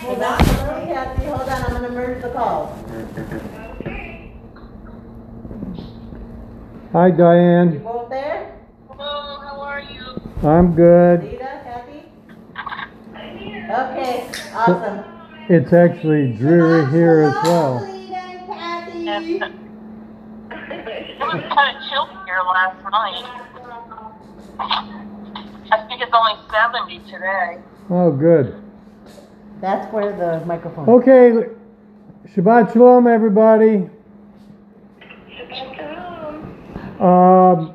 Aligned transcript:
Hold 0.00 0.22
on, 0.22 0.44
hold 0.44 0.68
on, 0.68 0.86
Kathy, 0.86 1.24
hold 1.26 1.40
on, 1.42 1.48
I'm 1.62 1.72
gonna 1.72 1.90
merge 1.90 2.22
the 2.22 2.30
calls. 2.30 2.70
Hi, 6.92 7.06
You 7.08 7.12
Diane. 7.16 7.78
both 7.84 8.08
there? 8.08 8.58
Hello, 8.88 9.40
how 9.40 9.60
are 9.60 9.80
you? 9.80 10.20
I'm 10.48 10.74
good. 10.74 11.22
Rita, 11.22 11.60
Kathy? 11.64 12.02
Okay, 13.70 14.30
awesome. 14.54 15.04
It's 15.50 15.72
actually 15.72 16.32
dreary 16.32 16.90
here 16.90 17.22
as 17.24 17.34
well. 17.44 17.80
Rita 17.80 18.16
and 18.16 18.46
Kathy. 18.48 19.34
It 19.36 21.20
was 21.20 21.42
kind 21.54 21.76
of 21.76 21.82
chilly 21.90 22.16
here 22.24 22.40
last 22.48 22.82
night. 22.90 23.26
I 25.72 25.86
think 25.88 26.00
it's 26.00 26.12
only 26.14 26.34
70 26.50 26.98
today. 27.10 27.58
Oh, 27.90 28.10
good. 28.10 28.54
That's 29.60 29.92
where 29.92 30.16
the 30.16 30.42
microphone. 30.46 30.84
is. 30.84 30.88
Okay, 30.88 31.48
Shabbat 32.34 32.72
Shalom, 32.72 33.06
everybody. 33.06 33.90
Um, 36.98 37.74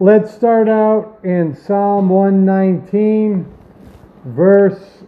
let's 0.00 0.34
start 0.34 0.68
out 0.68 1.20
in 1.22 1.54
Psalm 1.54 2.08
119, 2.08 3.46
verse 4.24 5.04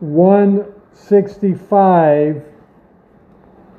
165. 0.00 2.42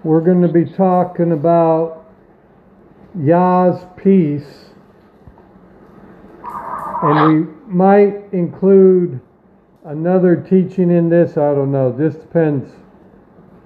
We're 0.06 0.22
going 0.22 0.42
to 0.42 0.48
be 0.48 0.64
talking 0.66 1.34
about 1.34 2.06
Yah's 3.20 3.86
peace. 3.98 4.70
And 7.04 7.28
we 7.28 7.44
might 7.68 8.32
include 8.32 9.20
another 9.86 10.36
teaching 10.36 10.92
in 10.92 11.10
this. 11.10 11.32
I 11.32 11.54
don't 11.54 11.72
know. 11.72 11.92
This 11.92 12.16
depends 12.16 12.70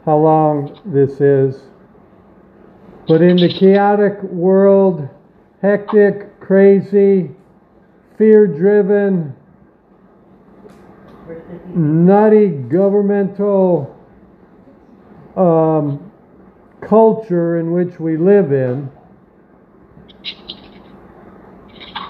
how 0.05 0.17
long 0.17 0.79
this 0.85 1.19
is. 1.21 1.61
But 3.07 3.21
in 3.21 3.37
the 3.37 3.53
chaotic 3.53 4.21
world, 4.23 5.07
hectic, 5.61 6.39
crazy, 6.39 7.31
fear 8.17 8.47
driven, 8.47 9.35
nutty 11.67 12.47
governmental 12.47 13.95
um, 15.35 16.11
culture 16.81 17.59
in 17.59 17.71
which 17.71 17.99
we 17.99 18.17
live 18.17 18.51
in, 18.51 18.89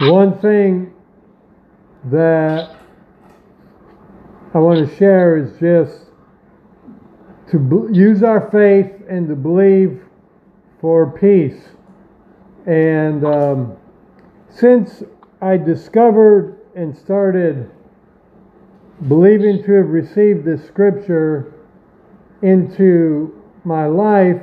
one 0.02 0.40
thing 0.40 0.94
that 2.06 2.77
I 4.54 4.60
want 4.60 4.88
to 4.88 4.96
share 4.96 5.38
is 5.38 5.52
just 5.60 6.06
to 7.52 7.90
use 7.92 8.24
our 8.24 8.50
faith 8.50 8.92
and 9.10 9.28
to 9.28 9.36
believe 9.36 10.02
for 10.80 11.12
peace. 11.12 11.62
And 12.66 13.26
um, 13.26 13.78
since 14.50 15.04
I 15.42 15.58
discovered 15.58 16.62
and 16.76 16.98
started 16.98 17.70
believing 19.08 19.64
to 19.64 19.72
have 19.74 19.88
received 19.88 20.46
this 20.46 20.66
scripture 20.66 21.54
into 22.42 23.44
my 23.64 23.86
life, 23.86 24.42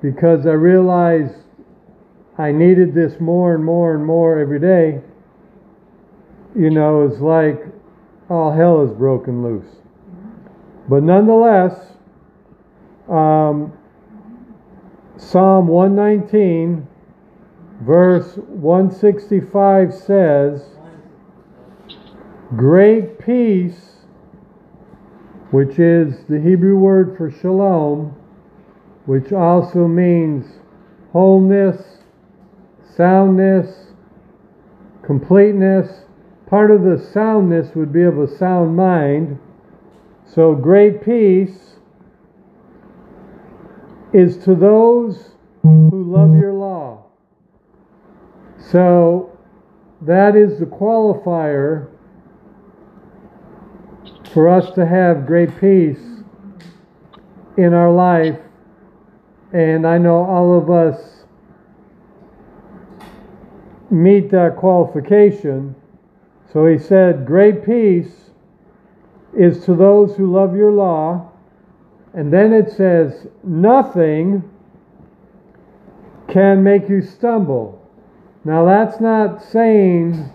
because 0.00 0.46
I 0.46 0.52
realized 0.52 1.34
I 2.38 2.52
needed 2.52 2.94
this 2.94 3.18
more 3.20 3.54
and 3.54 3.64
more 3.64 3.96
and 3.96 4.06
more 4.06 4.38
every 4.38 4.60
day, 4.60 5.00
you 6.56 6.70
know, 6.70 7.02
it's 7.02 7.20
like 7.20 7.64
all 8.30 8.52
hell 8.52 8.82
is 8.82 8.90
broken 8.92 9.42
loose. 9.42 9.76
But 10.88 11.02
nonetheless, 11.02 11.92
um, 13.08 13.72
Psalm 15.16 15.66
119, 15.66 16.86
verse 17.82 18.36
165 18.36 19.94
says, 19.94 20.64
Great 22.56 23.18
peace, 23.18 24.04
which 25.50 25.78
is 25.78 26.24
the 26.28 26.40
Hebrew 26.40 26.76
word 26.76 27.16
for 27.16 27.30
shalom, 27.30 28.16
which 29.06 29.32
also 29.32 29.86
means 29.86 30.46
wholeness, 31.12 31.98
soundness, 32.96 33.92
completeness. 35.02 36.04
Part 36.48 36.70
of 36.70 36.82
the 36.82 36.98
soundness 36.98 37.74
would 37.74 37.92
be 37.92 38.02
of 38.02 38.18
a 38.18 38.26
sound 38.26 38.74
mind. 38.74 39.38
So, 40.24 40.54
great 40.54 41.04
peace 41.04 41.76
is 44.14 44.38
to 44.44 44.54
those 44.54 45.32
who 45.62 46.04
love 46.04 46.34
your 46.38 46.54
law. 46.54 47.04
So, 48.58 49.36
that 50.02 50.36
is 50.36 50.58
the 50.58 50.64
qualifier 50.64 51.88
for 54.32 54.48
us 54.48 54.70
to 54.74 54.86
have 54.86 55.26
great 55.26 55.58
peace 55.58 56.22
in 57.58 57.74
our 57.74 57.90
life. 57.90 58.38
And 59.52 59.86
I 59.86 59.98
know 59.98 60.24
all 60.24 60.56
of 60.56 60.70
us 60.70 61.24
meet 63.90 64.30
that 64.30 64.56
qualification. 64.56 65.74
So 66.52 66.66
he 66.66 66.78
said, 66.78 67.26
Great 67.26 67.64
peace 67.64 68.30
is 69.36 69.64
to 69.64 69.74
those 69.74 70.16
who 70.16 70.32
love 70.32 70.56
your 70.56 70.72
law. 70.72 71.30
And 72.14 72.32
then 72.32 72.52
it 72.52 72.70
says, 72.70 73.26
Nothing 73.44 74.42
can 76.28 76.62
make 76.62 76.88
you 76.88 77.02
stumble. 77.02 77.74
Now, 78.44 78.64
that's 78.64 79.00
not 79.00 79.42
saying 79.42 80.30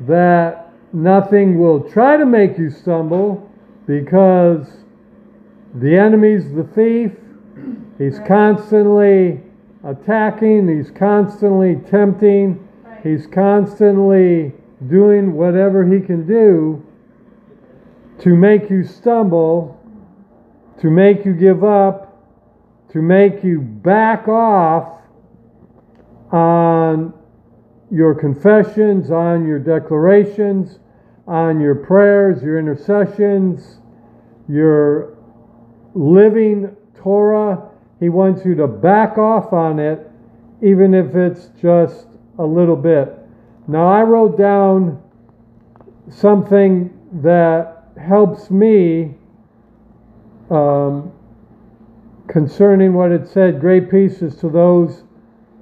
that 0.00 0.72
nothing 0.92 1.58
will 1.58 1.80
try 1.80 2.16
to 2.16 2.26
make 2.26 2.58
you 2.58 2.70
stumble 2.70 3.50
because 3.86 4.66
the 5.74 5.96
enemy's 5.96 6.52
the 6.54 6.64
thief. 6.64 7.12
He's 7.98 8.18
constantly 8.26 9.40
attacking, 9.84 10.68
he's 10.68 10.90
constantly 10.90 11.76
tempting, 11.90 12.68
he's 13.02 13.26
constantly 13.26 14.52
doing 14.88 15.34
whatever 15.34 15.84
he 15.86 16.00
can 16.00 16.26
do 16.26 16.84
to 18.20 18.36
make 18.36 18.70
you 18.70 18.84
stumble, 18.84 19.78
to 20.80 20.90
make 20.90 21.24
you 21.24 21.32
give 21.32 21.64
up, 21.64 22.08
to 22.92 23.00
make 23.00 23.42
you 23.42 23.60
back 23.60 24.28
off 24.28 25.00
on 26.30 27.12
your 27.90 28.14
confessions, 28.14 29.10
on 29.10 29.46
your 29.46 29.58
declarations, 29.58 30.78
on 31.26 31.60
your 31.60 31.74
prayers, 31.74 32.42
your 32.42 32.58
intercessions, 32.58 33.78
your 34.48 35.16
living 35.94 36.74
Torah. 36.96 37.70
He 38.00 38.08
wants 38.08 38.44
you 38.44 38.54
to 38.56 38.66
back 38.66 39.18
off 39.18 39.52
on 39.52 39.78
it, 39.78 40.10
even 40.62 40.94
if 40.94 41.14
it's 41.14 41.48
just 41.60 42.06
a 42.38 42.44
little 42.44 42.76
bit. 42.76 43.21
Now, 43.68 43.86
I 43.86 44.02
wrote 44.02 44.36
down 44.36 45.00
something 46.10 46.90
that 47.22 47.84
helps 48.00 48.50
me 48.50 49.14
um, 50.50 51.12
concerning 52.28 52.94
what 52.94 53.12
it 53.12 53.28
said 53.28 53.60
great 53.60 53.90
peace 53.90 54.22
is 54.22 54.36
to 54.36 54.48
those 54.48 55.04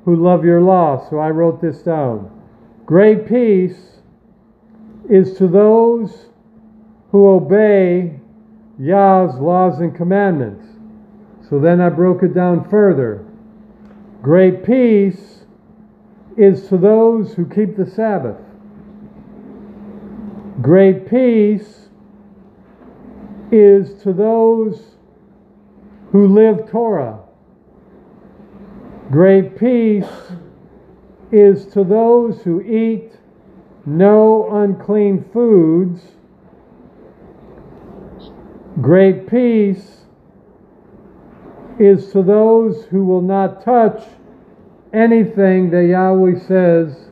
who 0.04 0.16
love 0.16 0.44
your 0.44 0.60
law. 0.60 1.08
So 1.10 1.18
I 1.18 1.30
wrote 1.30 1.60
this 1.60 1.82
down. 1.82 2.30
Great 2.86 3.28
peace 3.28 4.00
is 5.08 5.36
to 5.38 5.46
those 5.46 6.26
who 7.10 7.28
obey 7.28 8.18
Yah's 8.78 9.34
laws 9.38 9.80
and 9.80 9.94
commandments. 9.94 10.66
So 11.48 11.58
then 11.58 11.80
I 11.80 11.88
broke 11.88 12.22
it 12.22 12.32
down 12.32 12.68
further. 12.68 13.26
Great 14.22 14.64
peace 14.64 15.39
is 16.36 16.68
to 16.68 16.76
those 16.76 17.34
who 17.34 17.46
keep 17.46 17.76
the 17.76 17.86
Sabbath. 17.86 18.36
Great 20.60 21.08
peace 21.08 21.88
is 23.50 24.02
to 24.02 24.12
those 24.12 24.96
who 26.12 26.28
live 26.28 26.70
Torah. 26.70 27.18
Great 29.10 29.58
peace 29.58 30.32
is 31.32 31.66
to 31.66 31.82
those 31.84 32.42
who 32.42 32.60
eat 32.60 33.12
no 33.86 34.48
unclean 34.52 35.24
foods. 35.32 36.02
Great 38.80 39.26
peace 39.26 40.04
is 41.78 42.12
to 42.12 42.22
those 42.22 42.84
who 42.86 43.04
will 43.04 43.22
not 43.22 43.64
touch 43.64 44.02
anything 44.92 45.70
that 45.70 45.84
Yahweh 45.84 46.38
says 46.46 47.10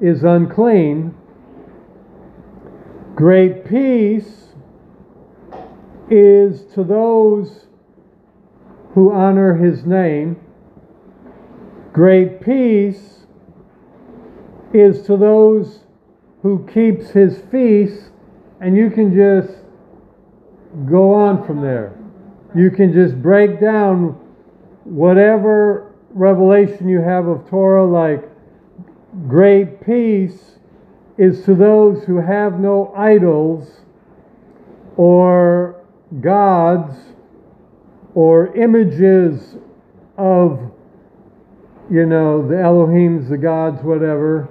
is 0.00 0.22
unclean. 0.22 1.14
Great 3.14 3.64
peace 3.64 4.48
is 6.10 6.64
to 6.74 6.84
those 6.84 7.66
who 8.94 9.12
honor 9.12 9.54
his 9.54 9.84
name. 9.84 10.36
Great 11.92 12.40
peace 12.40 13.26
is 14.72 15.02
to 15.02 15.16
those 15.16 15.80
who 16.42 16.66
keeps 16.72 17.10
his 17.10 17.42
feast 17.50 18.10
and 18.60 18.76
you 18.76 18.90
can 18.90 19.14
just 19.14 19.58
go 20.88 21.12
on 21.12 21.44
from 21.46 21.60
there. 21.60 21.98
You 22.54 22.70
can 22.70 22.92
just 22.92 23.20
break 23.20 23.60
down 23.60 24.18
whatever 24.84 25.87
revelation 26.18 26.88
you 26.88 27.00
have 27.00 27.26
of 27.26 27.48
Torah 27.48 27.86
like 27.86 28.28
great 29.28 29.84
peace 29.84 30.58
is 31.16 31.44
to 31.44 31.54
those 31.54 32.04
who 32.04 32.20
have 32.20 32.60
no 32.60 32.92
idols 32.96 33.80
or 34.96 35.84
gods 36.20 36.94
or 38.14 38.54
images 38.56 39.56
of, 40.16 40.60
you 41.90 42.04
know, 42.04 42.46
the 42.46 42.54
Elohims, 42.54 43.28
the 43.28 43.38
gods, 43.38 43.82
whatever, 43.82 44.48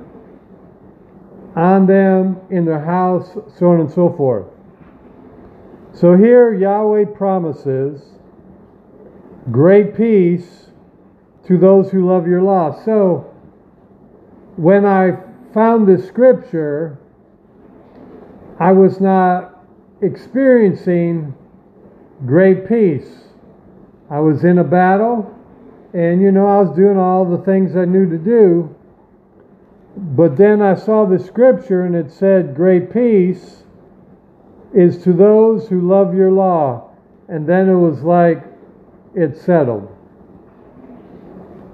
on 1.56 1.86
them, 1.86 2.40
in 2.50 2.66
their 2.66 2.84
house, 2.84 3.38
so 3.58 3.72
on 3.72 3.82
and 3.82 3.92
so 3.92 4.14
forth. 4.14 4.46
So 5.94 6.16
here 6.16 6.54
Yahweh 6.54 7.06
promises 7.06 8.02
great 9.52 9.96
peace 9.96 10.67
to 11.48 11.58
those 11.58 11.90
who 11.90 12.06
love 12.06 12.28
your 12.28 12.42
law. 12.42 12.84
So 12.84 13.34
when 14.58 14.86
I 14.86 15.18
found 15.54 15.88
this 15.88 16.08
scripture, 16.08 16.98
I 18.60 18.72
was 18.72 19.00
not 19.00 19.64
experiencing 20.02 21.34
great 22.26 22.68
peace. 22.68 23.28
I 24.10 24.20
was 24.20 24.44
in 24.44 24.58
a 24.58 24.64
battle, 24.64 25.34
and 25.94 26.22
you 26.22 26.32
know, 26.32 26.48
I 26.48 26.62
was 26.62 26.76
doing 26.76 26.98
all 26.98 27.26
the 27.26 27.44
things 27.44 27.76
I 27.76 27.86
knew 27.86 28.10
to 28.10 28.18
do. 28.18 28.76
But 29.96 30.38
then 30.38 30.62
I 30.62 30.76
saw 30.76 31.06
the 31.06 31.18
scripture 31.18 31.86
and 31.86 31.96
it 31.96 32.12
said, 32.12 32.56
Great 32.56 32.94
peace 32.94 33.64
is 34.74 35.02
to 35.04 35.14
those 35.14 35.68
who 35.68 35.82
love 35.82 36.14
your 36.14 36.32
law. 36.32 36.92
And 37.28 37.48
then 37.48 37.68
it 37.68 37.76
was 37.76 38.04
like 38.04 38.44
it 39.16 39.38
settled. 39.38 39.97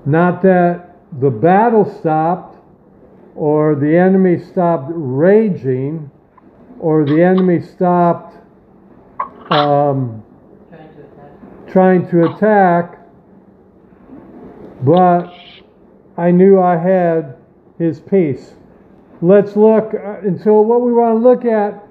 Not 0.06 0.42
that 0.42 0.98
the 1.20 1.30
battle 1.30 1.86
stopped 2.00 2.58
or 3.36 3.76
the 3.76 3.96
enemy 3.98 4.40
stopped 4.40 4.92
raging 4.94 6.10
or 6.80 7.06
the 7.06 7.22
enemy 7.24 7.62
stopped 7.62 8.38
um, 9.50 10.24
trying 11.68 12.08
to 12.10 12.26
attack, 12.26 13.00
but 14.82 15.34
I 16.18 16.32
knew 16.32 16.60
I 16.60 16.78
had 16.78 17.36
his 17.80 18.00
peace. 18.00 18.54
Let's 19.22 19.56
look, 19.56 19.94
uh, 19.94 20.20
and 20.20 20.40
so 20.40 20.62
what 20.62 20.82
we 20.82 20.92
want 20.92 21.18
to 21.18 21.28
look 21.28 21.46
at 21.46 21.88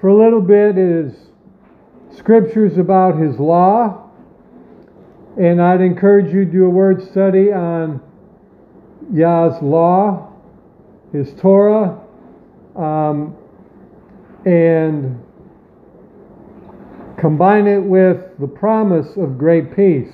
for 0.00 0.08
a 0.08 0.16
little 0.16 0.40
bit 0.40 0.78
is 0.78 1.12
scriptures 2.16 2.78
about 2.78 3.18
his 3.18 3.38
law. 3.38 4.01
And 5.38 5.62
I'd 5.62 5.80
encourage 5.80 6.32
you 6.32 6.44
to 6.44 6.50
do 6.50 6.64
a 6.66 6.70
word 6.70 7.02
study 7.02 7.52
on 7.52 8.00
Yah's 9.12 9.60
law, 9.62 10.30
his 11.12 11.32
Torah, 11.34 11.98
um, 12.76 13.36
and 14.44 15.22
combine 17.16 17.66
it 17.66 17.82
with 17.82 18.38
the 18.38 18.46
promise 18.46 19.16
of 19.16 19.38
great 19.38 19.74
peace. 19.74 20.12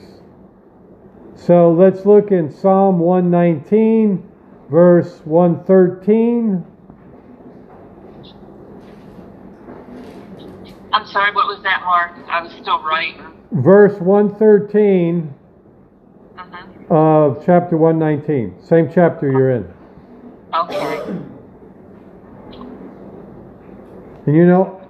So 1.35 1.73
let's 1.73 2.05
look 2.05 2.31
in 2.31 2.51
Psalm 2.51 2.99
119, 2.99 4.23
verse 4.71 5.21
113. 5.25 6.65
I'm 10.93 11.07
sorry, 11.07 11.33
what 11.33 11.47
was 11.47 11.63
that, 11.63 11.83
Mark? 11.85 12.13
I 12.29 12.43
was 12.43 12.53
still 12.61 12.83
writing. 12.83 13.38
Verse 13.53 13.99
113 14.01 15.35
hmm 16.37 16.93
of 16.93 17.45
chapter 17.45 17.77
119. 17.77 18.65
Same 18.65 18.91
chapter 18.93 19.31
you're 19.31 19.51
in. 19.51 19.75
Okay. 20.55 21.03
And 24.27 24.37
you 24.37 24.47
know, 24.47 24.81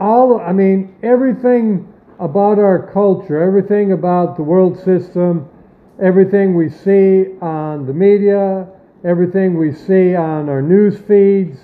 all, 0.00 0.40
I 0.40 0.52
mean, 0.52 0.94
everything 1.02 1.92
about 2.18 2.58
our 2.58 2.90
culture, 2.92 3.42
everything 3.42 3.92
about 3.92 4.36
the 4.36 4.42
world 4.42 4.78
system, 4.78 5.48
everything 6.00 6.54
we 6.54 6.68
see 6.70 7.38
on 7.40 7.86
the 7.86 7.92
media, 7.92 8.66
everything 9.04 9.58
we 9.58 9.72
see 9.72 10.14
on 10.14 10.48
our 10.48 10.62
news 10.62 10.98
feeds, 10.98 11.58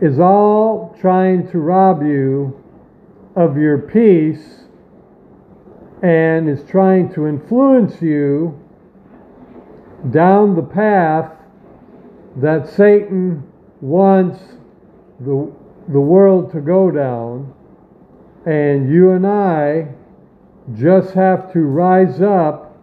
is 0.00 0.18
all 0.18 0.96
trying 1.00 1.48
to 1.50 1.58
rob 1.58 2.02
you 2.02 2.62
of 3.36 3.56
your 3.56 3.78
peace 3.78 4.64
and 6.02 6.48
is 6.48 6.62
trying 6.68 7.12
to 7.14 7.26
influence 7.26 8.00
you 8.00 8.58
down 10.10 10.54
the 10.54 10.62
path 10.62 11.32
that 12.36 12.68
Satan 12.68 13.42
wants 13.80 14.38
the, 15.20 15.52
the 15.88 16.00
world 16.00 16.52
to 16.52 16.60
go 16.60 16.90
down. 16.90 17.52
And 18.46 18.92
you 18.92 19.10
and 19.10 19.26
I 19.26 19.88
just 20.76 21.12
have 21.14 21.52
to 21.52 21.60
rise 21.60 22.20
up 22.20 22.76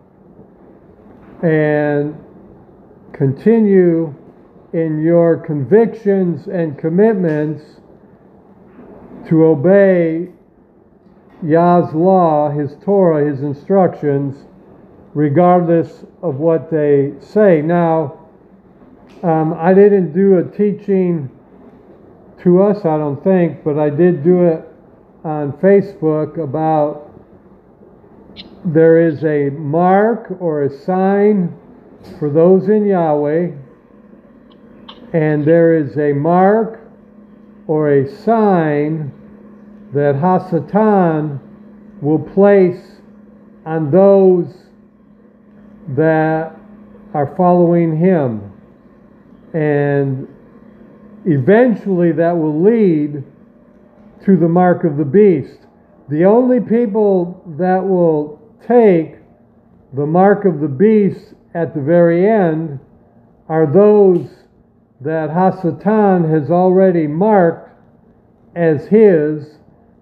and 1.41 2.17
continue 3.13 4.13
in 4.73 5.01
your 5.01 5.37
convictions 5.37 6.47
and 6.47 6.77
commitments 6.77 7.63
to 9.29 9.45
obey 9.45 10.34
Yah's 11.45 11.93
law, 11.93 12.49
His 12.49 12.75
Torah, 12.83 13.29
His 13.29 13.41
instructions, 13.41 14.45
regardless 15.13 16.03
of 16.21 16.37
what 16.37 16.71
they 16.71 17.13
say. 17.19 17.61
Now, 17.61 18.19
um, 19.23 19.53
I 19.53 19.73
didn't 19.73 20.13
do 20.13 20.39
a 20.39 20.43
teaching 20.43 21.29
to 22.43 22.61
us, 22.63 22.79
I 22.79 22.97
don't 22.97 23.23
think, 23.23 23.63
but 23.63 23.79
I 23.79 23.89
did 23.89 24.23
do 24.23 24.45
it 24.45 24.67
on 25.23 25.53
Facebook 25.53 26.37
about 26.37 27.11
there 28.65 29.07
is 29.07 29.23
a 29.23 29.49
mark 29.51 30.35
or 30.39 30.63
a 30.63 30.69
sign 30.69 31.55
for 32.19 32.29
those 32.29 32.69
in 32.69 32.85
Yahweh, 32.85 33.51
and 35.13 35.45
there 35.45 35.75
is 35.77 35.97
a 35.97 36.13
mark 36.13 36.81
or 37.67 37.91
a 37.91 38.07
sign 38.07 39.11
that 39.95 40.15
Hasatan 40.15 41.39
will 42.01 42.19
place 42.19 42.99
on 43.65 43.89
those 43.91 44.53
that 45.95 46.53
are 47.13 47.33
following 47.37 47.97
him. 47.97 48.51
And 49.53 50.27
eventually 51.25 52.11
that 52.11 52.33
will 52.33 52.61
lead 52.61 53.23
to 54.25 54.37
the 54.37 54.49
mark 54.49 54.83
of 54.83 54.97
the 54.97 55.05
beast. 55.05 55.59
The 56.09 56.25
only 56.25 56.59
people 56.59 57.41
that 57.57 57.81
will 57.81 58.41
take 58.67 59.15
the 59.93 60.05
mark 60.05 60.43
of 60.43 60.59
the 60.59 60.67
beast 60.67 61.33
at 61.53 61.73
the 61.73 61.81
very 61.81 62.29
end 62.29 62.81
are 63.47 63.65
those 63.65 64.27
that 64.99 65.29
Hasatan 65.29 66.29
has 66.29 66.51
already 66.51 67.07
marked 67.07 67.69
as 68.57 68.87
his, 68.87 69.55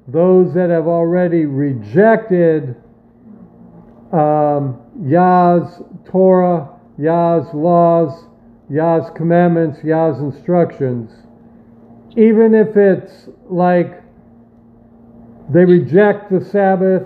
those 0.07 0.53
that 0.53 0.69
have 0.69 0.87
already 0.87 1.45
rejected 1.45 2.75
um, 4.11 4.79
Yah's 5.01 5.81
Torah, 6.05 6.69
Yah's 6.97 7.47
laws, 7.53 8.25
Yah's 8.69 9.09
commandments, 9.15 9.83
Yah's 9.83 10.19
instructions. 10.19 11.11
Even 12.15 12.53
if 12.53 12.75
it's 12.77 13.29
like 13.49 14.03
they 15.49 15.65
reject 15.65 16.31
the 16.31 16.43
Sabbath, 16.43 17.03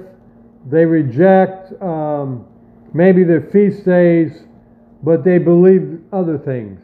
they 0.70 0.86
reject 0.86 1.80
um, 1.82 2.46
maybe 2.94 3.24
their 3.24 3.42
feast 3.42 3.86
days, 3.86 4.44
but 5.04 5.24
they 5.24 5.38
believe 5.38 6.02
other 6.12 6.38
things. 6.38 6.82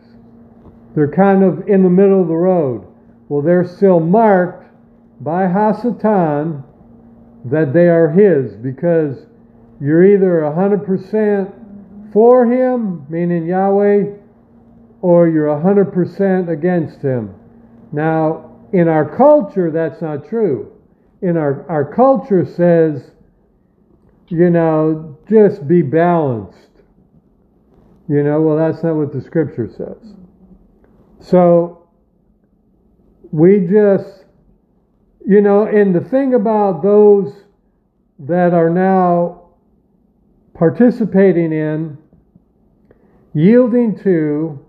They're 0.95 1.11
kind 1.11 1.43
of 1.43 1.67
in 1.67 1.83
the 1.83 1.89
middle 1.89 2.21
of 2.21 2.27
the 2.27 2.35
road. 2.35 2.87
Well, 3.27 3.41
they're 3.41 3.67
still 3.67 3.99
marked 3.99 4.62
by 5.23 5.43
Hasatan 5.43 6.63
that 7.45 7.73
they 7.73 7.87
are 7.87 8.09
his 8.09 8.53
because 8.55 9.25
you're 9.81 10.05
either 10.05 10.41
100% 10.41 12.11
for 12.13 12.45
him, 12.45 13.05
meaning 13.09 13.45
Yahweh, 13.47 14.05
or 15.01 15.27
you're 15.27 15.47
100% 15.47 16.49
against 16.49 17.01
him. 17.01 17.35
Now, 17.91 18.51
in 18.71 18.87
our 18.87 19.17
culture, 19.17 19.71
that's 19.71 20.01
not 20.01 20.27
true. 20.27 20.71
in 21.23 21.37
our, 21.37 21.65
our 21.69 21.85
culture 21.85 22.45
says, 22.45 23.11
you 24.27 24.49
know, 24.49 25.17
just 25.29 25.67
be 25.67 25.81
balanced. 25.81 26.57
You 28.09 28.23
know, 28.23 28.41
well, 28.41 28.57
that's 28.57 28.83
not 28.83 28.95
what 28.95 29.13
the 29.13 29.21
scripture 29.21 29.69
says. 29.69 30.15
So 31.21 31.87
we 33.31 33.61
just, 33.61 34.22
you 35.25 35.41
know, 35.41 35.65
and 35.65 35.95
the 35.95 36.01
thing 36.01 36.33
about 36.33 36.83
those 36.83 37.33
that 38.19 38.53
are 38.53 38.69
now 38.69 39.49
participating 40.53 41.51
in, 41.51 41.97
yielding 43.33 43.97
to, 43.99 44.59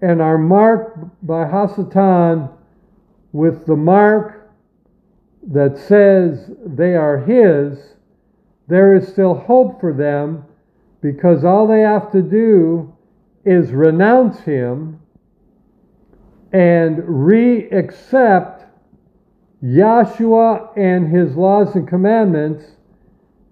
and 0.00 0.22
are 0.22 0.38
marked 0.38 0.98
by 1.26 1.44
Hasatan 1.44 2.50
with 3.32 3.66
the 3.66 3.76
mark 3.76 4.50
that 5.42 5.78
says 5.78 6.50
they 6.64 6.94
are 6.94 7.18
his, 7.18 7.94
there 8.68 8.94
is 8.94 9.08
still 9.08 9.34
hope 9.34 9.80
for 9.80 9.92
them 9.92 10.44
because 11.00 11.44
all 11.44 11.66
they 11.66 11.80
have 11.80 12.12
to 12.12 12.22
do 12.22 12.94
is 13.44 13.72
renounce 13.72 14.40
him 14.40 15.00
and 16.52 17.02
re 17.06 17.68
accept 17.70 18.57
Yahshua 19.62 20.76
and 20.76 21.08
his 21.08 21.34
laws 21.34 21.74
and 21.74 21.88
commandments 21.88 22.64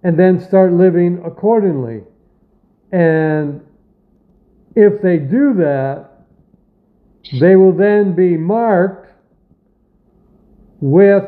and 0.03 0.19
then 0.19 0.41
start 0.41 0.73
living 0.73 1.21
accordingly. 1.25 2.03
And 2.93 3.61
if 4.77 5.03
they 5.03 5.19
do 5.19 5.55
that, 5.55 6.11
they 7.41 7.57
will 7.57 7.73
then 7.73 8.15
be 8.15 8.37
marked 8.37 9.13
with 10.81 11.25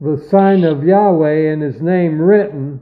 the 0.00 0.24
sign 0.30 0.64
of 0.64 0.84
Yahweh 0.84 1.52
and 1.52 1.62
his 1.62 1.80
name 1.80 2.20
written 2.20 2.80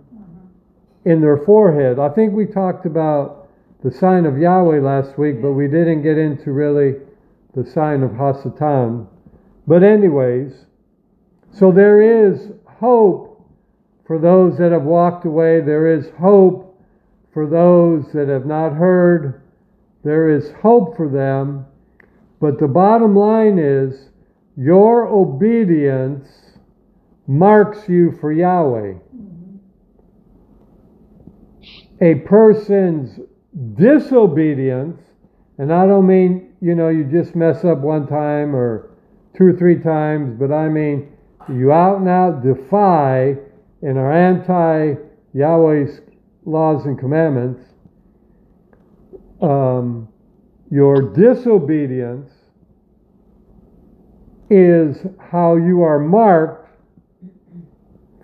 in 1.04 1.20
their 1.20 1.38
forehead. 1.38 1.98
I 1.98 2.10
think 2.10 2.34
we 2.34 2.46
talked 2.46 2.84
about 2.84 3.48
the 3.82 3.90
sign 3.90 4.26
of 4.26 4.36
Yahweh 4.36 4.80
last 4.80 5.18
week, 5.18 5.40
but 5.40 5.52
we 5.52 5.66
didn't 5.66 6.02
get 6.02 6.18
into 6.18 6.52
really 6.52 6.96
the 7.54 7.64
sign 7.64 8.02
of 8.02 8.10
Hasatan. 8.10 9.06
But, 9.66 9.82
anyways, 9.82 10.66
so 11.52 11.72
there 11.72 12.00
is 12.26 12.52
hope 12.66 13.30
for 14.06 14.18
those 14.18 14.58
that 14.58 14.72
have 14.72 14.82
walked 14.82 15.24
away. 15.24 15.60
There 15.60 15.92
is 15.92 16.10
hope 16.18 16.80
for 17.32 17.46
those 17.46 18.12
that 18.12 18.28
have 18.28 18.46
not 18.46 18.72
heard. 18.72 19.42
There 20.02 20.30
is 20.30 20.50
hope 20.62 20.96
for 20.96 21.08
them. 21.08 21.66
But 22.40 22.58
the 22.58 22.68
bottom 22.68 23.14
line 23.14 23.58
is 23.58 24.08
your 24.56 25.06
obedience 25.06 26.28
marks 27.26 27.88
you 27.88 28.12
for 28.20 28.32
Yahweh. 28.32 28.94
A 32.00 32.14
person's 32.26 33.20
disobedience, 33.74 35.00
and 35.58 35.72
I 35.72 35.86
don't 35.86 36.06
mean, 36.06 36.54
you 36.60 36.74
know, 36.74 36.88
you 36.88 37.04
just 37.04 37.36
mess 37.36 37.64
up 37.64 37.78
one 37.78 38.06
time 38.06 38.56
or 38.56 38.90
two 39.36 39.46
or 39.46 39.52
three 39.52 39.78
times, 39.78 40.34
but 40.38 40.50
I 40.50 40.68
mean, 40.68 41.12
you 41.52 41.72
out 41.72 41.98
and 41.98 42.08
out 42.08 42.42
defy 42.42 43.36
and 43.82 43.98
are 43.98 44.12
anti 44.12 44.94
Yahweh's 45.32 46.00
laws 46.44 46.86
and 46.86 46.98
commandments. 46.98 47.62
Um, 49.40 50.08
your 50.70 51.12
disobedience 51.12 52.30
is 54.50 54.98
how 55.18 55.56
you 55.56 55.82
are 55.82 55.98
marked 55.98 56.68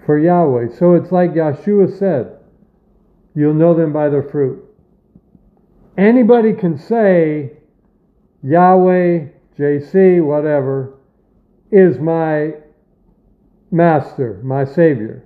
for 0.04 0.18
Yahweh. 0.18 0.76
So 0.76 0.94
it's 0.94 1.10
like 1.10 1.32
Yeshua 1.32 1.98
said, 1.98 2.38
you'll 3.34 3.54
know 3.54 3.74
them 3.74 3.92
by 3.92 4.08
their 4.08 4.22
fruit. 4.22 4.62
Anybody 5.96 6.52
can 6.52 6.78
say, 6.78 7.52
Yahweh, 8.42 9.26
JC, 9.58 10.22
whatever, 10.22 10.98
is 11.72 11.98
my 11.98 12.52
master, 13.76 14.40
my 14.42 14.64
savior. 14.64 15.24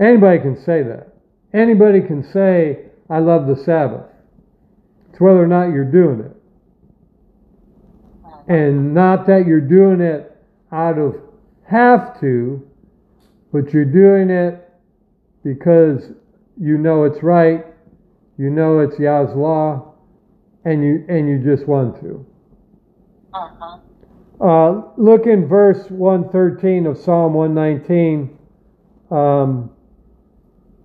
Anybody 0.00 0.38
can 0.38 0.56
say 0.56 0.82
that. 0.82 1.14
Anybody 1.52 2.00
can 2.00 2.22
say, 2.32 2.86
I 3.08 3.18
love 3.18 3.46
the 3.46 3.56
Sabbath. 3.56 4.06
It's 5.10 5.20
whether 5.20 5.42
or 5.42 5.46
not 5.46 5.68
you're 5.68 5.84
doing 5.84 6.20
it. 6.20 6.32
And 8.48 8.94
not 8.94 9.26
that 9.26 9.46
you're 9.46 9.60
doing 9.60 10.00
it 10.00 10.36
out 10.70 10.98
of 10.98 11.16
have 11.68 12.20
to, 12.20 12.62
but 13.52 13.72
you're 13.72 13.84
doing 13.84 14.30
it 14.30 14.62
because 15.42 16.12
you 16.60 16.78
know 16.78 17.04
it's 17.04 17.22
right, 17.22 17.64
you 18.38 18.50
know 18.50 18.80
it's 18.80 18.98
Yah's 18.98 19.34
law, 19.34 19.94
and 20.64 20.82
you 20.82 21.04
and 21.08 21.28
you 21.28 21.38
just 21.38 21.66
want 21.66 22.00
to. 22.00 22.26
Uh-huh. 23.34 23.78
Uh, 24.40 24.82
look 24.96 25.26
in 25.26 25.48
verse 25.48 25.90
113 25.90 26.86
of 26.86 26.98
Psalm 26.98 27.34
119. 27.34 28.38
Um, 29.10 29.70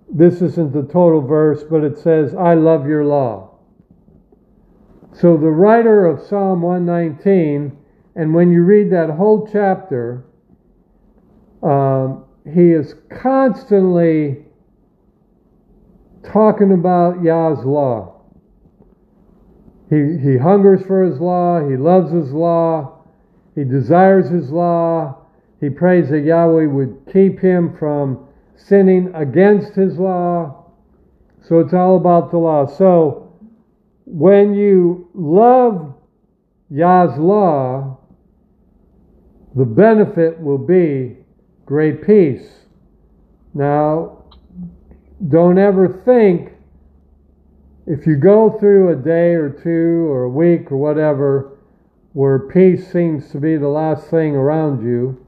this 0.08 0.40
isn't 0.40 0.72
the 0.72 0.82
total 0.82 1.20
verse, 1.20 1.62
but 1.62 1.84
it 1.84 1.98
says, 1.98 2.34
I 2.34 2.54
love 2.54 2.86
your 2.86 3.04
law. 3.04 3.58
So 5.12 5.36
the 5.36 5.50
writer 5.50 6.06
of 6.06 6.26
Psalm 6.26 6.62
119, 6.62 7.76
and 8.16 8.34
when 8.34 8.50
you 8.50 8.62
read 8.62 8.90
that 8.90 9.10
whole 9.10 9.46
chapter, 9.50 10.24
um, 11.62 12.24
he 12.44 12.70
is 12.70 12.94
constantly 13.10 14.44
talking 16.24 16.72
about 16.72 17.22
Yah's 17.22 17.64
law. 17.64 18.22
He, 19.90 20.16
he 20.18 20.38
hungers 20.38 20.84
for 20.86 21.04
his 21.04 21.20
law, 21.20 21.68
he 21.68 21.76
loves 21.76 22.10
his 22.10 22.32
law, 22.32 23.01
he 23.54 23.64
desires 23.64 24.28
his 24.30 24.50
law, 24.50 25.18
he 25.60 25.68
prays 25.70 26.10
that 26.10 26.20
Yahweh 26.20 26.66
would 26.66 26.96
keep 27.12 27.38
him 27.38 27.76
from 27.78 28.26
sinning 28.56 29.12
against 29.14 29.74
his 29.74 29.98
law. 29.98 30.70
So 31.42 31.60
it's 31.60 31.74
all 31.74 31.96
about 31.96 32.30
the 32.30 32.38
law. 32.38 32.66
So 32.66 33.32
when 34.06 34.54
you 34.54 35.08
love 35.14 35.94
Yah's 36.70 37.18
law, 37.18 37.98
the 39.54 39.64
benefit 39.64 40.40
will 40.40 40.58
be 40.58 41.18
great 41.66 42.06
peace. 42.06 42.48
Now, 43.54 44.24
don't 45.28 45.58
ever 45.58 46.02
think 46.04 46.52
if 47.86 48.06
you 48.06 48.16
go 48.16 48.56
through 48.58 48.92
a 48.92 48.96
day 48.96 49.34
or 49.34 49.50
two 49.50 50.10
or 50.10 50.24
a 50.24 50.30
week 50.30 50.72
or 50.72 50.76
whatever 50.76 51.51
where 52.12 52.38
peace 52.38 52.90
seems 52.92 53.30
to 53.30 53.38
be 53.38 53.56
the 53.56 53.68
last 53.68 54.08
thing 54.08 54.36
around 54.36 54.84
you, 54.84 55.24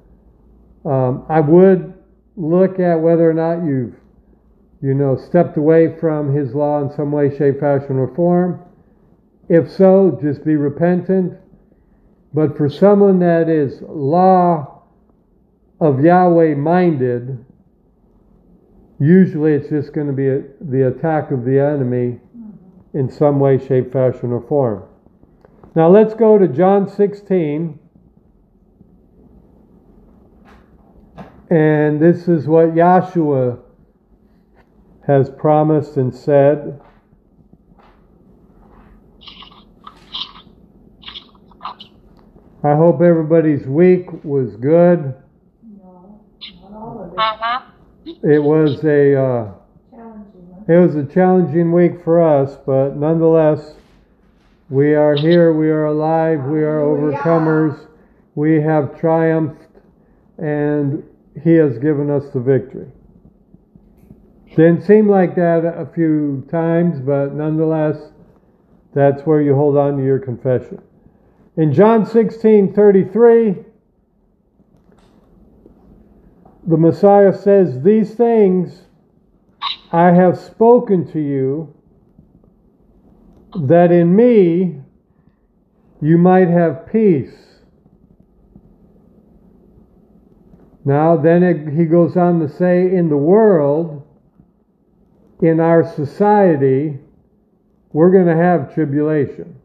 um, 0.85 1.25
I 1.29 1.41
would 1.41 1.95
look 2.37 2.79
at 2.79 2.97
whether 2.97 3.29
or 3.29 3.35
not 3.35 3.65
you've, 3.65 3.95
you 4.83 4.93
know, 4.93 5.17
stepped 5.17 5.57
away 5.57 5.97
from 5.99 6.35
His 6.35 6.55
law 6.55 6.83
in 6.83 6.95
some 6.95 7.11
way, 7.11 7.35
shape, 7.37 7.61
fashion, 7.61 7.97
or 7.97 8.15
form. 8.15 8.61
If 9.49 9.71
so, 9.71 10.19
just 10.23 10.45
be 10.45 10.57
repentant. 10.57 11.39
But 12.35 12.57
for 12.57 12.69
someone 12.69 13.19
that 13.21 13.49
is 13.49 13.81
law 13.83 14.83
of 15.81 16.05
Yahweh 16.05 16.55
minded, 16.55 17.45
usually 18.99 19.53
it's 19.53 19.69
just 19.69 19.93
going 19.93 20.09
to 20.09 20.13
be 20.13 20.29
a, 20.29 20.43
the 20.61 20.89
attack 20.89 21.31
of 21.31 21.45
the 21.45 21.59
enemy 21.59 22.21
in 22.93 23.11
some 23.11 23.41
way, 23.41 23.65
shape, 23.65 23.93
fashion, 23.93 24.33
or 24.33 24.43
form. 24.49 24.83
Now 25.77 25.89
let's 25.89 26.15
go 26.15 26.39
to 26.39 26.47
John 26.47 26.89
16. 26.89 27.81
And 31.51 32.01
this 32.01 32.29
is 32.29 32.47
what 32.47 32.75
Yahshua 32.75 33.61
has 35.07 35.31
promised 35.31 35.97
and 35.97 36.15
said. 36.15 36.81
I 42.63 42.75
hope 42.77 43.03
everybody's 43.03 43.67
week 43.67 44.25
was 44.25 44.57
good. 44.57 45.15
Uh-huh. 47.17 47.61
It 48.07 48.43
was 48.43 48.83
a 48.85 49.15
uh, 49.15 49.53
it 50.67 50.79
was 50.79 50.97
a 50.97 51.05
challenging 51.05 51.73
week 51.73 52.03
for 52.03 52.23
us, 52.23 52.57
but 52.65 52.97
nonetheless, 52.97 53.75
we 54.71 54.95
are 54.95 55.15
here. 55.15 55.53
We 55.53 55.69
are 55.69 55.87
alive. 55.87 56.45
We 56.45 56.63
are 56.63 56.81
overcomers. 56.81 57.87
We 58.35 58.61
have 58.61 58.99
triumphed, 58.99 59.69
and 60.39 61.03
He 61.43 61.55
has 61.55 61.79
given 61.79 62.11
us 62.11 62.25
the 62.33 62.41
victory. 62.41 62.91
Didn't 64.57 64.83
seem 64.83 65.09
like 65.09 65.35
that 65.35 65.65
a 65.65 65.87
few 65.95 66.47
times, 66.51 67.01
but 67.01 67.35
nonetheless, 67.35 68.13
that's 68.95 69.23
where 69.23 69.43
you 69.43 69.55
hold 69.55 69.77
on 69.77 69.97
to 69.99 70.05
your 70.05 70.21
confession. 70.21 70.81
In 71.57 71.73
John 71.73 72.07
16 72.07 72.73
33, 72.73 73.57
the 76.67 76.77
Messiah 76.77 77.37
says, 77.37 77.83
These 77.83 78.15
things 78.15 78.83
I 79.93 80.13
have 80.13 80.39
spoken 80.39 81.11
to 81.13 81.21
you, 81.21 81.75
that 83.63 83.93
in 83.93 84.15
me 84.15 84.81
you 86.01 86.19
might 86.19 86.49
have 86.49 86.91
peace. 86.91 87.35
Now, 90.85 91.17
then 91.17 91.43
it, 91.43 91.73
he 91.75 91.87
goes 91.87 92.17
on 92.17 92.41
to 92.41 92.49
say, 92.49 92.95
In 92.95 93.09
the 93.09 93.17
world, 93.17 94.07
in 95.41 95.61
our 95.61 95.83
society, 95.95 96.99
we're 97.93 98.11
going 98.11 98.27
to 98.27 98.37
have 98.37 98.75
tribulation. 98.75 99.57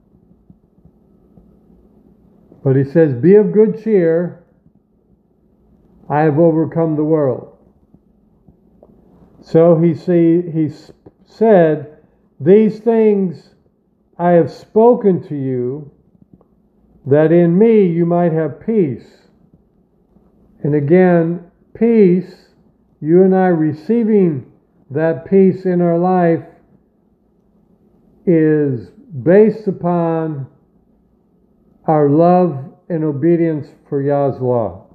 But 2.64 2.76
he 2.76 2.86
says, 2.86 3.14
Be 3.14 3.36
of 3.36 3.52
good 3.52 3.84
cheer. 3.84 4.44
I 6.10 6.22
have 6.22 6.40
overcome 6.40 6.96
the 6.96 7.04
world. 7.04 7.58
So 9.42 9.80
he 9.80 9.94
see, 9.94 10.42
he 10.42 10.70
said, 11.26 11.98
These 12.40 12.80
things 12.80 13.56
I 14.20 14.32
have 14.32 14.52
spoken 14.52 15.26
to 15.30 15.36
you, 15.36 15.90
that 17.06 17.32
in 17.32 17.58
me 17.58 17.86
you 17.86 18.06
might 18.06 18.34
have 18.34 18.60
peace. 18.60 19.30
And 20.62 20.76
again, 20.76 21.50
peace, 21.74 22.50
you 23.00 23.24
and 23.24 23.34
I 23.34 23.48
receiving 23.48 24.52
that 24.92 25.26
peace 25.26 25.66
in 25.66 25.82
our 25.82 25.98
life 25.98 26.44
is 28.26 28.90
based 29.24 29.68
upon 29.68 30.48
our 31.86 32.10
love 32.10 32.74
and 32.90 33.06
obedience 33.06 33.68
for 33.88 34.02
Yah's 34.02 34.42
law. 34.42 34.86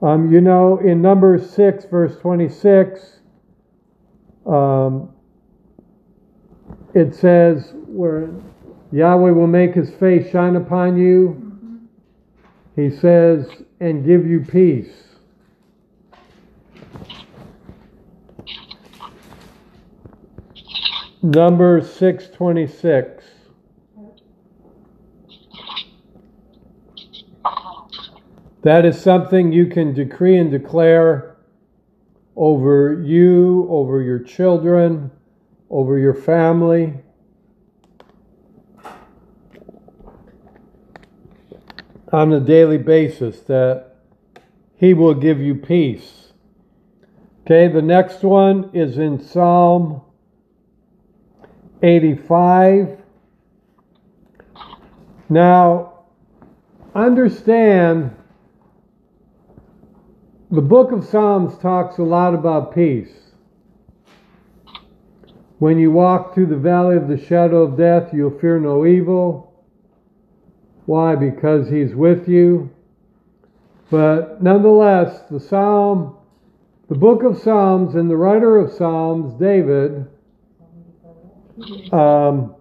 Um, 0.00 0.30
you 0.32 0.40
know, 0.40 0.78
in 0.78 1.02
Numbers 1.02 1.50
6, 1.50 1.86
verse 1.86 2.16
26, 2.18 3.20
um, 4.46 5.13
it 6.94 7.14
says, 7.14 7.72
where 7.86 8.30
Yahweh 8.92 9.32
will 9.32 9.48
make 9.48 9.74
his 9.74 9.90
face 9.90 10.30
shine 10.30 10.54
upon 10.54 10.96
you, 10.96 11.36
mm-hmm. 11.40 11.76
he 12.80 12.96
says, 12.96 13.48
and 13.80 14.06
give 14.06 14.26
you 14.26 14.40
peace. 14.40 14.92
Number 21.20 21.80
626. 21.80 23.24
That 28.62 28.84
is 28.84 29.00
something 29.00 29.52
you 29.52 29.66
can 29.66 29.92
decree 29.92 30.38
and 30.38 30.50
declare 30.50 31.36
over 32.36 33.02
you, 33.02 33.66
over 33.68 34.00
your 34.00 34.18
children, 34.18 35.10
over 35.74 35.98
your 35.98 36.14
family. 36.14 36.94
On 42.12 42.32
a 42.32 42.38
daily 42.38 42.78
basis, 42.78 43.40
that 43.40 43.96
He 44.76 44.94
will 44.94 45.14
give 45.14 45.40
you 45.40 45.56
peace. 45.56 46.32
Okay, 47.42 47.66
the 47.66 47.82
next 47.82 48.22
one 48.22 48.70
is 48.72 48.98
in 48.98 49.20
Psalm 49.20 50.00
85. 51.82 53.00
Now, 55.28 56.04
understand 56.94 58.14
the 60.52 60.62
book 60.62 60.92
of 60.92 61.04
Psalms 61.04 61.58
talks 61.58 61.98
a 61.98 62.04
lot 62.04 62.32
about 62.32 62.72
peace. 62.72 63.23
When 65.58 65.78
you 65.78 65.92
walk 65.92 66.34
through 66.34 66.46
the 66.46 66.56
valley 66.56 66.96
of 66.96 67.08
the 67.08 67.16
shadow 67.16 67.62
of 67.62 67.76
death, 67.76 68.12
you'll 68.12 68.38
fear 68.38 68.58
no 68.58 68.84
evil. 68.84 69.64
Why? 70.86 71.14
Because 71.14 71.68
he's 71.68 71.94
with 71.94 72.28
you. 72.28 72.70
But 73.90 74.42
nonetheless, 74.42 75.22
the 75.30 75.40
Psalm, 75.40 76.16
the 76.88 76.96
book 76.96 77.22
of 77.22 77.38
Psalms, 77.38 77.94
and 77.94 78.10
the 78.10 78.16
writer 78.16 78.58
of 78.58 78.72
Psalms, 78.72 79.38
David, 79.40 80.06
um, 81.92 82.56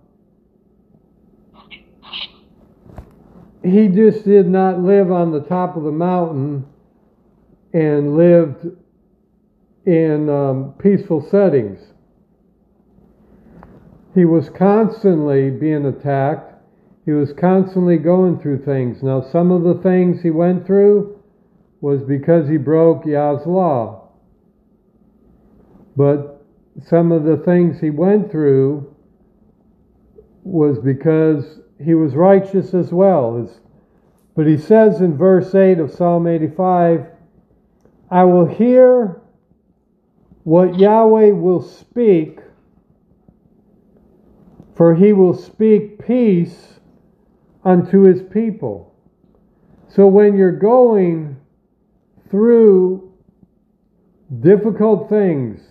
he 3.63 3.87
just 3.87 4.25
did 4.25 4.47
not 4.47 4.79
live 4.79 5.11
on 5.11 5.31
the 5.31 5.41
top 5.41 5.75
of 5.75 5.83
the 5.83 5.91
mountain 5.91 6.65
and 7.73 8.15
lived 8.15 8.67
in 9.85 10.29
um, 10.29 10.73
peaceful 10.77 11.27
settings. 11.29 11.92
He 14.13 14.25
was 14.25 14.49
constantly 14.49 15.49
being 15.49 15.85
attacked. 15.85 16.53
He 17.05 17.11
was 17.11 17.33
constantly 17.33 17.97
going 17.97 18.39
through 18.39 18.63
things. 18.63 19.01
Now, 19.01 19.21
some 19.21 19.51
of 19.51 19.63
the 19.63 19.81
things 19.81 20.21
he 20.21 20.29
went 20.29 20.65
through 20.65 21.19
was 21.81 22.03
because 22.03 22.47
he 22.47 22.57
broke 22.57 23.05
Yah's 23.05 23.45
law. 23.45 24.09
But 25.95 26.45
some 26.87 27.11
of 27.11 27.23
the 27.23 27.37
things 27.37 27.79
he 27.79 27.89
went 27.89 28.31
through 28.31 28.95
was 30.43 30.79
because 30.79 31.59
he 31.83 31.93
was 31.93 32.15
righteous 32.15 32.73
as 32.73 32.91
well. 32.91 33.49
But 34.35 34.47
he 34.47 34.57
says 34.57 35.01
in 35.01 35.17
verse 35.17 35.53
8 35.53 35.79
of 35.79 35.91
Psalm 35.91 36.27
85 36.27 37.07
I 38.09 38.23
will 38.23 38.45
hear 38.45 39.21
what 40.43 40.77
Yahweh 40.77 41.31
will 41.31 41.61
speak, 41.61 42.39
for 44.75 44.95
he 44.95 45.13
will 45.13 45.33
speak 45.33 46.05
peace 46.05 46.79
unto 47.63 48.01
his 48.01 48.21
people. 48.21 48.93
So 49.87 50.07
when 50.07 50.35
you're 50.35 50.51
going 50.51 51.37
through 52.29 53.13
difficult 54.39 55.09
things, 55.09 55.61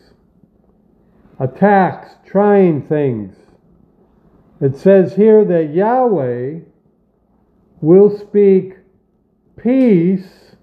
attacks, 1.41 2.11
trying 2.25 2.83
things, 2.87 3.35
it 4.61 4.77
says 4.77 5.17
here 5.17 5.45
that 5.45 5.75
Yahweh 5.75 6.61
will 7.81 8.17
speak 8.17 8.77
peace 9.57 10.55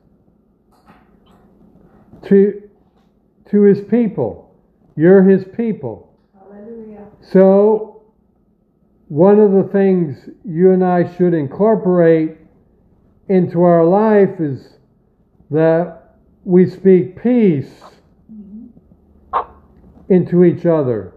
to, 2.24 2.70
to 3.50 3.62
his 3.64 3.82
people. 3.82 4.56
You're 4.96 5.24
his 5.24 5.44
people. 5.44 6.18
Hallelujah. 6.34 7.08
So, 7.22 7.99
one 9.10 9.40
of 9.40 9.52
the 9.52 9.68
things 9.72 10.30
you 10.46 10.72
and 10.72 10.86
I 10.86 11.16
should 11.16 11.34
incorporate 11.34 12.38
into 13.28 13.64
our 13.64 13.84
life 13.84 14.40
is 14.40 14.78
that 15.50 16.16
we 16.46 16.70
speak 16.70 17.22
peace 17.22 17.72
into 20.10 20.44
each 20.44 20.68
other. 20.68 21.14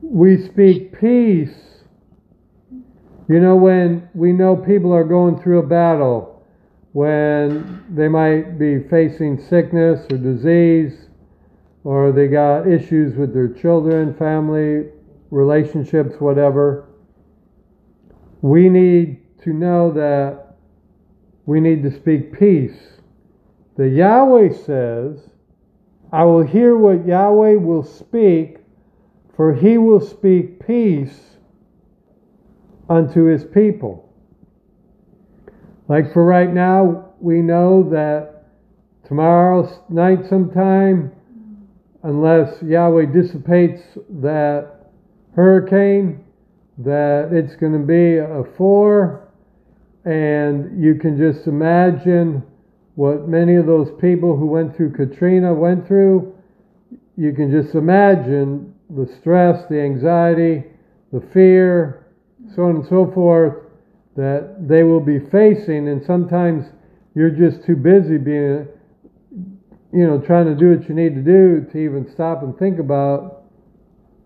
We 0.00 0.46
speak 0.46 0.98
peace. 0.98 1.54
You 3.28 3.40
know, 3.40 3.56
when 3.56 4.08
we 4.14 4.32
know 4.32 4.56
people 4.56 4.94
are 4.94 5.04
going 5.04 5.38
through 5.40 5.58
a 5.58 5.66
battle, 5.66 6.42
when 6.92 7.84
they 7.90 8.08
might 8.08 8.58
be 8.58 8.80
facing 8.88 9.38
sickness 9.38 10.06
or 10.10 10.16
disease, 10.16 11.06
or 11.84 12.12
they 12.12 12.28
got 12.28 12.66
issues 12.66 13.14
with 13.14 13.34
their 13.34 13.48
children, 13.48 14.14
family, 14.14 14.86
relationships, 15.32 16.20
whatever, 16.20 16.90
we 18.42 18.68
need 18.68 19.18
to 19.42 19.52
know 19.52 19.90
that 19.90 20.56
we 21.46 21.58
need 21.58 21.82
to 21.82 21.90
speak 21.90 22.38
peace. 22.38 22.78
The 23.76 23.88
Yahweh 23.88 24.52
says, 24.52 25.30
I 26.12 26.24
will 26.24 26.42
hear 26.42 26.76
what 26.76 27.06
Yahweh 27.06 27.54
will 27.54 27.82
speak, 27.82 28.58
for 29.34 29.54
he 29.54 29.78
will 29.78 30.00
speak 30.00 30.64
peace 30.66 31.18
unto 32.90 33.24
his 33.24 33.42
people. 33.42 34.12
Like 35.88 36.12
for 36.12 36.26
right 36.26 36.52
now, 36.52 37.14
we 37.20 37.40
know 37.40 37.88
that 37.88 38.44
tomorrow 39.08 39.82
night 39.88 40.26
sometime, 40.28 41.10
unless 42.02 42.62
Yahweh 42.62 43.06
dissipates 43.06 43.80
that 44.20 44.81
hurricane, 45.34 46.24
that 46.78 47.30
it's 47.32 47.56
going 47.56 47.72
to 47.72 47.86
be 47.86 48.18
a 48.18 48.44
four, 48.56 49.28
and 50.04 50.82
you 50.82 50.94
can 50.96 51.16
just 51.16 51.46
imagine 51.46 52.42
what 52.94 53.28
many 53.28 53.56
of 53.56 53.66
those 53.66 53.88
people 54.00 54.36
who 54.36 54.46
went 54.46 54.76
through 54.76 54.92
Katrina 54.92 55.52
went 55.54 55.86
through. 55.86 56.34
You 57.16 57.32
can 57.32 57.50
just 57.50 57.74
imagine 57.74 58.74
the 58.90 59.06
stress, 59.20 59.64
the 59.70 59.80
anxiety, 59.80 60.64
the 61.12 61.20
fear, 61.32 62.06
so 62.54 62.64
on 62.64 62.76
and 62.76 62.86
so 62.88 63.10
forth 63.14 63.54
that 64.16 64.68
they 64.68 64.82
will 64.82 65.00
be 65.00 65.18
facing, 65.18 65.88
and 65.88 66.04
sometimes 66.04 66.66
you're 67.14 67.30
just 67.30 67.64
too 67.64 67.76
busy 67.76 68.18
being, 68.18 68.66
you 69.92 70.06
know, 70.06 70.20
trying 70.20 70.46
to 70.46 70.54
do 70.54 70.76
what 70.76 70.88
you 70.88 70.94
need 70.94 71.14
to 71.14 71.22
do 71.22 71.66
to 71.72 71.78
even 71.78 72.10
stop 72.12 72.42
and 72.42 72.58
think 72.58 72.78
about, 72.78 73.41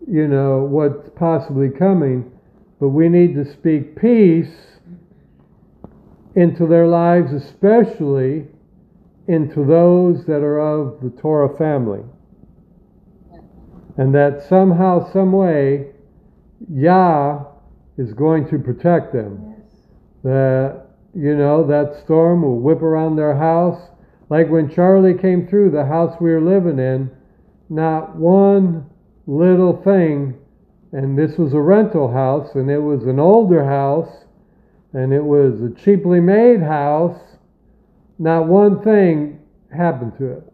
you 0.07 0.29
know, 0.29 0.61
what's 0.61 1.09
possibly 1.17 1.69
coming. 1.71 2.31
But 2.81 2.89
we 2.91 3.09
need 3.09 3.35
to 3.35 3.51
speak 3.51 3.97
peace 3.97 4.55
into 6.35 6.67
their 6.67 6.87
lives, 6.87 7.33
especially 7.33 8.47
into 9.27 9.65
those 9.65 10.25
that 10.27 10.43
are 10.43 10.61
of 10.61 11.01
the 11.01 11.11
Torah 11.21 11.57
family. 11.57 12.03
And 13.97 14.15
that 14.15 14.47
somehow, 14.49 15.11
some 15.13 15.33
way, 15.33 15.93
Yah 16.71 17.45
is 17.97 18.13
going 18.13 18.49
to 18.51 18.59
protect 18.59 19.13
them. 19.13 19.57
That, 20.23 20.87
you 21.15 21.35
know, 21.35 21.67
that 21.67 22.03
storm 22.05 22.43
will 22.43 22.61
whip 22.61 22.83
around 22.83 23.17
their 23.17 23.35
house. 23.35 23.81
Like 24.29 24.51
when 24.51 24.69
Charlie 24.69 25.17
came 25.17 25.47
through 25.47 25.71
the 25.71 25.87
house 25.87 26.15
we 26.21 26.31
were 26.31 26.41
living 26.41 26.79
in, 26.79 27.11
not 27.69 28.17
one 28.17 28.87
little 29.27 29.83
thing, 29.83 30.35
and 30.93 31.19
this 31.19 31.37
was 31.37 31.53
a 31.53 31.61
rental 31.61 32.11
house, 32.11 32.55
and 32.55 32.71
it 32.71 32.79
was 32.79 33.05
an 33.05 33.19
older 33.19 33.65
house, 33.65 34.25
and 34.93 35.13
it 35.13 35.23
was 35.23 35.61
a 35.63 35.71
cheaply 35.71 36.21
made 36.21 36.63
house, 36.63 37.19
not 38.19 38.47
one 38.47 38.83
thing 38.83 39.41
happened 39.75 40.17
to 40.19 40.33
it. 40.33 40.53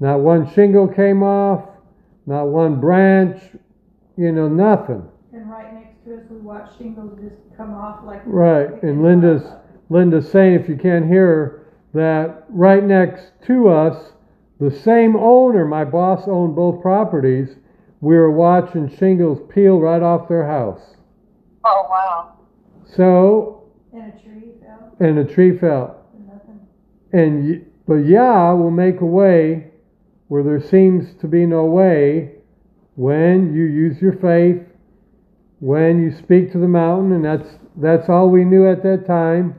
Not 0.00 0.20
one 0.20 0.52
shingle 0.52 0.88
came 0.88 1.22
off, 1.22 1.64
not 2.26 2.48
one 2.48 2.80
branch, 2.80 3.40
you 4.16 4.32
know, 4.32 4.48
nothing. 4.48 5.08
And 5.32 5.48
right 5.48 5.72
next 5.72 6.04
to 6.04 6.16
us, 6.16 6.22
we 6.28 6.38
watched 6.38 6.76
shingles 6.76 7.18
just 7.20 7.36
come 7.56 7.72
off 7.72 8.04
like. 8.04 8.22
Right, 8.26 8.82
and 8.82 9.02
Linda's 9.02 9.42
Linda's 9.88 10.30
saying 10.30 10.54
if 10.54 10.68
you 10.68 10.76
can't 10.76 11.06
hear 11.06 11.26
her 11.26 11.66
that 11.94 12.44
right 12.48 12.82
next 12.82 13.32
to 13.46 13.68
us, 13.68 14.12
the 14.58 14.70
same 14.70 15.16
owner, 15.16 15.66
my 15.66 15.84
boss 15.84 16.26
owned 16.26 16.56
both 16.56 16.82
properties. 16.82 17.56
We 18.02 18.16
were 18.16 18.32
watching 18.32 18.94
shingles 18.98 19.38
peel 19.48 19.78
right 19.80 20.02
off 20.02 20.28
their 20.28 20.44
house. 20.46 20.82
Oh, 21.64 21.86
wow. 21.88 22.32
So, 22.94 23.62
And 23.94 24.12
a 24.12 24.18
tree 24.20 24.50
fell, 24.60 24.96
and 24.98 25.18
a 25.20 25.24
tree 25.24 25.56
fell. 25.56 26.04
and 26.14 26.26
nothing. 26.26 26.60
And 27.12 27.66
but 27.86 28.04
Yah 28.04 28.54
will 28.54 28.72
make 28.72 29.00
a 29.00 29.06
way 29.06 29.70
where 30.28 30.42
there 30.42 30.60
seems 30.60 31.14
to 31.20 31.28
be 31.28 31.46
no 31.46 31.64
way 31.64 32.32
when 32.96 33.54
you 33.54 33.64
use 33.64 34.02
your 34.02 34.14
faith, 34.14 34.62
when 35.60 36.02
you 36.02 36.10
speak 36.16 36.50
to 36.52 36.58
the 36.58 36.68
mountain, 36.68 37.12
and 37.12 37.24
that's 37.24 37.56
that's 37.76 38.08
all 38.08 38.28
we 38.28 38.44
knew 38.44 38.68
at 38.68 38.82
that 38.82 39.06
time 39.06 39.54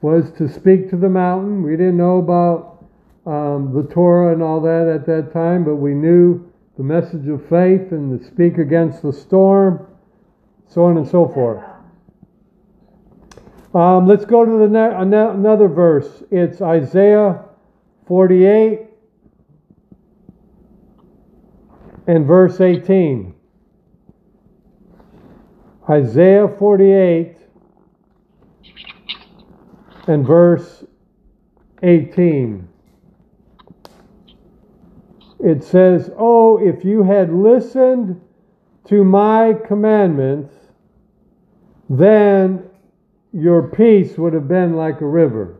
was 0.00 0.32
to 0.38 0.48
speak 0.48 0.88
to 0.90 0.96
the 0.96 1.08
mountain. 1.10 1.62
We 1.62 1.72
didn't 1.72 1.98
know 1.98 2.18
about 2.18 2.84
um, 3.26 3.72
the 3.74 3.86
Torah 3.92 4.32
and 4.32 4.42
all 4.42 4.60
that 4.62 4.88
at 4.88 5.06
that 5.06 5.32
time, 5.32 5.62
but 5.64 5.76
we 5.76 5.92
knew 5.94 6.50
the 6.76 6.82
message 6.82 7.28
of 7.28 7.46
faith 7.48 7.92
and 7.92 8.18
to 8.18 8.26
speak 8.26 8.58
against 8.58 9.02
the 9.02 9.12
storm, 9.12 9.86
so 10.68 10.84
on 10.84 10.96
and 10.96 11.06
so 11.06 11.28
forth. 11.28 11.62
Um, 13.74 14.06
let's 14.06 14.24
go 14.24 14.44
to 14.44 14.58
the 14.58 14.68
ne- 14.68 14.94
another 14.94 15.68
verse. 15.68 16.22
It's 16.30 16.60
Isaiah 16.60 17.44
48 18.06 18.80
and 22.06 22.26
verse 22.26 22.60
18. 22.60 23.34
Isaiah 25.88 26.48
48 26.48 27.36
and 30.06 30.26
verse 30.26 30.84
18. 31.82 32.68
It 35.42 35.64
says, 35.64 36.10
Oh, 36.16 36.56
if 36.58 36.84
you 36.84 37.02
had 37.02 37.32
listened 37.32 38.20
to 38.86 39.02
my 39.02 39.54
commandments, 39.66 40.54
then 41.90 42.70
your 43.32 43.68
peace 43.68 44.16
would 44.16 44.32
have 44.34 44.46
been 44.46 44.76
like 44.76 45.00
a 45.00 45.06
river. 45.06 45.58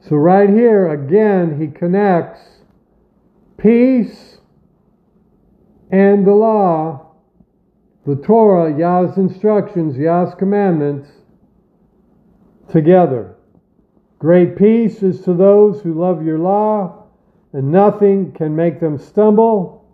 So, 0.00 0.16
right 0.16 0.48
here, 0.48 0.88
again, 0.88 1.60
he 1.60 1.66
connects 1.68 2.40
peace 3.58 4.38
and 5.90 6.26
the 6.26 6.32
law, 6.32 7.12
the 8.06 8.16
Torah, 8.16 8.76
Yah's 8.76 9.18
instructions, 9.18 9.98
Yah's 9.98 10.34
commandments, 10.36 11.10
together. 12.70 13.36
Great 14.18 14.56
peace 14.56 15.02
is 15.02 15.20
to 15.22 15.34
those 15.34 15.82
who 15.82 15.92
love 15.92 16.24
your 16.24 16.38
law, 16.38 16.99
and 17.52 17.70
nothing 17.70 18.32
can 18.32 18.54
make 18.54 18.80
them 18.80 18.98
stumble. 18.98 19.84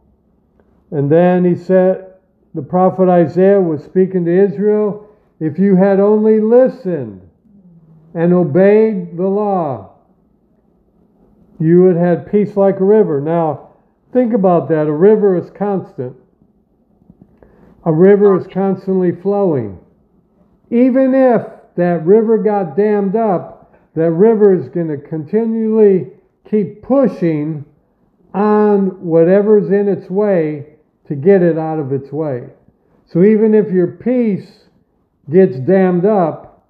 And 0.90 1.10
then 1.10 1.44
he 1.44 1.54
said, 1.54 2.14
the 2.54 2.62
prophet 2.62 3.08
Isaiah 3.08 3.60
was 3.60 3.84
speaking 3.84 4.24
to 4.24 4.44
Israel 4.44 5.06
if 5.40 5.58
you 5.58 5.76
had 5.76 6.00
only 6.00 6.40
listened 6.40 7.20
and 8.14 8.32
obeyed 8.32 9.16
the 9.16 9.26
law, 9.26 9.92
you 11.60 11.82
would 11.82 11.96
have 11.96 12.18
had 12.20 12.30
peace 12.30 12.56
like 12.56 12.80
a 12.80 12.84
river. 12.84 13.20
Now, 13.20 13.70
think 14.12 14.32
about 14.32 14.68
that. 14.70 14.86
A 14.86 14.92
river 14.92 15.36
is 15.36 15.50
constant, 15.50 16.16
a 17.84 17.92
river 17.92 18.38
is 18.38 18.46
constantly 18.46 19.12
flowing. 19.12 19.78
Even 20.70 21.14
if 21.14 21.42
that 21.76 22.04
river 22.04 22.38
got 22.38 22.76
dammed 22.76 23.16
up, 23.16 23.76
that 23.94 24.10
river 24.10 24.54
is 24.54 24.68
going 24.68 24.88
to 24.88 24.96
continually 24.96 26.10
keep 26.48 26.82
pushing 26.82 27.64
on 28.34 29.04
whatever's 29.04 29.70
in 29.70 29.88
its 29.88 30.10
way 30.10 30.66
to 31.08 31.14
get 31.14 31.42
it 31.42 31.58
out 31.58 31.78
of 31.78 31.92
its 31.92 32.12
way. 32.12 32.48
So 33.06 33.22
even 33.22 33.54
if 33.54 33.70
your 33.70 33.86
peace 33.86 34.68
gets 35.30 35.58
dammed 35.60 36.04
up, 36.04 36.68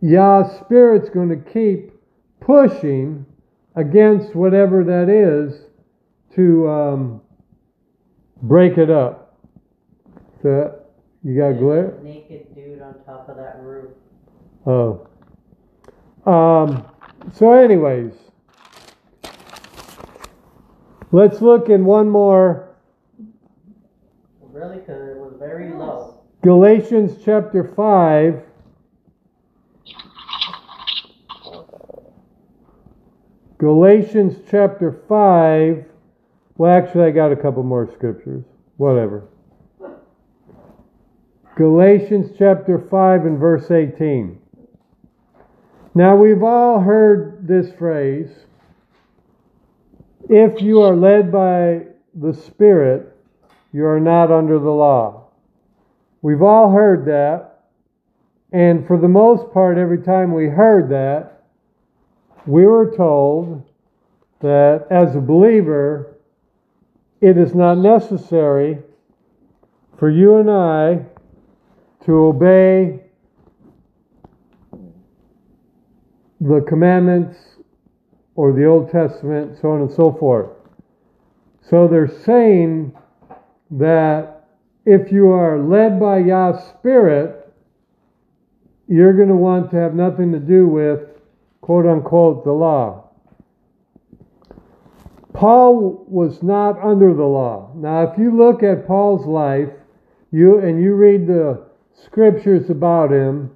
Yah's 0.00 0.60
Spirit's 0.64 1.10
going 1.10 1.28
to 1.28 1.50
keep 1.52 1.92
pushing 2.40 3.24
against 3.76 4.34
whatever 4.34 4.82
that 4.84 5.08
is 5.08 5.66
to 6.34 6.68
um, 6.68 7.20
break 8.42 8.78
it 8.78 8.90
up. 8.90 9.38
So, 10.42 10.80
you 11.22 11.38
got 11.38 11.58
glare? 11.58 11.98
Naked 12.02 12.54
dude 12.54 12.82
on 12.82 12.94
top 13.04 13.28
of 13.28 13.36
that 13.36 13.60
roof. 13.60 13.92
Oh. 14.66 15.06
Um, 16.26 16.84
so, 17.34 17.52
anyways, 17.52 18.12
let's 21.10 21.40
look 21.40 21.68
in 21.68 21.84
one 21.84 22.08
more 22.08 22.72
Really, 24.52 24.80
because 24.80 25.08
it 25.08 25.16
was 25.16 25.32
very 25.38 25.72
low. 25.72 26.20
Galatians 26.42 27.16
chapter 27.24 27.64
5. 27.64 28.42
Galatians 33.56 34.36
chapter 34.50 35.02
5. 35.08 35.84
Well, 36.58 36.70
actually, 36.70 37.04
I 37.04 37.10
got 37.12 37.32
a 37.32 37.36
couple 37.36 37.62
more 37.62 37.90
scriptures. 37.90 38.44
Whatever. 38.76 39.24
Galatians 41.56 42.36
chapter 42.36 42.78
5 42.78 43.24
and 43.24 43.38
verse 43.38 43.70
18. 43.70 44.38
Now, 45.94 46.16
we've 46.16 46.42
all 46.42 46.80
heard 46.80 47.46
this 47.46 47.70
phrase 47.72 48.30
if 50.28 50.62
you 50.62 50.80
are 50.80 50.96
led 50.96 51.30
by 51.30 51.82
the 52.14 52.32
Spirit, 52.32 53.14
you 53.72 53.84
are 53.84 54.00
not 54.00 54.30
under 54.30 54.58
the 54.58 54.70
law. 54.70 55.28
We've 56.22 56.42
all 56.42 56.70
heard 56.70 57.04
that. 57.06 57.64
And 58.52 58.86
for 58.86 58.98
the 58.98 59.08
most 59.08 59.52
part, 59.52 59.76
every 59.76 59.98
time 59.98 60.32
we 60.32 60.46
heard 60.46 60.90
that, 60.90 61.42
we 62.46 62.66
were 62.66 62.94
told 62.96 63.68
that 64.40 64.86
as 64.90 65.14
a 65.16 65.20
believer, 65.20 66.16
it 67.20 67.36
is 67.36 67.54
not 67.54 67.78
necessary 67.78 68.78
for 69.98 70.10
you 70.10 70.36
and 70.36 70.50
I 70.50 71.04
to 72.04 72.12
obey 72.12 73.01
the 76.42 76.64
commandments 76.68 77.38
or 78.34 78.52
the 78.52 78.64
Old 78.64 78.90
Testament, 78.90 79.58
so 79.60 79.70
on 79.70 79.82
and 79.82 79.92
so 79.92 80.12
forth. 80.12 80.50
So 81.62 81.86
they're 81.86 82.08
saying 82.08 82.92
that 83.70 84.48
if 84.84 85.12
you 85.12 85.30
are 85.30 85.58
led 85.58 86.00
by 86.00 86.18
Yah's 86.18 86.62
Spirit, 86.78 87.52
you're 88.88 89.12
going 89.12 89.28
to 89.28 89.36
want 89.36 89.70
to 89.70 89.76
have 89.76 89.94
nothing 89.94 90.32
to 90.32 90.40
do 90.40 90.66
with 90.66 91.00
quote 91.60 91.86
unquote 91.86 92.44
the 92.44 92.52
law. 92.52 93.08
Paul 95.32 96.04
was 96.08 96.42
not 96.42 96.82
under 96.82 97.14
the 97.14 97.24
law. 97.24 97.72
Now, 97.76 98.02
if 98.02 98.18
you 98.18 98.36
look 98.36 98.62
at 98.62 98.86
Paul's 98.86 99.26
life, 99.26 99.70
you 100.32 100.58
and 100.58 100.82
you 100.82 100.94
read 100.94 101.26
the 101.26 101.64
scriptures 102.04 102.68
about 102.68 103.12
him, 103.12 103.50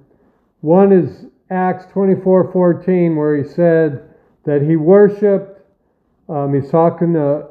one 0.61 0.91
is 0.91 1.25
Acts 1.49 1.85
24 1.91 2.51
14, 2.51 3.15
where 3.15 3.37
he 3.37 3.47
said 3.47 4.09
that 4.45 4.61
he 4.61 4.75
worshiped, 4.75 5.61
um, 6.29 6.53
he's 6.53 6.69
talking 6.69 7.13
to, 7.13 7.47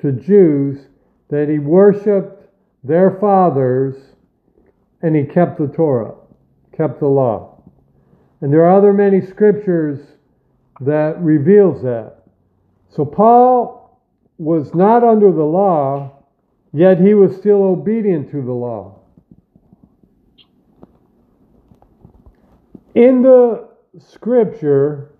to 0.00 0.12
Jews, 0.12 0.86
that 1.30 1.48
he 1.48 1.58
worshiped 1.58 2.48
their 2.82 3.18
fathers 3.20 3.96
and 5.02 5.14
he 5.14 5.24
kept 5.24 5.58
the 5.58 5.68
Torah, 5.68 6.14
kept 6.76 7.00
the 7.00 7.06
law. 7.06 7.62
And 8.40 8.52
there 8.52 8.64
are 8.64 8.76
other 8.76 8.92
many 8.92 9.20
scriptures 9.20 10.00
that 10.80 11.20
reveals 11.20 11.82
that. 11.82 12.22
So 12.90 13.04
Paul 13.04 14.00
was 14.38 14.74
not 14.74 15.02
under 15.04 15.32
the 15.32 15.44
law, 15.44 16.24
yet 16.72 17.00
he 17.00 17.14
was 17.14 17.36
still 17.36 17.62
obedient 17.62 18.30
to 18.30 18.42
the 18.42 18.52
law. 18.52 18.97
In 22.94 23.22
the 23.22 23.68
scripture, 23.98 25.12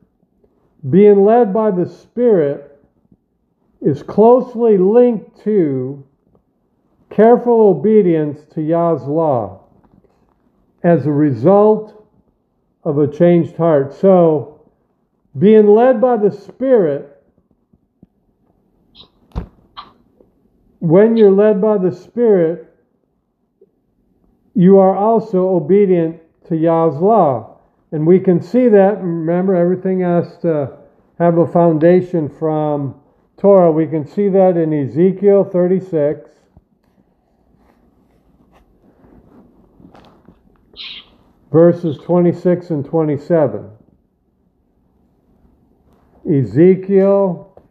being 0.91 1.25
led 1.25 1.53
by 1.53 1.71
the 1.71 1.89
Spirit 1.89 2.81
is 3.81 4.03
closely 4.03 4.79
linked 4.79 5.43
to 5.45 6.05
careful 7.11 7.61
obedience 7.69 8.45
to 8.55 8.63
Yah's 8.63 9.03
law 9.03 9.65
as 10.83 11.07
a 11.07 11.13
result 11.13 12.07
of 12.85 12.99
a 12.99 13.07
changed 13.07 13.57
heart. 13.57 13.93
So, 13.93 14.61
being 15.39 15.67
led 15.67 16.01
by 16.01 16.17
the 16.17 16.31
Spirit, 16.31 17.23
when 20.79 21.17
you're 21.17 21.31
led 21.31 21.61
by 21.61 21.79
the 21.79 21.93
Spirit, 21.93 22.75
you 24.55 24.79
are 24.79 24.97
also 24.97 25.49
obedient 25.51 26.21
to 26.49 26.57
Yah's 26.57 26.97
law. 26.97 27.58
And 27.91 28.07
we 28.07 28.21
can 28.21 28.43
see 28.43 28.69
that. 28.69 29.03
Remember, 29.03 29.55
everything 29.55 30.01
has 30.01 30.37
to 30.39 30.77
have 31.19 31.39
a 31.39 31.47
foundation 31.47 32.29
from 32.29 33.01
Torah. 33.39 33.73
We 33.73 33.87
can 33.87 34.07
see 34.07 34.29
that 34.29 34.57
in 34.57 34.73
Ezekiel 34.73 35.45
36. 35.45 36.31
Verses 41.51 41.97
26 42.05 42.71
and 42.71 42.85
27. 42.85 43.71
Ezekiel 46.31 47.63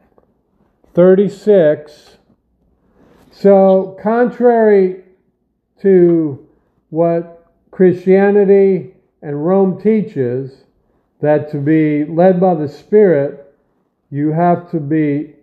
36. 0.95 2.17
So, 3.29 3.95
contrary 4.01 5.03
to 5.81 6.47
what 6.89 7.53
Christianity 7.69 8.96
and 9.21 9.45
Rome 9.45 9.81
teaches 9.81 10.63
that 11.21 11.51
to 11.51 11.57
be 11.57 12.05
led 12.05 12.39
by 12.39 12.53
the 12.53 12.67
Spirit, 12.67 13.55
you 14.09 14.31
have 14.31 14.69
to 14.71 14.79
be 14.79 15.33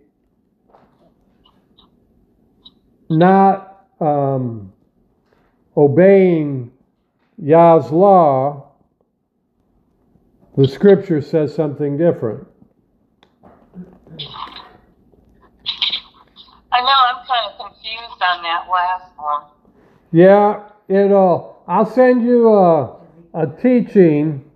not 3.09 3.85
um, 3.99 4.71
obeying 5.75 6.71
Yah's 7.37 7.91
law. 7.91 8.71
The 10.57 10.67
scripture 10.67 11.21
says 11.21 11.53
something 11.53 11.97
different. 11.97 12.47
I 16.71 16.81
know 16.81 16.93
I'm 17.07 17.25
kind 17.25 17.51
of 17.51 17.57
confused 17.57 18.21
on 18.21 18.43
that 18.43 18.67
last 18.71 19.11
one. 19.17 19.43
Yeah, 20.11 20.69
it'll. 20.87 21.63
I'll 21.67 21.85
send 21.85 22.23
you 22.23 22.49
a, 22.49 22.97
a 23.35 23.45
teaching, 23.61 24.49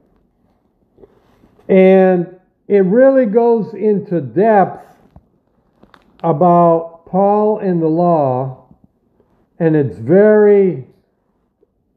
and 1.68 2.40
it 2.68 2.86
really 2.86 3.26
goes 3.26 3.74
into 3.74 4.22
depth 4.22 4.96
about 6.24 7.06
Paul 7.06 7.60
and 7.60 7.82
the 7.82 7.88
law, 7.88 8.74
and 9.60 9.76
it's 9.76 9.98
very. 9.98 10.88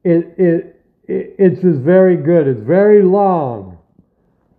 It 0.04 0.34
it, 0.36 0.82
it 1.06 1.36
it's 1.38 1.60
just 1.62 1.78
very 1.80 2.16
good. 2.16 2.48
It's 2.48 2.60
very 2.60 3.02
long, 3.02 3.78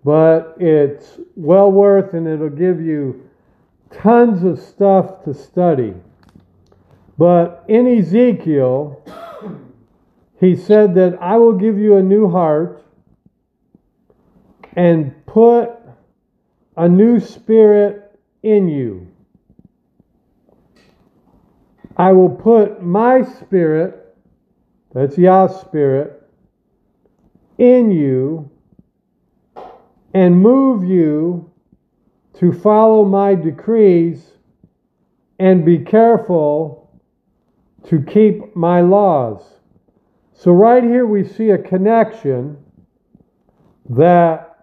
but 0.05 0.55
it's 0.59 1.19
well 1.35 1.71
worth, 1.71 2.13
and 2.13 2.25
it'll 2.25 2.49
give 2.49 2.79
you 2.79 3.29
tons 3.91 4.43
of 4.43 4.59
stuff 4.59 5.25
to 5.25 5.33
study. 5.33 5.93
But 7.17 7.65
in 7.67 7.85
Ezekiel, 7.85 9.03
he 10.43 10.55
said 10.55 10.95
that 10.95 11.17
I 11.21 11.37
will 11.37 11.53
give 11.53 11.77
you 11.77 11.97
a 11.97 12.03
new 12.03 12.29
heart 12.29 12.83
and 14.75 15.13
put 15.25 15.69
a 16.75 16.89
new 16.89 17.19
spirit 17.19 18.19
in 18.41 18.67
you. 18.67 19.07
I 21.95 22.11
will 22.11 22.29
put 22.29 22.81
my 22.81 23.21
spirit, 23.21 24.17
that's 24.93 25.17
Yah's 25.17 25.61
spirit, 25.61 26.23
in 27.57 27.91
you 27.91 28.49
and 30.13 30.39
move 30.39 30.83
you 30.83 31.51
to 32.39 32.51
follow 32.51 33.05
my 33.05 33.35
decrees 33.35 34.31
and 35.39 35.65
be 35.65 35.79
careful 35.79 37.01
to 37.87 38.01
keep 38.01 38.55
my 38.55 38.81
laws. 38.81 39.41
So, 40.43 40.51
right 40.51 40.83
here, 40.83 41.05
we 41.05 41.23
see 41.23 41.51
a 41.51 41.57
connection 41.57 42.57
that 43.91 44.57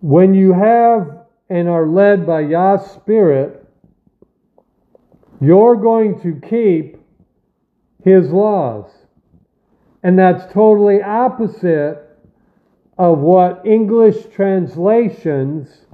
when 0.00 0.34
you 0.34 0.52
have 0.52 1.26
and 1.48 1.68
are 1.68 1.86
led 1.86 2.26
by 2.26 2.40
Yah's 2.40 2.90
Spirit, 2.90 3.64
you're 5.40 5.76
going 5.76 6.20
to 6.22 6.40
keep 6.48 6.96
His 8.02 8.28
laws. 8.30 8.90
And 10.02 10.18
that's 10.18 10.52
totally 10.52 11.00
opposite 11.00 12.02
of 12.98 13.20
what 13.20 13.64
English 13.64 14.34
translations 14.34 15.86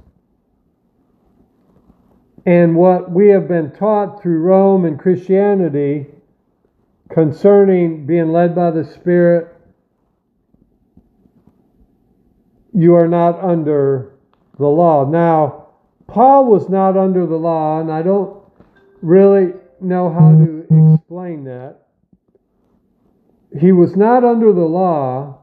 and 2.43 2.75
what 2.75 3.11
we 3.11 3.27
have 3.27 3.47
been 3.47 3.69
taught 3.71 4.19
through 4.19 4.39
Rome 4.39 4.85
and 4.85 4.97
Christianity 4.97 6.07
concerning 7.13 8.05
being 8.05 8.31
led 8.31 8.55
by 8.55 8.71
the 8.71 8.83
Spirit, 8.83 9.53
you 12.73 12.95
are 12.95 13.07
not 13.07 13.39
under 13.43 14.13
the 14.57 14.67
law. 14.67 15.09
Now, 15.09 15.67
Paul 16.07 16.45
was 16.45 16.69
not 16.69 16.97
under 16.97 17.25
the 17.25 17.35
law, 17.35 17.79
and 17.79 17.91
I 17.91 18.01
don't 18.01 18.41
really 19.01 19.53
know 19.79 20.11
how 20.11 20.31
to 20.31 20.95
explain 20.95 21.43
that. 21.45 21.87
He 23.59 23.71
was 23.71 23.95
not 23.95 24.23
under 24.23 24.53
the 24.53 24.61
law, 24.61 25.39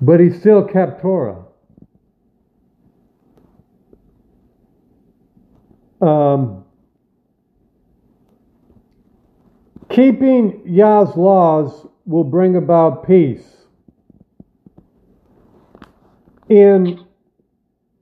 but 0.00 0.20
he 0.20 0.30
still 0.30 0.64
kept 0.64 1.02
Torah. 1.02 1.44
Um, 6.00 6.65
keeping 9.96 10.60
Yah's 10.66 11.16
laws 11.16 11.86
will 12.04 12.22
bring 12.22 12.56
about 12.56 13.06
peace. 13.06 13.56
In 16.50 17.06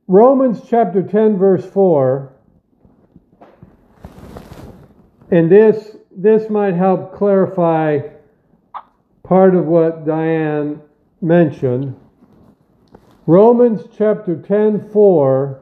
Romans 0.09 0.61
chapter 0.69 1.05
10, 1.05 1.39
verse 1.39 1.65
4, 1.65 2.33
and 5.31 5.49
this, 5.49 5.97
this 6.11 6.51
might 6.51 6.75
help 6.75 7.15
clarify 7.15 8.01
part 9.23 9.55
of 9.55 9.67
what 9.67 10.05
Diane 10.05 10.83
mentioned. 11.21 11.95
Romans 13.25 13.83
chapter 13.97 14.35
10, 14.43 14.91
4 14.91 15.61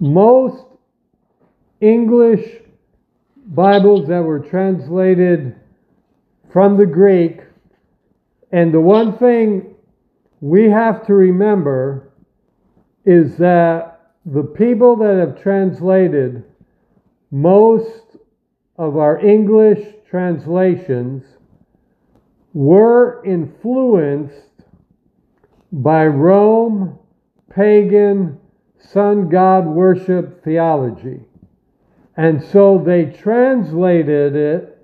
most 0.00 0.64
English 1.80 2.60
Bibles 3.50 4.06
that 4.06 4.22
were 4.22 4.38
translated 4.38 5.56
from 6.52 6.76
the 6.76 6.86
Greek, 6.86 7.40
and 8.52 8.72
the 8.72 8.80
one 8.80 9.18
thing 9.18 9.74
we 10.40 10.70
have 10.70 11.04
to 11.06 11.14
remember 11.14 12.12
is 13.04 13.36
that 13.38 14.12
the 14.24 14.44
people 14.44 14.94
that 14.98 15.16
have 15.16 15.42
translated 15.42 16.44
most 17.32 18.16
of 18.78 18.96
our 18.96 19.18
English 19.18 19.84
translations 20.08 21.24
were 22.54 23.20
influenced 23.24 24.62
by 25.72 26.06
Rome 26.06 27.00
pagan 27.52 28.38
sun 28.78 29.28
god 29.28 29.66
worship 29.66 30.44
theology. 30.44 31.20
And 32.16 32.42
so 32.42 32.82
they 32.84 33.06
translated 33.06 34.34
it 34.36 34.76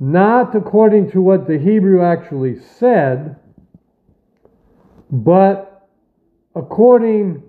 not 0.00 0.54
according 0.54 1.10
to 1.10 1.20
what 1.20 1.46
the 1.46 1.58
Hebrew 1.58 2.02
actually 2.02 2.58
said, 2.60 3.36
but 5.10 5.88
according, 6.54 7.42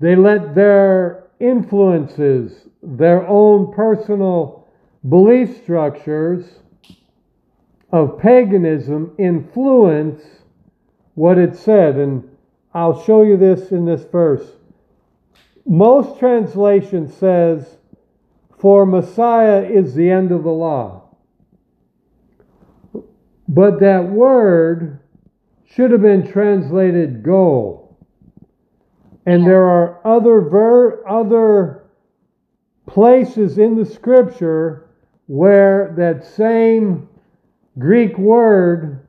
they 0.00 0.14
let 0.16 0.54
their 0.54 1.24
influences, 1.40 2.68
their 2.82 3.26
own 3.26 3.72
personal 3.72 4.68
belief 5.08 5.62
structures 5.62 6.60
of 7.92 8.18
paganism 8.18 9.14
influence 9.18 10.22
what 11.14 11.38
it 11.38 11.56
said. 11.56 11.96
And 11.96 12.28
I'll 12.72 13.04
show 13.04 13.22
you 13.22 13.36
this 13.36 13.70
in 13.70 13.84
this 13.84 14.04
verse. 14.04 14.46
Most 15.66 16.18
translation 16.18 17.08
says, 17.08 17.78
For 18.64 18.86
Messiah 18.86 19.60
is 19.60 19.94
the 19.94 20.10
end 20.10 20.32
of 20.32 20.42
the 20.42 20.48
law. 20.48 21.02
But 23.46 23.80
that 23.80 24.08
word 24.08 25.00
should 25.66 25.90
have 25.90 26.00
been 26.00 26.26
translated 26.26 27.22
goal. 27.22 27.98
And 29.26 29.46
there 29.46 29.66
are 29.66 30.00
other 30.06 30.40
ver- 30.40 31.06
other 31.06 31.84
places 32.86 33.58
in 33.58 33.76
the 33.76 33.84
scripture 33.84 34.88
where 35.26 35.92
that 35.98 36.24
same 36.24 37.06
Greek 37.78 38.16
word 38.16 39.06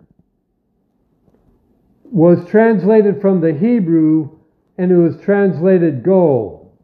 was 2.04 2.46
translated 2.50 3.22
from 3.22 3.39
the 3.39 3.54
Hebrew 3.54 4.38
and 4.78 4.91
it 4.91 4.98
was 4.98 5.18
translated 5.22 6.04
goal. 6.04 6.78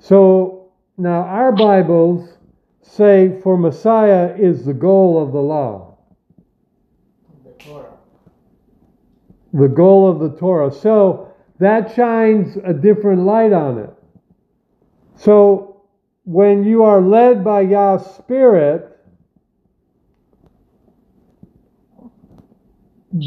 So 0.00 0.61
now 0.96 1.22
our 1.22 1.52
Bibles 1.52 2.38
say 2.82 3.40
for 3.42 3.56
Messiah 3.56 4.34
is 4.38 4.64
the 4.64 4.74
goal 4.74 5.22
of 5.22 5.32
the 5.32 5.40
law, 5.40 5.96
The 9.52 9.68
goal 9.68 10.10
of 10.10 10.18
the 10.18 10.38
Torah. 10.38 10.72
So 10.72 11.32
that 11.58 11.94
shines 11.94 12.56
a 12.64 12.72
different 12.72 13.22
light 13.22 13.52
on 13.52 13.78
it. 13.78 13.90
So 15.16 15.82
when 16.24 16.64
you 16.64 16.82
are 16.82 17.00
led 17.00 17.44
by 17.44 17.62
Yah's 17.62 18.04
Spirit, 18.16 18.88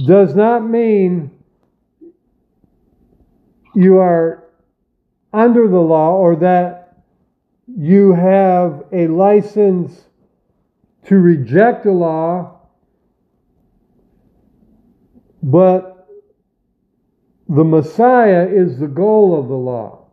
does 0.07 0.35
not 0.35 0.67
mean 0.67 1.31
you 3.75 3.97
are 3.97 4.45
under 5.31 5.67
the 5.67 5.79
law 5.79 6.15
or 6.15 6.35
that 6.37 6.84
you 7.77 8.13
have 8.13 8.85
a 8.93 9.07
license 9.07 10.05
to 11.05 11.15
reject 11.15 11.83
the 11.83 11.91
law, 11.91 12.61
but 15.43 16.07
the 17.49 17.63
Messiah 17.63 18.47
is 18.47 18.79
the 18.79 18.87
goal 18.87 19.37
of 19.37 19.49
the 19.49 19.55
law. 19.55 20.07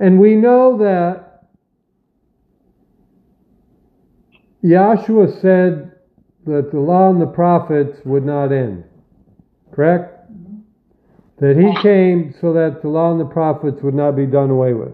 And 0.00 0.18
we 0.18 0.34
know 0.34 0.78
that 0.78 1.44
Yahshua 4.64 5.40
said 5.40 5.92
that 6.44 6.70
the 6.70 6.80
law 6.80 7.10
and 7.10 7.20
the 7.20 7.26
prophets 7.26 7.98
would 8.04 8.24
not 8.24 8.52
end. 8.52 8.84
Correct? 9.72 10.16
That 11.38 11.56
he 11.56 11.74
came 11.82 12.34
so 12.40 12.52
that 12.52 12.82
the 12.82 12.88
law 12.88 13.12
and 13.12 13.20
the 13.20 13.24
prophets 13.24 13.80
would 13.82 13.94
not 13.94 14.16
be 14.16 14.26
done 14.26 14.50
away 14.50 14.74
with. 14.74 14.92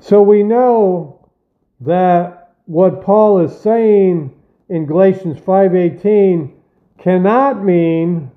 So 0.00 0.22
we 0.22 0.42
know 0.42 1.28
that 1.80 2.52
what 2.66 3.02
Paul 3.02 3.40
is 3.40 3.58
saying 3.60 4.32
in 4.68 4.86
Galatians 4.86 5.40
5:18 5.40 6.52
cannot 6.98 7.64
mean 7.64 8.30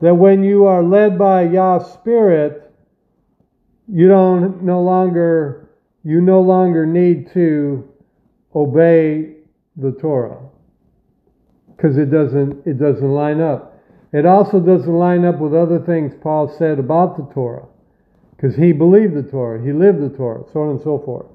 that 0.00 0.14
when 0.14 0.44
you 0.44 0.66
are 0.66 0.82
led 0.82 1.18
by 1.18 1.42
Yah's 1.42 1.86
spirit 1.92 2.70
you 3.88 4.08
don't 4.08 4.62
no 4.62 4.82
longer 4.82 5.70
you 6.04 6.20
no 6.20 6.40
longer 6.40 6.86
need 6.86 7.28
to 7.28 7.88
obey 8.54 9.36
the 9.76 9.92
Torah 9.92 10.38
because 11.76 11.98
it 11.98 12.10
doesn't 12.10 12.66
it 12.66 12.78
doesn't 12.78 13.10
line 13.10 13.40
up. 13.40 13.78
It 14.12 14.26
also 14.26 14.60
doesn't 14.60 14.92
line 14.92 15.24
up 15.24 15.40
with 15.40 15.54
other 15.54 15.80
things 15.80 16.14
Paul 16.20 16.48
said 16.48 16.78
about 16.78 17.16
the 17.16 17.34
Torah 17.34 17.66
because 18.36 18.56
he 18.56 18.72
believed 18.72 19.14
the 19.14 19.22
Torah, 19.22 19.62
he 19.62 19.72
lived 19.72 20.00
the 20.00 20.16
Torah, 20.16 20.44
so 20.52 20.62
on 20.62 20.70
and 20.70 20.80
so 20.80 20.98
forth. 20.98 21.26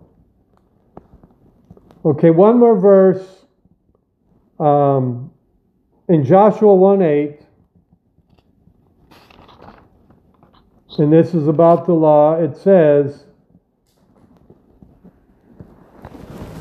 Okay, 2.06 2.30
one 2.30 2.60
more 2.60 2.80
verse 2.80 3.46
um, 4.60 5.32
in 6.08 6.24
Joshua 6.24 6.74
1 6.74 7.02
8. 7.02 7.42
And 11.00 11.14
this 11.14 11.34
is 11.34 11.48
about 11.48 11.86
the 11.86 11.94
law. 11.94 12.36
It 12.36 12.58
says, 12.58 13.24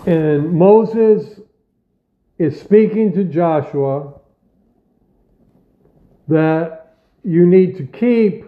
and 0.07 0.53
Moses 0.53 1.41
is 2.39 2.61
speaking 2.61 3.13
to 3.15 3.25
Joshua 3.25 4.15
that 6.29 6.95
you 7.25 7.47
need 7.47 7.77
to 7.79 7.85
keep 7.87 8.48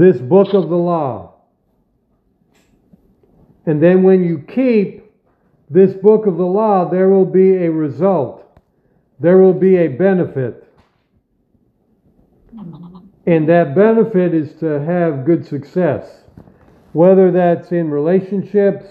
this 0.00 0.18
book 0.18 0.54
of 0.54 0.70
the 0.70 0.76
law. 0.76 1.34
And 3.66 3.82
then 3.82 4.02
when 4.02 4.24
you 4.24 4.38
keep 4.38 5.04
this 5.68 5.92
book 5.92 6.26
of 6.26 6.38
the 6.38 6.46
law, 6.46 6.88
there 6.88 7.10
will 7.10 7.26
be 7.26 7.56
a 7.64 7.70
result, 7.70 8.58
there 9.20 9.36
will 9.36 9.52
be 9.52 9.76
a 9.76 9.88
benefit. 9.88 10.66
And 13.26 13.46
that 13.50 13.74
benefit 13.74 14.32
is 14.32 14.54
to 14.54 14.80
have 14.80 15.26
good 15.26 15.46
success, 15.46 16.24
whether 16.92 17.30
that's 17.30 17.70
in 17.70 17.90
relationships 17.90 18.86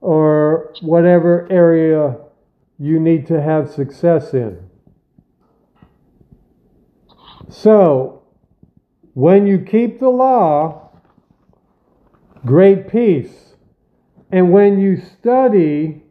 or 0.00 0.74
whatever 0.82 1.46
area 1.48 2.16
you 2.76 2.98
need 2.98 3.28
to 3.28 3.40
have 3.40 3.70
success 3.70 4.34
in. 4.34 4.58
So, 7.48 8.17
when 9.18 9.48
you 9.48 9.58
keep 9.58 9.98
the 9.98 10.08
law, 10.08 10.90
great 12.46 12.88
peace. 12.88 13.56
And 14.30 14.52
when 14.52 14.78
you 14.78 14.96
study 14.96 16.04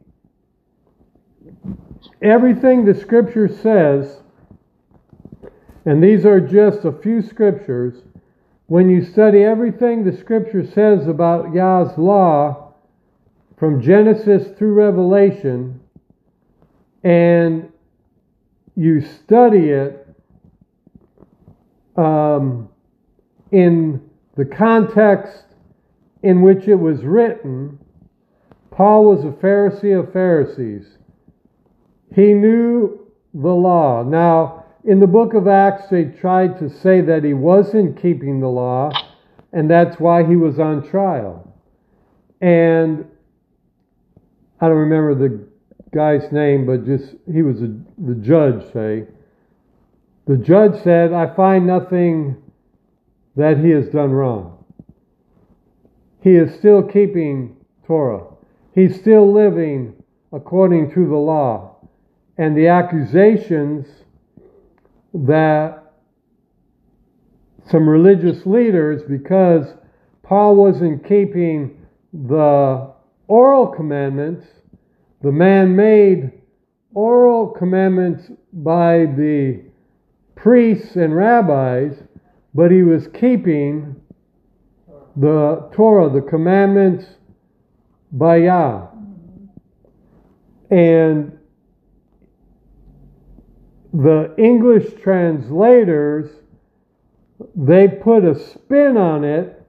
everything 2.22 2.84
the 2.84 2.94
scripture 2.94 3.48
says, 3.48 4.18
and 5.86 6.04
these 6.04 6.26
are 6.26 6.42
just 6.42 6.84
a 6.84 6.92
few 6.92 7.22
scriptures, 7.22 8.04
when 8.66 8.90
you 8.90 9.06
study 9.06 9.42
everything 9.42 10.04
the 10.04 10.18
scripture 10.18 10.66
says 10.68 11.08
about 11.08 11.54
Yah's 11.54 11.98
law 11.98 12.74
from 13.58 13.82
Genesis 13.82 14.50
through 14.58 14.74
Revelation, 14.74 15.80
and 17.06 17.72
you 18.76 19.00
study 19.00 19.70
it 19.70 20.14
um, 21.96 22.68
in 23.52 24.02
the 24.36 24.46
context 24.46 25.44
in 26.24 26.42
which 26.42 26.68
it 26.68 26.76
was 26.76 27.04
written, 27.04 27.80
Paul 28.72 29.06
was 29.06 29.24
a 29.24 29.32
Pharisee 29.32 29.98
of 29.98 30.14
Pharisees. 30.14 30.98
He 32.14 32.34
knew 32.34 33.08
the 33.34 33.54
law. 33.54 34.04
Now, 34.04 34.66
in 34.84 35.00
the 35.00 35.08
book 35.08 35.34
of 35.34 35.48
Acts, 35.48 35.90
they 35.90 36.06
tried 36.06 36.60
to 36.60 36.70
say 36.70 37.02
that 37.02 37.24
he 37.24 37.34
wasn't 37.34 38.02
keeping 38.02 38.40
the 38.40 38.48
law, 38.48 38.92
and 39.52 39.70
that's 39.70 40.00
why 40.00 40.24
he 40.24 40.36
was 40.36 40.60
on 40.60 40.88
trial. 40.88 41.54
And 42.40 43.06
I 44.62 44.68
don't 44.68 44.78
remember 44.78 45.16
the 45.16 45.48
guy's 45.94 46.32
name, 46.32 46.66
but 46.66 46.86
just 46.86 47.16
he 47.32 47.42
was 47.42 47.62
a, 47.62 47.76
the 47.98 48.16
judge, 48.16 48.72
say. 48.72 49.06
The 50.26 50.38
judge 50.38 50.82
said, 50.84 51.14
I 51.14 51.34
find 51.36 51.66
nothing 51.66 52.38
that 53.38 53.60
he 53.60 53.70
has 53.70 53.88
done 53.90 54.12
wrong. 54.12 54.66
He 56.22 56.36
is 56.36 56.54
still 56.56 56.84
keeping 56.84 57.56
Torah. 57.86 58.26
He's 58.74 59.00
still 59.00 59.32
living 59.32 59.94
according 60.34 60.92
to 60.94 61.08
the 61.08 61.16
law. 61.16 61.76
And 62.38 62.58
the 62.58 62.68
accusations 62.68 63.88
that 65.14 65.94
some 67.70 67.88
religious 67.88 68.46
leaders, 68.46 69.04
because 69.08 69.68
Paul 70.24 70.56
wasn't 70.56 71.08
keeping 71.08 71.86
the 72.14 72.92
oral 73.28 73.68
commandments, 73.68 74.46
the 75.22 75.32
man 75.32 75.76
made 75.76 76.32
oral 76.94 77.48
commandments 77.48 78.32
by 78.54 79.06
the 79.06 79.62
priests 80.36 80.96
and 80.96 81.16
rabbis, 81.16 81.94
but 82.58 82.72
he 82.72 82.82
was 82.82 83.08
keeping 83.10 83.96
the 85.16 85.70
Torah, 85.72 86.10
the 86.10 86.22
commandments 86.22 87.06
by 88.12 88.38
Yah. 88.38 88.88
And 90.72 91.38
the 93.94 94.34
English 94.40 95.00
translators, 95.04 96.32
they 97.56 97.88
put 97.88 98.26
a 98.26 98.34
spin 98.34 98.98
on 98.98 99.24
it 99.24 99.64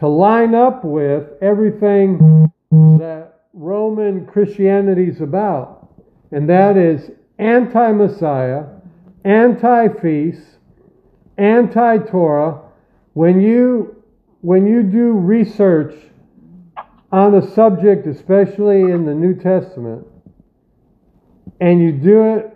to 0.00 0.08
line 0.08 0.54
up 0.54 0.82
with 0.82 1.28
everything 1.42 2.50
that 2.70 3.42
Roman 3.52 4.24
Christianity 4.24 5.10
is 5.10 5.20
about. 5.20 5.90
And 6.32 6.48
that 6.48 6.78
is 6.78 7.10
anti 7.38 7.92
Messiah, 7.92 8.64
anti 9.26 9.88
feast, 10.00 10.54
anti 11.38 11.98
Torah. 11.98 12.60
When 13.14 13.40
you 13.40 14.02
when 14.40 14.66
you 14.66 14.82
do 14.82 15.12
research 15.12 15.94
on 17.10 17.34
a 17.34 17.54
subject, 17.54 18.06
especially 18.06 18.82
in 18.82 19.06
the 19.06 19.14
New 19.14 19.34
Testament, 19.34 20.06
and 21.60 21.80
you 21.80 21.92
do 21.92 22.34
it 22.34 22.50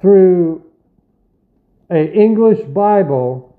through 0.00 0.64
a 1.90 2.12
English 2.12 2.60
Bible, 2.68 3.58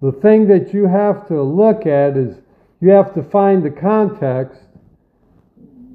the 0.00 0.12
thing 0.12 0.48
that 0.48 0.72
you 0.72 0.86
have 0.86 1.28
to 1.28 1.42
look 1.42 1.86
at 1.86 2.16
is 2.16 2.36
you 2.80 2.90
have 2.90 3.14
to 3.14 3.22
find 3.22 3.64
the 3.64 3.70
context 3.70 4.60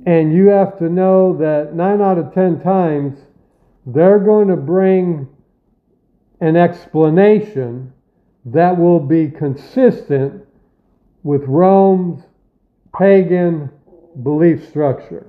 and 0.05 0.33
you 0.33 0.47
have 0.47 0.77
to 0.79 0.89
know 0.89 1.35
that 1.37 1.73
nine 1.73 2.01
out 2.01 2.17
of 2.17 2.33
ten 2.33 2.61
times 2.61 3.17
they're 3.85 4.19
going 4.19 4.47
to 4.47 4.55
bring 4.55 5.27
an 6.43 6.57
explanation 6.57 7.93
that 8.43 8.77
will 8.77 8.99
be 8.99 9.29
consistent 9.29 10.45
with 11.23 11.41
Rome's 11.45 12.21
pagan 12.93 13.69
belief 14.23 14.67
structure. 14.67 15.25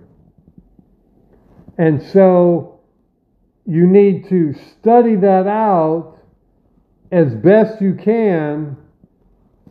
And 1.78 2.02
so 2.02 2.80
you 3.64 3.86
need 3.86 4.28
to 4.28 4.54
study 4.54 5.14
that 5.14 5.46
out 5.46 6.18
as 7.12 7.32
best 7.32 7.80
you 7.80 7.94
can 7.94 8.76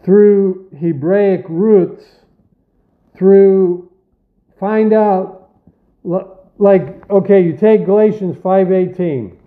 through 0.05 0.69
Hebraic 0.79 1.43
roots, 1.49 2.05
through 3.17 3.91
find 4.61 4.93
out 4.93 5.49
like 6.57 7.09
okay, 7.09 7.41
you 7.43 7.57
take 7.57 7.85
Galatians 7.85 8.37
5:18. 8.37 9.42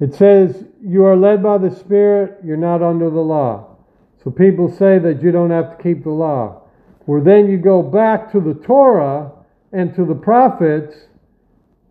It 0.00 0.14
says 0.14 0.64
you 0.80 1.04
are 1.04 1.16
led 1.16 1.42
by 1.42 1.58
the 1.58 1.74
Spirit, 1.74 2.38
you're 2.44 2.56
not 2.56 2.82
under 2.82 3.10
the 3.10 3.20
law. 3.20 3.76
So 4.22 4.30
people 4.30 4.70
say 4.70 4.98
that 4.98 5.22
you 5.22 5.32
don't 5.32 5.50
have 5.50 5.76
to 5.76 5.82
keep 5.82 6.04
the 6.04 6.10
law. 6.10 6.62
Well, 7.06 7.22
then 7.22 7.48
you 7.48 7.58
go 7.58 7.82
back 7.82 8.30
to 8.32 8.40
the 8.40 8.54
Torah 8.54 9.32
and 9.72 9.94
to 9.94 10.04
the 10.04 10.14
prophets, 10.14 10.94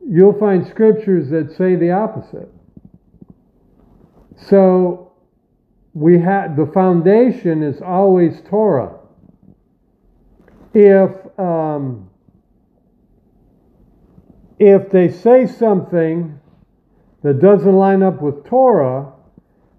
you'll 0.07 0.37
find 0.37 0.65
scriptures 0.67 1.29
that 1.29 1.55
say 1.55 1.75
the 1.75 1.91
opposite. 1.91 2.51
So 4.37 5.11
we 5.93 6.19
have 6.19 6.55
the 6.55 6.67
foundation 6.67 7.63
is 7.63 7.81
always 7.81 8.41
Torah. 8.47 8.95
If 10.73 11.11
um, 11.39 12.09
if 14.59 14.89
they 14.91 15.09
say 15.09 15.47
something 15.47 16.39
that 17.23 17.39
doesn't 17.39 17.73
line 17.73 18.03
up 18.03 18.21
with 18.21 18.45
Torah, 18.45 19.11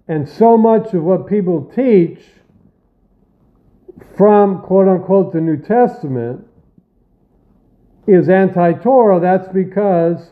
and 0.07 0.27
so 0.27 0.57
much 0.57 0.93
of 0.93 1.03
what 1.03 1.27
people 1.27 1.71
teach 1.75 2.19
from 4.17 4.61
quote 4.61 4.87
unquote 4.87 5.33
the 5.33 5.41
New 5.41 5.57
Testament 5.57 6.45
is 8.07 8.27
anti 8.27 8.73
Torah, 8.73 9.19
that's 9.19 9.47
because 9.49 10.31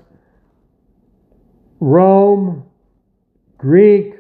Rome, 1.80 2.64
Greek, 3.58 4.16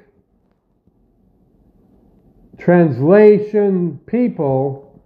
translation 2.57 3.99
people 4.05 5.01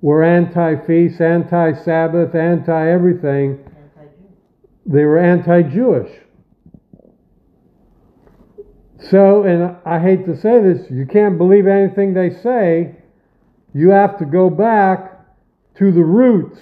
were 0.00 0.24
anti 0.24 0.76
feast, 0.86 1.20
anti 1.20 1.72
Sabbath, 1.74 2.34
anti 2.34 2.88
everything. 2.88 3.58
They 4.86 5.04
were 5.04 5.18
anti 5.18 5.62
Jewish. 5.62 6.10
So, 9.08 9.44
and 9.44 9.76
I 9.86 9.98
hate 9.98 10.26
to 10.26 10.36
say 10.36 10.60
this, 10.60 10.90
you 10.90 11.06
can't 11.06 11.38
believe 11.38 11.66
anything 11.66 12.12
they 12.12 12.30
say. 12.30 12.96
You 13.72 13.90
have 13.90 14.18
to 14.18 14.24
go 14.24 14.50
back 14.50 15.20
to 15.78 15.90
the 15.90 16.04
roots 16.04 16.60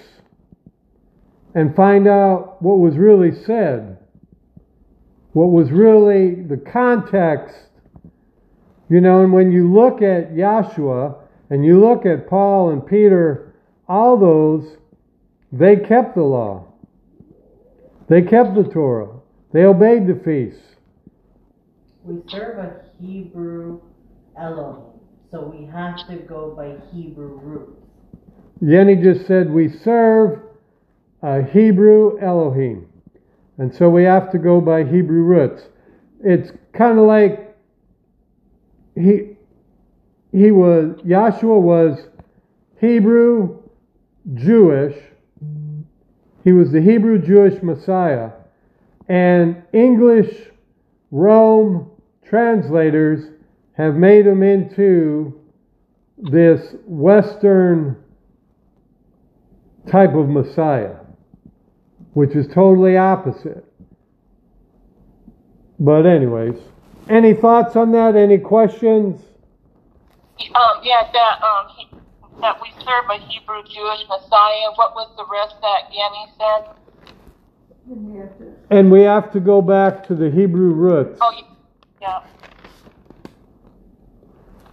and 1.53 1.75
find 1.75 2.07
out 2.07 2.61
what 2.61 2.79
was 2.79 2.95
really 2.95 3.35
said, 3.43 3.97
what 5.33 5.47
was 5.47 5.71
really 5.71 6.35
the 6.35 6.57
context. 6.57 7.55
You 8.89 9.01
know, 9.01 9.23
and 9.23 9.33
when 9.33 9.51
you 9.51 9.71
look 9.71 10.01
at 10.01 10.31
Yahshua 10.33 11.17
and 11.49 11.65
you 11.65 11.79
look 11.79 12.05
at 12.05 12.29
Paul 12.29 12.69
and 12.69 12.85
Peter, 12.85 13.53
all 13.87 14.17
those, 14.17 14.77
they 15.51 15.75
kept 15.75 16.15
the 16.15 16.23
law. 16.23 16.67
They 18.07 18.21
kept 18.21 18.55
the 18.55 18.63
Torah. 18.63 19.09
They 19.51 19.65
obeyed 19.65 20.07
the 20.07 20.19
feasts. 20.23 20.68
We 22.09 22.23
serve 22.27 22.57
a 22.57 22.81
Hebrew 22.99 23.81
Elohim, 24.35 24.99
so 25.29 25.43
we 25.43 25.67
have 25.67 26.07
to 26.07 26.15
go 26.15 26.55
by 26.55 26.75
Hebrew 26.91 27.39
roots. 27.39 27.83
Yenny 28.63 28.99
just 28.99 29.27
said 29.27 29.51
we 29.51 29.69
serve 29.69 30.39
a 31.21 31.43
Hebrew 31.43 32.17
Elohim. 32.19 32.87
And 33.59 33.75
so 33.75 33.91
we 33.91 34.05
have 34.05 34.31
to 34.31 34.39
go 34.39 34.59
by 34.59 34.85
Hebrew 34.85 35.21
roots. 35.21 35.61
It's 36.23 36.49
kind 36.73 36.97
of 36.97 37.05
like 37.05 37.55
he 38.95 39.37
he 40.31 40.49
was 40.49 40.95
Yahshua 41.05 41.61
was 41.61 42.07
Hebrew 42.81 43.61
Jewish. 44.33 44.97
He 46.43 46.53
was 46.53 46.71
the 46.71 46.81
Hebrew 46.81 47.19
Jewish 47.19 47.61
Messiah. 47.61 48.31
And 49.07 49.61
English 49.73 50.49
Rome 51.11 51.91
translators 52.29 53.25
have 53.73 53.95
made 53.95 54.25
him 54.25 54.43
into 54.43 55.39
this 56.17 56.75
Western 56.85 57.97
type 59.89 60.13
of 60.13 60.29
Messiah, 60.29 60.97
which 62.13 62.35
is 62.35 62.45
totally 62.53 62.97
opposite. 62.97 63.65
But, 65.79 66.05
anyways, 66.05 66.55
any 67.09 67.33
thoughts 67.33 67.75
on 67.75 67.91
that? 67.93 68.15
Any 68.15 68.37
questions? 68.37 69.21
Um, 70.39 70.81
yeah, 70.83 71.09
that 71.11 71.41
um, 71.41 71.67
he, 71.75 71.87
that 72.41 72.61
we 72.61 72.69
serve 72.83 73.05
a 73.09 73.17
Hebrew 73.17 73.63
Jewish 73.63 74.07
Messiah. 74.07 74.71
What 74.75 74.93
was 74.93 75.09
the 75.17 75.25
rest 75.31 75.55
that 75.61 75.91
Yanni 75.91 76.27
said? 76.37 76.75
And 77.89 78.13
we 78.13 78.19
have 78.19 78.37
to, 78.37 78.45
And 78.69 78.91
we 78.91 79.01
have 79.03 79.31
to 79.33 79.39
go 79.39 79.61
back 79.61 80.05
to 80.07 80.15
the 80.15 80.29
Hebrew 80.29 80.73
roots. 80.73 81.17
Oh, 81.21 81.31
yeah. 82.01 82.21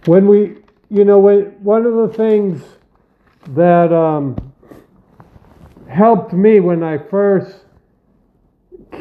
When 0.05 0.27
we, 0.27 0.57
you 0.89 1.03
know, 1.03 1.19
when, 1.19 1.61
one 1.63 1.85
of 1.85 1.93
the 1.93 2.13
things 2.15 2.63
that 3.49 3.91
um, 3.93 4.53
helped 5.89 6.33
me 6.33 6.59
when 6.59 6.83
I 6.83 6.97
first 6.97 7.65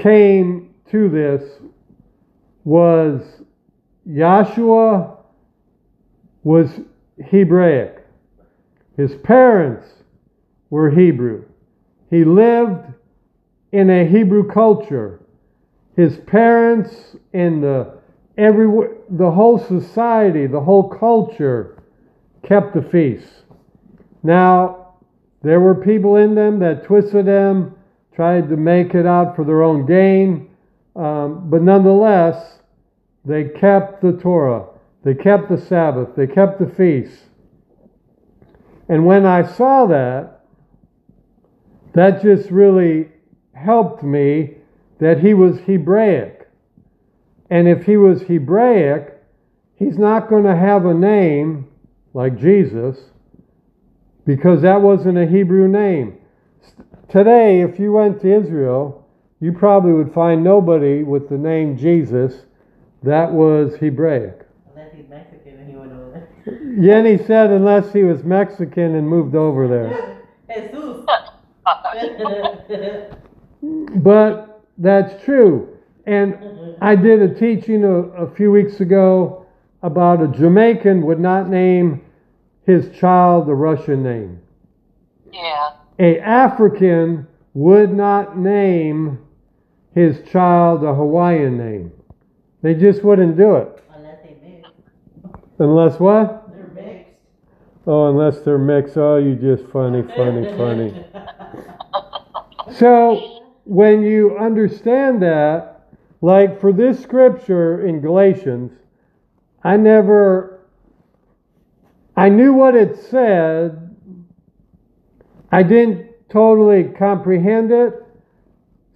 came 0.03 0.74
to 0.91 1.09
this 1.09 1.43
was 2.64 3.43
Joshua 4.14 5.16
was 6.43 6.81
Hebraic. 7.24 8.07
His 8.97 9.14
parents 9.16 9.87
were 10.70 10.91
Hebrew. 10.91 11.45
He 12.11 12.24
lived 12.24 12.87
in 13.72 13.91
a 13.91 14.07
Hebrew 14.07 14.49
culture. 14.49 15.20
His 15.97 16.18
parents 16.18 17.16
and 17.33 17.62
the 17.62 17.99
every 18.37 18.66
the 19.11 19.30
whole 19.30 19.59
society, 19.59 20.47
the 20.47 20.61
whole 20.61 20.89
culture 20.89 21.82
kept 22.43 22.74
the 22.74 22.82
feasts. 22.82 23.43
Now, 24.22 24.95
there 25.43 25.61
were 25.61 25.74
people 25.74 26.16
in 26.16 26.34
them 26.34 26.59
that 26.61 26.84
twisted 26.84 27.26
them, 27.26 27.74
tried 28.14 28.49
to 28.49 28.57
make 28.57 28.95
it 28.95 29.07
out 29.07 29.37
for 29.37 29.45
their 29.45 29.62
own 29.62 29.87
gain, 29.87 30.51
um, 30.97 31.51
but 31.51 31.62
nonetheless, 31.62 32.59
they 33.24 33.45
kept 33.45 34.03
the 34.03 34.12
Torah, 34.12 34.66
they 35.05 35.14
kept 35.14 35.49
the 35.49 35.59
Sabbath, 35.59 36.09
they 36.16 36.26
kept 36.26 36.59
the 36.59 36.66
feasts. 36.66 37.24
And 38.89 39.05
when 39.05 39.26
I 39.26 39.43
saw 39.43 39.87
that, 39.87 40.45
that 41.95 42.22
just 42.22 42.51
really 42.51 43.09
helped 43.53 44.03
me 44.03 44.57
that 45.01 45.20
he 45.20 45.34
was 45.34 45.59
Hebraic. 45.61 46.36
And 47.51 47.69
if 47.69 47.85
he 47.85 47.97
was 47.97 48.23
Hebraic, 48.23 49.15
he's 49.77 49.99
not 49.99 50.29
going 50.29 50.45
to 50.45 50.57
have 50.57 50.87
a 50.87 50.95
name 50.95 51.69
like 52.15 52.39
Jesus 52.39 52.99
because 54.25 54.63
that 54.63 54.81
wasn't 54.81 55.19
a 55.19 55.27
Hebrew 55.27 55.69
name. 55.69 56.19
Today, 57.09 57.61
if 57.61 57.79
you 57.79 57.93
went 57.93 58.21
to 58.23 58.35
Israel, 58.35 59.07
you 59.41 59.53
probably 59.53 59.93
would 59.93 60.13
find 60.13 60.43
nobody 60.43 61.05
with 61.05 61.29
the 61.29 61.39
name 61.39 61.77
Jesus 61.79 62.47
that 63.03 63.31
was 63.31 63.77
Hebraic. 63.77 64.47
Unless 64.75 64.93
he's 64.95 65.09
Mexican 65.09 65.61
and 65.61 65.71
he 65.71 65.77
went 65.77 65.93
over 65.93 66.29
there. 66.45 66.55
Yenny 66.79 67.25
said 67.27 67.51
unless 67.51 67.93
he 67.93 68.03
was 68.03 68.25
Mexican 68.25 68.97
and 68.97 69.09
moved 69.09 69.37
over 69.37 69.69
there. 69.69 70.23
Jesus. 70.73 71.07
But 73.97 74.63
that's 74.79 75.25
true. 75.25 75.76
And 76.07 76.77
I 76.81 76.95
did 76.95 77.21
a 77.21 77.35
teaching 77.35 77.85
a, 77.85 77.95
a 77.95 78.35
few 78.35 78.51
weeks 78.53 78.81
ago 78.81 79.47
about 79.83 80.23
a 80.23 80.29
Jamaican 80.29 81.05
would 81.05 81.21
not 81.21 81.49
name 81.49 82.01
his 82.65 82.91
child 82.99 83.47
the 83.47 83.55
Russian 83.55 84.03
name. 84.03 84.41
Yeah. 85.33 85.73
A 85.99 86.19
African 86.21 87.27
would 87.55 87.93
not 87.93 88.39
name 88.39 89.19
his 89.95 90.21
child 90.31 90.85
a 90.85 90.95
Hawaiian 90.95 91.57
name. 91.57 91.93
They 92.63 92.75
just 92.75 93.03
wouldn't 93.03 93.37
do 93.37 93.57
it. 93.57 93.83
Unless 93.95 94.23
they 94.23 94.37
mix. 94.43 94.71
Unless 95.59 96.01
what? 96.01 96.49
They're 96.55 96.85
mixed. 96.85 97.11
Oh, 97.87 98.11
unless 98.11 98.41
they're 98.41 98.59
mixed. 98.59 98.97
Oh, 98.97 99.17
you 99.17 99.35
just 99.37 99.71
funny, 99.73 100.03
funny, 100.17 100.45
funny. 100.57 101.05
So 102.79 103.55
when 103.65 104.03
you 104.03 104.37
understand 104.37 105.23
that, 105.23 105.76
like 106.27 106.61
for 106.61 106.72
this 106.72 107.01
scripture 107.01 107.87
in 107.87 108.01
Galatians, 108.01 108.72
I 109.62 109.77
never, 109.77 110.66
I 112.16 112.29
knew 112.31 112.53
what 112.53 112.74
it 112.74 112.99
said. 112.99 113.97
I 115.53 115.62
didn't 115.62 116.11
totally 116.29 116.83
comprehend 116.83 117.70
it. 117.70 117.93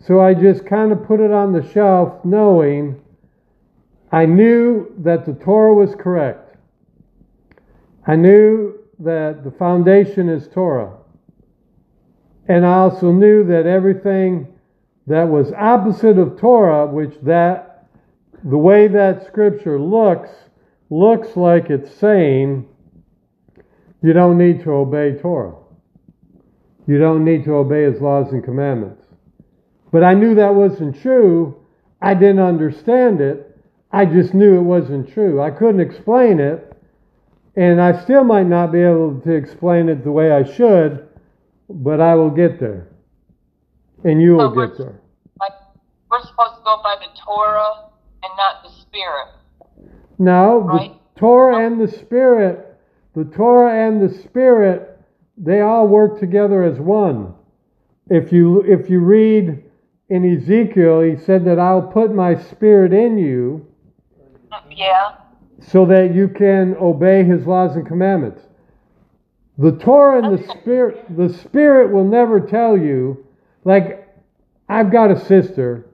So 0.01 0.21
I 0.21 0.35
just 0.35 0.67
kind 0.67 0.91
of 0.91 1.07
put 1.07 1.21
it 1.21 1.31
on 1.31 1.53
the 1.53 1.65
shelf 1.73 2.25
knowing 2.25 3.01
I 4.11 4.27
knew 4.27 4.93
that 4.99 5.25
the 5.25 5.35
Torah 5.35 5.73
was 5.73 5.95
correct. 5.95 6.57
I 8.09 8.17
knew 8.17 8.77
that 8.99 9.45
the 9.45 9.53
foundation 9.53 10.29
is 10.29 10.49
Torah. 10.49 10.97
And 12.49 12.67
I 12.67 12.75
also 12.75 13.13
knew 13.13 13.45
that 13.45 13.67
everything 13.67 14.50
that 15.11 15.29
was 15.29 15.53
opposite 15.53 16.19
of 16.19 16.39
Torah, 16.39 16.87
which 16.87 17.15
that 17.23 17.89
the 18.45 18.59
way 18.59 18.89
that 18.89 19.27
scripture 19.27 19.79
looks, 19.81 20.31
looks 20.89 21.37
like 21.37 21.69
it's 21.69 21.93
saying 21.95 22.67
you 24.03 24.13
don't 24.13 24.39
need 24.39 24.63
to 24.63 24.71
obey 24.71 25.13
Torah. 25.13 25.57
You 26.87 26.99
don't 26.99 27.25
need 27.25 27.45
to 27.45 27.55
obey 27.55 27.85
his 27.85 28.01
laws 28.01 28.33
and 28.33 28.43
commandments. 28.43 29.05
But 29.93 30.05
I 30.05 30.15
knew 30.15 30.35
that 30.37 30.55
wasn't 30.55 31.01
true. 31.01 31.57
I 32.01 32.15
didn't 32.15 32.41
understand 32.41 33.21
it. 33.21 33.59
I 33.93 34.07
just 34.07 34.35
knew 34.35 34.59
it 34.59 34.63
wasn't 34.63 35.13
true. 35.13 35.43
I 35.43 35.51
couldn't 35.51 35.81
explain 35.81 36.41
it. 36.41 36.67
And 37.57 37.81
I 37.81 38.01
still 38.03 38.25
might 38.25 38.47
not 38.47 38.73
be 38.73 38.81
able 38.81 39.21
to 39.21 39.33
explain 39.33 39.89
it 39.89 40.05
the 40.05 40.13
way 40.13 40.31
I 40.31 40.45
should, 40.45 41.09
but 41.69 42.01
I 42.01 42.15
will 42.15 42.31
get 42.31 42.61
there. 42.61 42.89
And 44.05 44.23
you 44.23 44.37
will 44.37 44.55
get 44.55 44.79
there. 44.79 45.00
We're 46.11 46.21
supposed 46.23 46.57
to 46.57 46.63
go 46.65 46.81
by 46.83 46.97
the 46.97 47.09
Torah 47.25 47.85
and 48.23 48.33
not 48.37 48.63
the 48.65 48.71
Spirit. 48.71 49.29
Now, 50.19 50.59
Right. 50.59 50.93
the 51.15 51.21
Torah 51.21 51.59
and 51.67 51.81
the 51.81 51.89
Spirit, 51.89 52.77
the 53.15 53.25
Torah 53.25 53.73
and 53.87 54.01
the 54.03 54.09
Spirit, 54.09 54.99
they 55.39 55.61
all 55.61 55.87
work 55.89 56.19
together 56.19 56.63
as 56.63 56.79
one. 56.81 57.35
If 58.09 58.33
you 58.33 58.61
if 58.63 58.91
you 58.91 59.01
read 59.01 59.63
in 60.09 60.25
Ezekiel, 60.37 61.01
he 61.03 61.17
said 61.17 61.45
that 61.45 61.59
I'll 61.59 61.83
put 61.83 62.13
my 62.13 62.35
spirit 62.35 62.93
in 62.93 63.17
you 63.17 63.65
Yeah. 64.71 65.13
so 65.61 65.87
that 65.87 66.13
you 66.15 66.27
can 66.29 66.77
obey 66.81 67.23
his 67.23 67.47
laws 67.47 67.77
and 67.77 67.87
commandments. 67.87 68.43
The 69.59 69.73
Torah 69.73 70.23
and 70.23 70.37
the 70.39 70.43
Spirit, 70.49 71.05
the 71.17 71.29
Spirit 71.29 71.93
will 71.93 72.05
never 72.05 72.41
tell 72.41 72.77
you, 72.77 73.25
like, 73.65 74.09
I've 74.69 74.91
got 74.91 75.11
a 75.11 75.19
sister, 75.21 75.87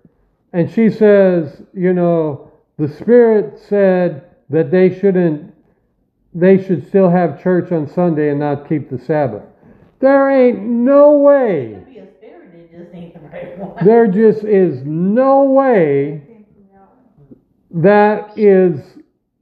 and 0.57 0.71
she 0.71 0.89
says, 0.89 1.61
you 1.75 1.93
know, 1.93 2.51
the 2.79 2.89
Spirit 2.89 3.59
said 3.69 4.25
that 4.49 4.71
they 4.71 4.99
shouldn't, 4.99 5.53
they 6.33 6.57
should 6.65 6.89
still 6.89 7.11
have 7.11 7.43
church 7.43 7.73
on 7.73 7.87
Sunday 7.87 8.31
and 8.31 8.41
not 8.41 8.67
keep 8.67 8.89
the 8.89 8.99
Sabbath. 8.99 9.43
There 9.99 10.31
ain't 10.31 10.63
no 10.63 11.19
way, 11.19 11.75
Could 11.75 11.87
be 11.87 11.99
a 11.99 12.11
spirit, 12.11 12.55
it 12.55 12.71
just 12.73 12.95
ain't 12.95 13.13
the 13.13 13.21
right 13.29 13.59
one. 13.59 13.85
there 13.85 14.07
just 14.07 14.45
is 14.45 14.83
no 14.87 15.45
way 15.45 16.23
Came 16.27 16.47
from 16.47 16.65
Yahweh. 16.73 17.83
that 17.83 18.39
is 18.39 18.81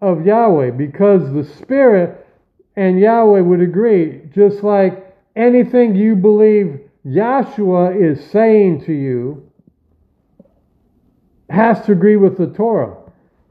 of 0.02 0.26
Yahweh 0.26 0.72
because 0.72 1.32
the 1.32 1.44
Spirit 1.44 2.26
and 2.74 2.98
Yahweh 2.98 3.38
would 3.40 3.60
agree. 3.60 4.22
Just 4.34 4.64
like 4.64 5.14
anything 5.36 5.94
you 5.94 6.16
believe 6.16 6.80
Yahshua 7.06 7.94
is 8.02 8.28
saying 8.32 8.84
to 8.86 8.92
you 8.92 9.48
has 11.50 11.84
to 11.86 11.92
agree 11.92 12.16
with 12.16 12.38
the 12.38 12.46
Torah. 12.46 12.96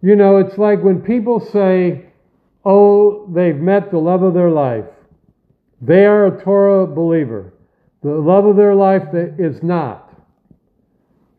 You 0.02 0.16
know, 0.16 0.38
it's 0.38 0.58
like 0.58 0.84
when 0.84 1.02
people 1.02 1.40
say, 1.40 2.06
oh, 2.66 3.28
they've 3.34 3.56
met 3.56 3.92
the 3.92 3.98
love 3.98 4.24
of 4.24 4.34
their 4.34 4.50
life. 4.50 4.86
They 5.82 6.06
are 6.06 6.28
a 6.28 6.44
Torah 6.44 6.88
believer. 6.88 7.54
The 8.02 8.12
love 8.12 8.46
of 8.46 8.56
their 8.56 8.76
life 8.76 9.04
is 9.14 9.64
not. 9.64 10.14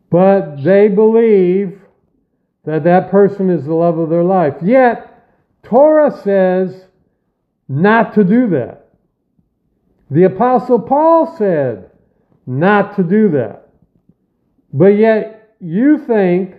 But 0.09 0.63
they 0.63 0.87
believe 0.87 1.79
that 2.65 2.83
that 2.83 3.11
person 3.11 3.49
is 3.49 3.65
the 3.65 3.73
love 3.73 3.97
of 3.97 4.09
their 4.09 4.23
life. 4.23 4.55
Yet, 4.63 5.11
Torah 5.63 6.15
says 6.23 6.85
not 7.67 8.13
to 8.15 8.23
do 8.23 8.49
that. 8.49 8.89
The 10.09 10.23
Apostle 10.23 10.79
Paul 10.79 11.35
said 11.37 11.91
not 12.45 12.95
to 12.95 13.03
do 13.03 13.29
that. 13.29 13.69
But 14.73 14.97
yet, 14.97 15.34
you 15.65 15.97
think, 16.05 16.55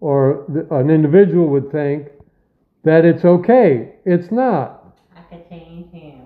or 0.00 0.44
th- 0.52 0.66
an 0.70 0.90
individual 0.90 1.48
would 1.48 1.72
think, 1.72 2.08
that 2.84 3.04
it's 3.04 3.24
okay. 3.24 3.94
It's 4.04 4.30
not. 4.30 4.96
I 5.16 5.20
could 5.22 5.48
change 5.48 5.90
him. 5.92 6.22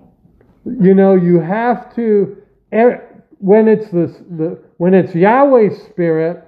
You 0.64 0.94
know, 0.94 1.14
you 1.14 1.40
have 1.40 1.94
to, 1.94 2.36
er- 2.72 3.24
when 3.38 3.68
it's 3.68 3.88
the, 3.90 4.06
the 4.30 4.62
when 4.78 4.94
it's 4.94 5.14
Yahweh's 5.14 5.80
spirit, 5.84 6.44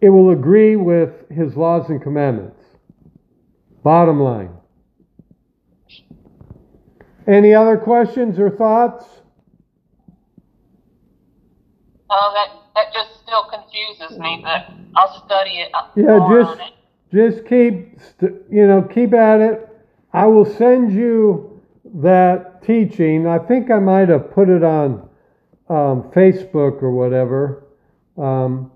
it 0.00 0.10
will 0.10 0.30
agree 0.30 0.76
with 0.76 1.28
his 1.30 1.56
laws 1.56 1.88
and 1.88 2.02
commandments. 2.02 2.60
Bottom 3.82 4.20
line. 4.20 4.50
Any 7.26 7.54
other 7.54 7.76
questions 7.76 8.38
or 8.38 8.50
thoughts? 8.50 9.04
Oh, 12.08 12.32
that 12.34 12.48
that 12.48 12.50
just 12.50 12.54
still 12.54 12.55
confuses 13.76 14.18
me, 14.18 14.40
but 14.42 14.66
I'll 14.94 15.24
study 15.24 15.58
it. 15.58 15.70
uh, 15.74 15.88
Yeah, 15.96 16.18
more 16.18 16.40
just- 16.42 16.50
on 16.50 16.60
it. 16.60 16.72
Just 17.12 17.46
keep, 17.46 18.00
st- 18.00 18.34
you 18.50 18.66
know, 18.66 18.82
keep 18.82 19.14
at 19.14 19.40
it. 19.40 19.68
I 20.12 20.26
will 20.26 20.44
send 20.44 20.92
you 20.92 21.62
that 21.94 22.62
teaching. 22.64 23.26
I 23.28 23.38
think 23.38 23.70
I 23.70 23.78
might 23.78 24.08
have 24.08 24.32
put 24.32 24.48
it 24.48 24.64
on 24.64 25.08
um, 25.68 26.02
Facebook 26.14 26.82
or 26.82 26.90
whatever. 26.90 27.64
Um, 28.18 28.72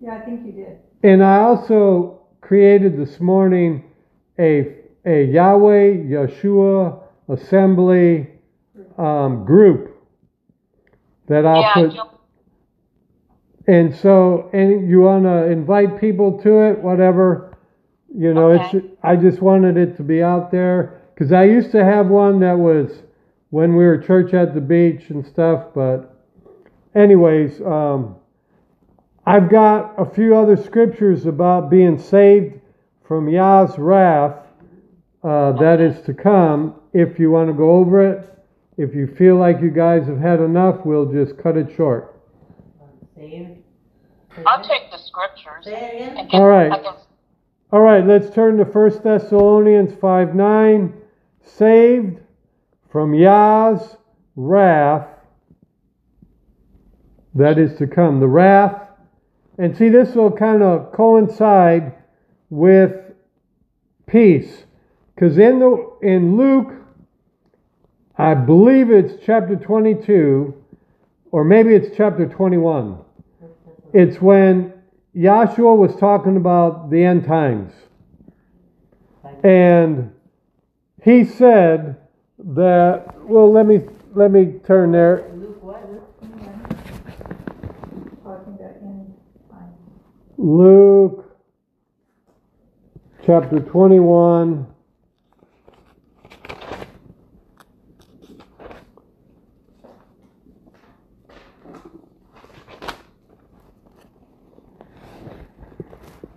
Yeah, 0.00 0.14
I 0.14 0.20
think 0.20 0.44
you 0.46 0.52
did. 0.52 0.78
And 1.04 1.22
I 1.24 1.38
also 1.38 2.22
created 2.40 2.96
this 2.98 3.20
morning 3.20 3.84
a, 4.38 4.74
a 5.06 5.24
Yahweh 5.26 5.94
Yeshua 6.06 7.00
Assembly 7.28 8.28
um, 8.96 9.44
group 9.44 9.96
that 11.28 11.46
I'll 11.46 11.60
yeah, 11.60 11.74
put. 11.74 12.17
And 13.68 13.94
so, 13.94 14.48
and 14.54 14.88
you 14.88 15.00
want 15.00 15.24
to 15.24 15.44
invite 15.44 16.00
people 16.00 16.40
to 16.40 16.62
it, 16.62 16.78
whatever, 16.78 17.56
you 18.12 18.32
know, 18.32 18.52
Okay. 18.52 18.78
it's, 18.78 18.86
I 19.02 19.14
just 19.14 19.42
wanted 19.42 19.76
it 19.76 19.96
to 19.98 20.02
be 20.02 20.22
out 20.22 20.50
there. 20.50 21.02
Cause 21.16 21.32
I 21.32 21.44
used 21.44 21.70
to 21.72 21.84
have 21.84 22.08
one 22.08 22.40
that 22.40 22.58
was 22.58 23.02
when 23.50 23.76
we 23.76 23.84
were 23.84 23.98
church 23.98 24.32
at 24.34 24.54
the 24.54 24.60
beach 24.60 25.10
and 25.10 25.26
stuff, 25.26 25.66
but 25.74 26.14
anyways, 26.94 27.60
um, 27.62 28.16
I've 29.26 29.50
got 29.50 29.94
a 29.98 30.04
few 30.04 30.34
other 30.36 30.56
scriptures 30.56 31.26
about 31.26 31.68
being 31.68 31.98
saved 31.98 32.60
from 33.06 33.28
Yah's 33.28 33.78
wrath, 33.78 34.46
uh, 35.24 35.52
that 35.52 35.80
is 35.80 36.00
to 36.02 36.14
come. 36.14 36.74
If 36.94 37.18
you 37.18 37.30
want 37.30 37.48
to 37.48 37.54
go 37.54 37.72
over 37.72 38.02
it, 38.02 38.26
if 38.78 38.94
you 38.94 39.06
feel 39.06 39.36
like 39.36 39.60
you 39.60 39.70
guys 39.70 40.06
have 40.06 40.18
had 40.20 40.40
enough, 40.40 40.86
we'll 40.86 41.10
just 41.12 41.36
cut 41.36 41.56
it 41.56 41.70
short. 41.74 42.14
Saved. 43.16 43.57
I'll 44.46 44.62
take 44.64 44.90
the 44.90 44.98
scriptures. 44.98 45.64
Say 45.64 45.72
it 45.72 45.94
again. 45.94 46.16
and 46.18 46.30
get- 46.30 46.40
All 46.40 46.46
right. 46.48 46.72
I 46.72 46.78
can, 46.78 46.94
All 47.72 47.80
right, 47.80 48.04
let's 48.06 48.30
turn 48.30 48.56
to 48.58 48.64
1 48.64 49.02
Thessalonians 49.02 49.94
5 50.00 50.34
9. 50.34 50.94
Saved 51.42 52.20
from 52.90 53.14
Yah's 53.14 53.96
wrath 54.36 55.08
that 57.34 57.58
is 57.58 57.76
to 57.78 57.86
come. 57.86 58.20
The 58.20 58.26
wrath, 58.26 58.82
and 59.58 59.76
see, 59.76 59.88
this 59.88 60.14
will 60.14 60.32
kind 60.32 60.62
of 60.62 60.92
coincide 60.92 61.94
with 62.50 62.94
peace. 64.06 64.64
Because 65.14 65.38
in 65.38 65.58
the 65.58 65.92
in 66.02 66.36
Luke, 66.36 66.72
I 68.16 68.34
believe 68.34 68.90
it's 68.90 69.14
chapter 69.24 69.56
22, 69.56 70.54
or 71.30 71.44
maybe 71.44 71.74
it's 71.74 71.96
chapter 71.96 72.26
21. 72.26 72.98
It's 73.92 74.20
when 74.20 74.72
Yahshua 75.16 75.76
was 75.76 75.96
talking 75.96 76.36
about 76.36 76.90
the 76.90 77.02
end 77.02 77.24
times. 77.24 77.72
And 79.42 80.12
he 81.02 81.24
said 81.24 81.96
that 82.38 83.14
well 83.22 83.52
let 83.52 83.66
me 83.66 83.80
let 84.14 84.30
me 84.30 84.60
turn 84.66 84.92
there. 84.92 85.30
Luke 90.36 91.36
chapter 93.26 93.58
21. 93.60 94.66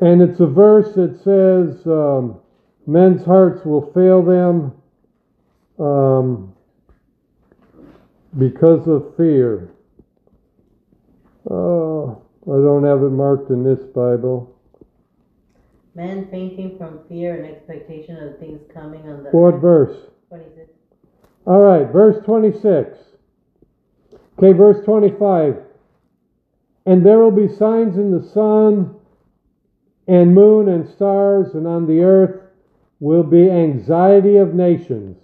And 0.01 0.19
it's 0.19 0.39
a 0.39 0.47
verse 0.47 0.95
that 0.95 1.15
says, 1.23 1.85
um, 1.85 2.39
men's 2.87 3.23
hearts 3.23 3.63
will 3.63 3.91
fail 3.93 4.23
them 4.23 4.73
um, 5.79 6.53
because 8.39 8.87
of 8.87 9.15
fear. 9.15 9.69
Uh, 11.49 12.13
I 12.13 12.57
don't 12.57 12.83
have 12.83 13.03
it 13.03 13.11
marked 13.11 13.51
in 13.51 13.63
this 13.63 13.79
Bible. 13.93 14.57
Men 15.93 16.27
fainting 16.31 16.79
from 16.79 17.01
fear 17.07 17.35
and 17.35 17.55
expectation 17.55 18.17
of 18.17 18.39
things 18.39 18.61
coming 18.73 19.01
on 19.07 19.23
the 19.23 19.29
What 19.29 19.55
verse? 19.55 19.95
26. 20.29 20.71
All 21.45 21.59
right, 21.59 21.91
verse 21.91 22.23
26. 22.25 22.97
Okay, 24.39 24.53
verse 24.53 24.83
25. 24.83 25.57
And 26.87 27.05
there 27.05 27.19
will 27.19 27.31
be 27.31 27.53
signs 27.53 27.97
in 27.97 28.09
the 28.11 28.27
sun 28.27 28.95
and 30.11 30.35
moon 30.35 30.67
and 30.67 30.85
stars, 30.89 31.53
and 31.53 31.65
on 31.65 31.87
the 31.87 32.01
earth 32.01 32.41
will 32.99 33.23
be 33.23 33.49
anxiety 33.49 34.35
of 34.35 34.53
nations. 34.53 35.15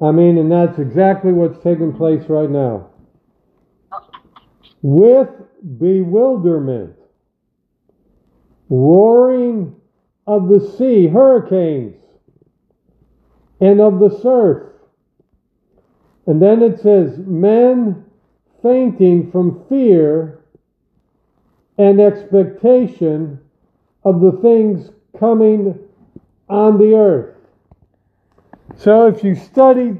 I 0.00 0.12
mean, 0.12 0.38
and 0.38 0.50
that's 0.50 0.78
exactly 0.78 1.30
what's 1.30 1.62
taking 1.62 1.94
place 1.94 2.22
right 2.30 2.48
now. 2.48 2.88
With 4.80 5.28
bewilderment, 5.78 6.96
roaring 8.70 9.76
of 10.26 10.48
the 10.48 10.74
sea, 10.78 11.08
hurricanes, 11.08 12.02
and 13.60 13.78
of 13.78 14.00
the 14.00 14.18
surf. 14.22 14.72
And 16.26 16.40
then 16.40 16.62
it 16.62 16.80
says, 16.80 17.18
men 17.18 18.06
fainting 18.62 19.30
from 19.30 19.66
fear 19.68 20.40
and 21.76 22.00
expectation 22.00 23.40
of 24.06 24.20
the 24.20 24.30
things 24.40 24.90
coming 25.18 25.76
on 26.48 26.78
the 26.78 26.94
earth. 26.94 27.34
So 28.76 29.08
if 29.08 29.24
you 29.24 29.34
study 29.34 29.96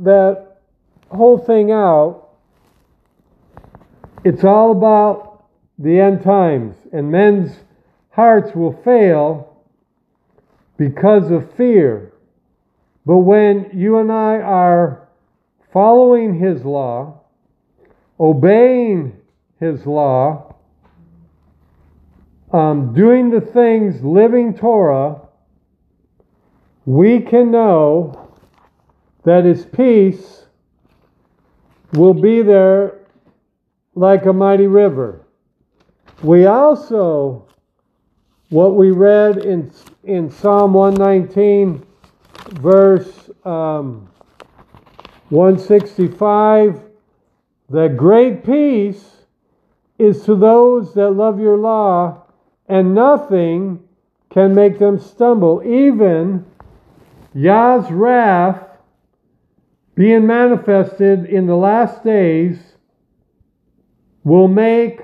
that 0.00 0.58
whole 1.08 1.38
thing 1.38 1.70
out, 1.70 2.30
it's 4.24 4.42
all 4.42 4.72
about 4.72 5.44
the 5.78 6.00
end 6.00 6.24
times, 6.24 6.74
and 6.92 7.12
men's 7.12 7.52
hearts 8.10 8.56
will 8.56 8.72
fail 8.82 9.56
because 10.76 11.30
of 11.30 11.54
fear. 11.54 12.12
But 13.06 13.18
when 13.18 13.70
you 13.72 13.98
and 13.98 14.10
I 14.10 14.40
are 14.40 15.06
following 15.72 16.40
His 16.40 16.64
law, 16.64 17.20
obeying 18.18 19.16
His 19.60 19.86
law, 19.86 20.53
um, 22.54 22.94
doing 22.94 23.30
the 23.30 23.40
things, 23.40 24.00
living 24.04 24.56
Torah, 24.56 25.20
we 26.86 27.18
can 27.18 27.50
know 27.50 28.30
that 29.24 29.44
His 29.44 29.66
peace 29.66 30.44
will 31.94 32.14
be 32.14 32.42
there 32.42 33.00
like 33.96 34.26
a 34.26 34.32
mighty 34.32 34.68
river. 34.68 35.26
We 36.22 36.46
also, 36.46 37.44
what 38.50 38.76
we 38.76 38.92
read 38.92 39.38
in, 39.38 39.72
in 40.04 40.30
Psalm 40.30 40.74
119, 40.74 41.84
verse 42.60 43.30
um, 43.44 44.08
165, 45.30 46.82
that 47.70 47.96
great 47.96 48.44
peace 48.44 49.24
is 49.98 50.22
to 50.24 50.36
those 50.36 50.94
that 50.94 51.10
love 51.10 51.40
your 51.40 51.56
law, 51.56 52.23
and 52.68 52.94
nothing 52.94 53.80
can 54.30 54.54
make 54.54 54.78
them 54.78 54.98
stumble. 54.98 55.62
Even 55.64 56.44
Yah's 57.34 57.90
wrath 57.90 58.62
being 59.94 60.26
manifested 60.26 61.26
in 61.26 61.46
the 61.46 61.56
last 61.56 62.02
days 62.02 62.58
will 64.24 64.48
make 64.48 65.00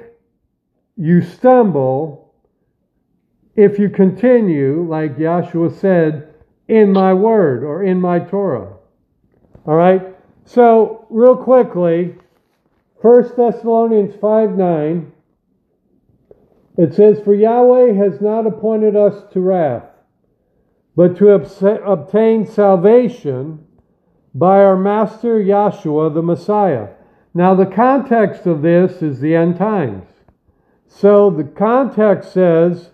you 0.96 1.22
stumble 1.22 2.34
if 3.54 3.78
you 3.78 3.88
continue, 3.88 4.86
like 4.88 5.16
Yahshua 5.16 5.78
said, 5.78 6.34
in 6.68 6.92
my 6.92 7.12
word 7.12 7.62
or 7.62 7.82
in 7.82 8.00
my 8.00 8.18
Torah. 8.18 8.74
All 9.66 9.74
right? 9.74 10.14
So, 10.44 11.06
real 11.10 11.36
quickly, 11.36 12.14
1 13.02 13.32
Thessalonians 13.36 14.14
5 14.20 14.56
9, 14.56 15.12
it 16.76 16.94
says, 16.94 17.20
For 17.20 17.34
Yahweh 17.34 17.92
has 17.94 18.20
not 18.20 18.46
appointed 18.46 18.96
us 18.96 19.22
to 19.32 19.40
wrath, 19.40 19.84
but 20.96 21.16
to 21.16 21.30
obtain 21.30 22.46
salvation 22.46 23.66
by 24.34 24.58
our 24.58 24.76
Master 24.76 25.38
Yahshua 25.38 26.14
the 26.14 26.22
Messiah. 26.22 26.88
Now, 27.34 27.54
the 27.54 27.66
context 27.66 28.46
of 28.46 28.62
this 28.62 29.02
is 29.02 29.20
the 29.20 29.34
end 29.34 29.56
times. 29.56 30.04
So, 30.86 31.30
the 31.30 31.44
context 31.44 32.32
says 32.32 32.90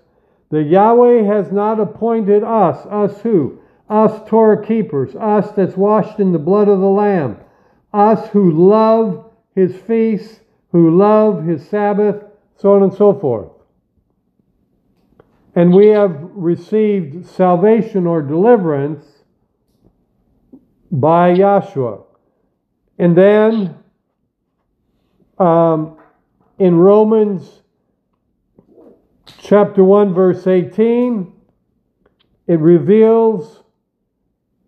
that 0.51 0.65
Yahweh 0.65 1.23
has 1.23 1.51
not 1.51 1.81
appointed 1.81 2.45
us, 2.45 2.87
us 2.87 3.21
who? 3.23 3.61
Us 3.89 4.29
Torah 4.29 4.65
keepers, 4.65 5.15
us 5.17 5.51
that's 5.53 5.77
washed 5.77 6.19
in 6.19 6.33
the 6.33 6.39
blood 6.39 6.69
of 6.69 6.81
the 6.81 6.87
Lamb, 6.87 7.39
us 7.93 8.29
who 8.29 8.51
love 8.51 9.31
His 9.55 9.77
feasts, 9.77 10.41
who 10.73 10.97
love 10.97 11.45
His 11.45 11.67
Sabbath, 11.69 12.25
so 12.57 12.75
on 12.75 12.83
and 12.83 12.93
so 12.93 13.15
forth. 13.15 13.56
And 15.57 15.73
we 15.73 15.87
have 15.89 16.21
received 16.35 17.27
salvation 17.27 18.07
or 18.07 18.21
deliverance 18.21 19.05
by 20.93 21.35
Yahshua. 21.35 22.05
And 22.99 23.17
then 23.17 23.75
um, 25.39 25.97
in 26.59 26.77
Romans 26.77 27.63
chapter 29.39 29.83
1, 29.83 30.13
verse 30.13 30.47
18, 30.47 31.33
it 32.47 32.61
reveals 32.61 33.63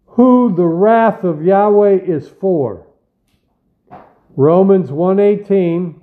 who 0.07 0.55
the 0.55 0.64
wrath 0.66 1.22
of 1.22 1.45
Yahweh 1.45 1.99
is 1.99 2.28
for. 2.28 2.86
Romans 4.36 4.91
1:18 4.91 6.01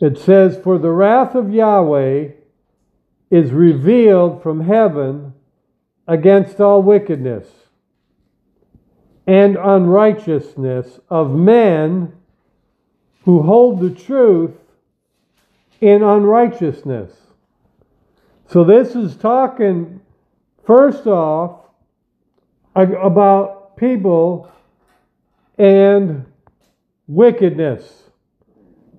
It 0.00 0.18
says 0.18 0.58
for 0.62 0.78
the 0.78 0.90
wrath 0.90 1.34
of 1.34 1.52
Yahweh 1.52 2.28
is 3.30 3.52
revealed 3.52 4.42
from 4.42 4.60
heaven 4.60 5.34
against 6.06 6.60
all 6.60 6.82
wickedness 6.82 7.46
and 9.26 9.56
unrighteousness 9.56 11.00
of 11.10 11.32
men 11.32 12.12
who 13.24 13.42
hold 13.42 13.80
the 13.80 13.90
truth 13.90 14.56
in 15.80 16.02
unrighteousness. 16.02 17.12
So, 18.46 18.64
this 18.64 18.94
is 18.94 19.16
talking, 19.16 20.00
first 20.64 21.06
off, 21.06 21.60
about 22.74 23.76
people 23.76 24.50
and 25.58 26.24
wickedness. 27.06 28.07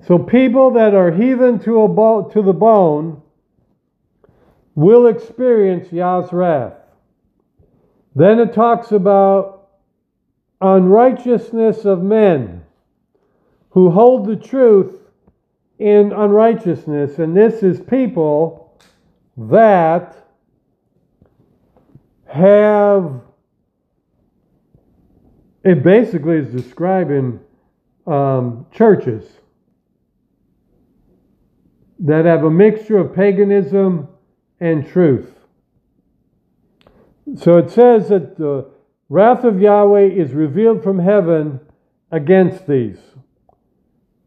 So, 0.06 0.18
people 0.18 0.72
that 0.72 0.94
are 0.94 1.12
heathen 1.12 1.60
to, 1.60 1.88
bo- 1.88 2.30
to 2.30 2.42
the 2.42 2.54
bone 2.54 3.22
will 4.76 5.08
experience 5.08 5.92
Yah's 5.92 6.32
wrath. 6.32 6.74
Then 8.16 8.40
it 8.40 8.54
talks 8.54 8.92
about 8.92 9.70
unrighteousness 10.62 11.86
of 11.86 12.02
men 12.02 12.64
who 13.72 13.90
hold 13.90 14.26
the 14.26 14.36
truth 14.36 14.96
in 15.80 16.12
unrighteousness. 16.12 17.20
And 17.20 17.36
this 17.36 17.64
is 17.64 17.80
people 17.80 18.78
that 19.38 20.16
have, 22.26 23.22
it 25.64 25.84
basically 25.84 26.38
is 26.38 26.50
describing 26.50 27.40
um, 28.08 28.66
churches 28.72 29.26
that 32.00 32.26
have 32.26 32.44
a 32.44 32.50
mixture 32.50 32.98
of 32.98 33.14
paganism 33.14 34.08
and 34.60 34.88
truth. 34.88 35.32
So 37.38 37.58
it 37.58 37.70
says 37.70 38.10
that 38.10 38.38
the 38.38 38.70
wrath 39.10 39.44
of 39.44 39.62
Yahweh 39.62 40.08
is 40.08 40.32
revealed 40.32 40.84
from 40.84 41.00
heaven 41.00 41.60
against 42.12 42.68
these. 42.68 43.00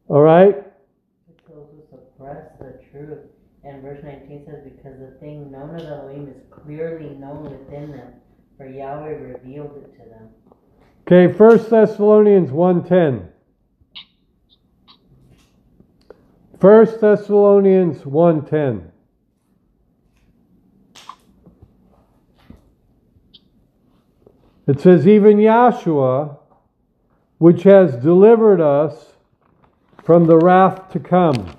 All 0.08 0.20
right? 0.20 0.62
Who 1.46 1.66
suppress 1.90 2.46
the 2.58 2.78
truth. 2.90 3.18
And 3.64 3.82
verse 3.82 4.02
19 4.04 4.44
says, 4.44 4.64
Because 4.64 4.98
the 4.98 5.16
thing 5.20 5.50
known 5.50 5.74
of 5.76 5.86
Elohim 5.86 6.28
is 6.28 6.42
clearly 6.50 7.10
known 7.10 7.44
within 7.44 7.92
them, 7.92 8.14
for 8.56 8.68
Yahweh 8.68 9.10
revealed 9.10 9.76
it 9.78 9.92
to 9.94 10.08
them. 10.10 10.28
Okay, 11.06 11.32
1 11.32 11.70
Thessalonians 11.70 12.50
1.10. 12.50 13.32
1 16.62 17.00
Thessalonians 17.00 18.02
1.10. 18.02 18.88
It 24.68 24.80
says, 24.80 25.08
Even 25.08 25.38
Yahshua, 25.38 26.38
which 27.38 27.64
has 27.64 27.96
delivered 27.96 28.60
us 28.60 29.14
from 30.04 30.28
the 30.28 30.36
wrath 30.36 30.88
to 30.92 31.00
come. 31.00 31.52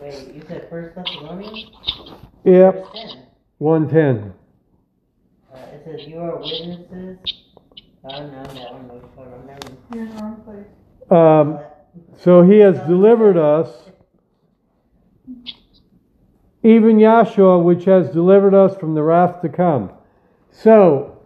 Wait, 0.00 0.32
you 0.32 0.44
said 0.46 0.70
First 0.70 0.94
Thessalonians? 0.94 1.72
Yep, 2.44 2.86
110. 3.58 4.32
Uh, 5.52 5.56
it 5.56 5.82
says, 5.84 6.06
You 6.06 6.20
are 6.20 6.38
witnesses. 6.38 7.18
Oh, 8.04 8.26
no, 8.28 8.44
that 8.44 8.72
one 8.74 8.86
was 8.86 9.02
for 9.16 9.28
remember. 9.28 9.66
You're 9.92 10.04
in 10.04 10.14
the 10.14 10.22
wrong 10.22 10.36
place. 10.44 11.10
Um, 11.10 11.73
so 12.18 12.42
he 12.42 12.58
has 12.58 12.78
delivered 12.86 13.36
us, 13.36 13.90
even 16.62 16.96
Yahshua, 16.96 17.62
which 17.62 17.84
has 17.84 18.10
delivered 18.10 18.54
us 18.54 18.76
from 18.76 18.94
the 18.94 19.02
wrath 19.02 19.42
to 19.42 19.48
come. 19.48 19.90
So, 20.50 21.18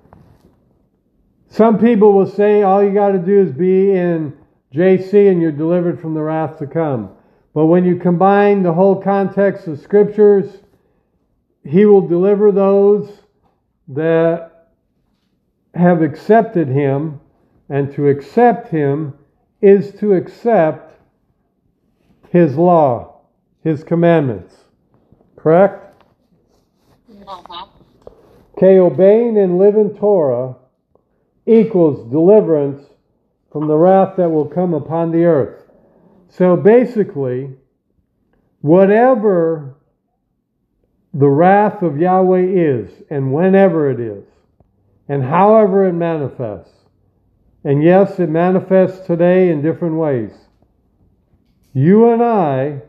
some 1.48 1.78
people 1.78 2.12
will 2.12 2.26
say 2.26 2.62
all 2.62 2.82
you 2.82 2.92
got 2.92 3.12
to 3.12 3.18
do 3.18 3.40
is 3.40 3.52
be 3.52 3.92
in 3.92 4.36
JC 4.74 5.30
and 5.30 5.40
you're 5.40 5.52
delivered 5.52 6.00
from 6.00 6.14
the 6.14 6.22
wrath 6.22 6.58
to 6.58 6.66
come. 6.66 7.10
But 7.54 7.66
when 7.66 7.84
you 7.84 7.96
combine 7.96 8.62
the 8.62 8.72
whole 8.72 9.00
context 9.00 9.66
of 9.66 9.80
scriptures, 9.80 10.58
he 11.64 11.86
will 11.86 12.06
deliver 12.06 12.52
those 12.52 13.22
that 13.88 14.68
have 15.74 16.02
accepted 16.02 16.68
him, 16.68 17.20
and 17.68 17.92
to 17.94 18.08
accept 18.08 18.68
him 18.68 19.14
is 19.60 19.92
to 19.94 20.14
accept 20.14 20.94
his 22.30 22.56
law, 22.56 23.20
his 23.62 23.82
commandments. 23.84 24.64
Correct? 25.36 26.04
Mhm. 27.10 27.68
Okay, 28.56 28.78
obeying 28.78 29.38
and 29.38 29.58
living 29.58 29.94
Torah 29.94 30.56
equals 31.46 32.10
deliverance 32.10 32.82
from 33.50 33.66
the 33.66 33.76
wrath 33.76 34.16
that 34.16 34.30
will 34.30 34.46
come 34.46 34.74
upon 34.74 35.10
the 35.10 35.24
earth. 35.24 35.70
So 36.28 36.56
basically, 36.56 37.56
whatever 38.60 39.76
the 41.14 41.28
wrath 41.28 41.82
of 41.82 41.98
Yahweh 41.98 42.42
is, 42.42 43.02
and 43.10 43.32
whenever 43.32 43.90
it 43.90 43.98
is, 43.98 44.24
and 45.08 45.22
however 45.22 45.86
it 45.86 45.94
manifests, 45.94 46.77
and 47.64 47.82
yes, 47.82 48.18
it 48.18 48.28
manifests 48.28 49.06
today 49.06 49.50
in 49.50 49.62
different 49.62 49.96
ways, 49.96 50.32
you 51.72 52.10
and 52.10 52.22
I 52.22 52.82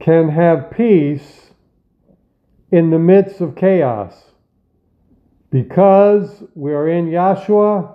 can 0.00 0.28
have 0.28 0.70
peace 0.70 1.50
in 2.70 2.90
the 2.90 2.98
midst 2.98 3.40
of 3.40 3.56
chaos 3.56 4.14
because 5.50 6.42
we 6.54 6.72
are 6.72 6.88
in 6.88 7.06
Yahshua 7.06 7.94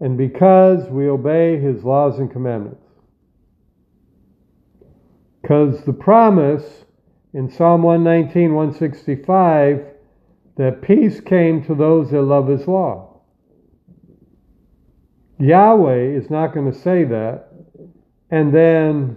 and 0.00 0.16
because 0.16 0.88
we 0.88 1.08
obey 1.08 1.58
his 1.58 1.84
laws 1.84 2.18
and 2.18 2.30
commandments. 2.30 2.82
Because 5.42 5.84
the 5.84 5.92
promise 5.92 6.84
in 7.32 7.50
Psalm 7.50 7.82
119, 7.82 8.54
165, 8.54 9.84
that 10.56 10.82
peace 10.82 11.20
came 11.20 11.62
to 11.64 11.74
those 11.74 12.10
that 12.10 12.22
love 12.22 12.48
his 12.48 12.66
law. 12.66 13.15
Yahweh 15.38 16.16
is 16.16 16.30
not 16.30 16.54
going 16.54 16.70
to 16.70 16.78
say 16.78 17.04
that 17.04 17.46
and 18.30 18.52
then, 18.52 19.16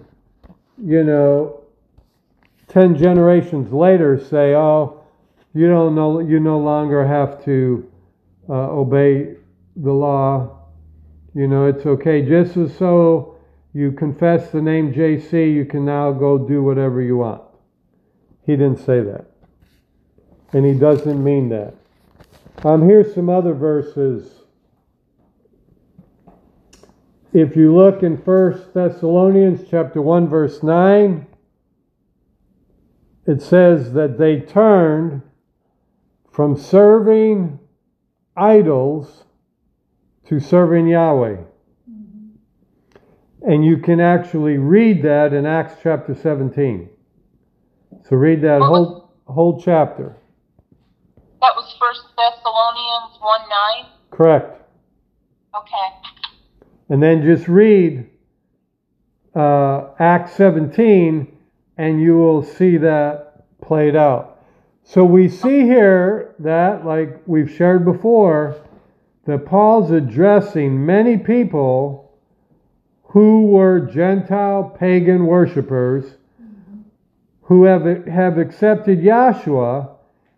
you 0.82 1.02
know, 1.02 1.62
10 2.68 2.96
generations 2.96 3.72
later 3.72 4.18
say, 4.18 4.54
oh, 4.54 5.02
you 5.52 5.68
don't 5.68 5.94
know, 5.94 6.20
you 6.20 6.38
no 6.38 6.58
longer 6.58 7.04
have 7.04 7.44
to 7.44 7.90
uh, 8.48 8.52
obey 8.52 9.34
the 9.76 9.92
law. 9.92 10.58
You 11.34 11.48
know, 11.48 11.66
it's 11.66 11.84
okay. 11.84 12.22
Just 12.22 12.56
as 12.56 12.76
so 12.76 13.36
you 13.72 13.90
confess 13.90 14.50
the 14.50 14.62
name 14.62 14.92
JC, 14.92 15.52
you 15.52 15.64
can 15.64 15.84
now 15.84 16.12
go 16.12 16.38
do 16.38 16.62
whatever 16.62 17.00
you 17.00 17.16
want. 17.16 17.42
He 18.46 18.52
didn't 18.52 18.78
say 18.78 19.00
that. 19.00 19.26
And 20.52 20.64
he 20.64 20.74
doesn't 20.74 21.22
mean 21.22 21.48
that. 21.48 21.74
Um, 22.64 22.88
here's 22.88 23.14
some 23.14 23.28
other 23.28 23.54
verses. 23.54 24.39
If 27.32 27.54
you 27.54 27.74
look 27.74 28.02
in 28.02 28.16
1 28.16 28.70
Thessalonians 28.74 29.68
chapter 29.70 30.02
1 30.02 30.28
verse 30.28 30.62
9, 30.62 31.26
it 33.26 33.40
says 33.40 33.92
that 33.92 34.18
they 34.18 34.40
turned 34.40 35.22
from 36.32 36.56
serving 36.56 37.60
idols 38.36 39.24
to 40.26 40.40
serving 40.40 40.88
Yahweh. 40.88 41.36
Mm-hmm. 41.88 42.28
And 43.42 43.64
you 43.64 43.76
can 43.76 44.00
actually 44.00 44.58
read 44.58 45.02
that 45.02 45.32
in 45.32 45.46
Acts 45.46 45.74
chapter 45.82 46.14
17. 46.14 46.88
So 48.08 48.16
read 48.16 48.42
that 48.42 48.60
whole 48.60 49.12
whole 49.26 49.60
chapter. 49.60 50.16
That 51.40 51.52
was 51.54 51.76
First 51.78 52.02
Thessalonians 52.16 53.18
1 53.20 53.40
9. 53.82 53.92
Correct. 54.10 54.62
Okay. 55.54 55.99
And 56.90 57.02
then 57.02 57.22
just 57.22 57.48
read 57.48 58.10
uh, 59.34 59.90
Acts 59.98 60.34
17 60.34 61.38
and 61.78 62.00
you 62.00 62.16
will 62.16 62.42
see 62.42 62.76
that 62.76 63.44
played 63.62 63.96
out. 63.96 64.38
So 64.82 65.04
we 65.04 65.28
see 65.28 65.62
here 65.62 66.34
that, 66.40 66.84
like 66.84 67.22
we've 67.26 67.50
shared 67.50 67.84
before, 67.84 68.56
that 69.24 69.46
Paul's 69.46 69.92
addressing 69.92 70.84
many 70.84 71.16
people 71.16 72.12
who 73.04 73.46
were 73.46 73.80
Gentile 73.80 74.76
pagan 74.78 75.26
worshippers 75.26 76.16
who 77.42 77.64
have, 77.64 78.06
have 78.06 78.38
accepted 78.38 79.00
Yahshua, 79.00 79.90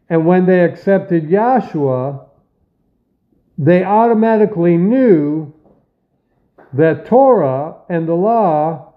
and 0.09 0.27
when 0.27 0.47
they 0.47 0.65
accepted 0.65 1.29
Yahshua, 1.29 2.27
they 3.59 3.85
automatically 3.85 4.77
knew 4.77 5.53
that 6.73 7.07
Torah 7.07 7.77
and 7.89 8.09
the 8.09 8.15
law 8.15 8.95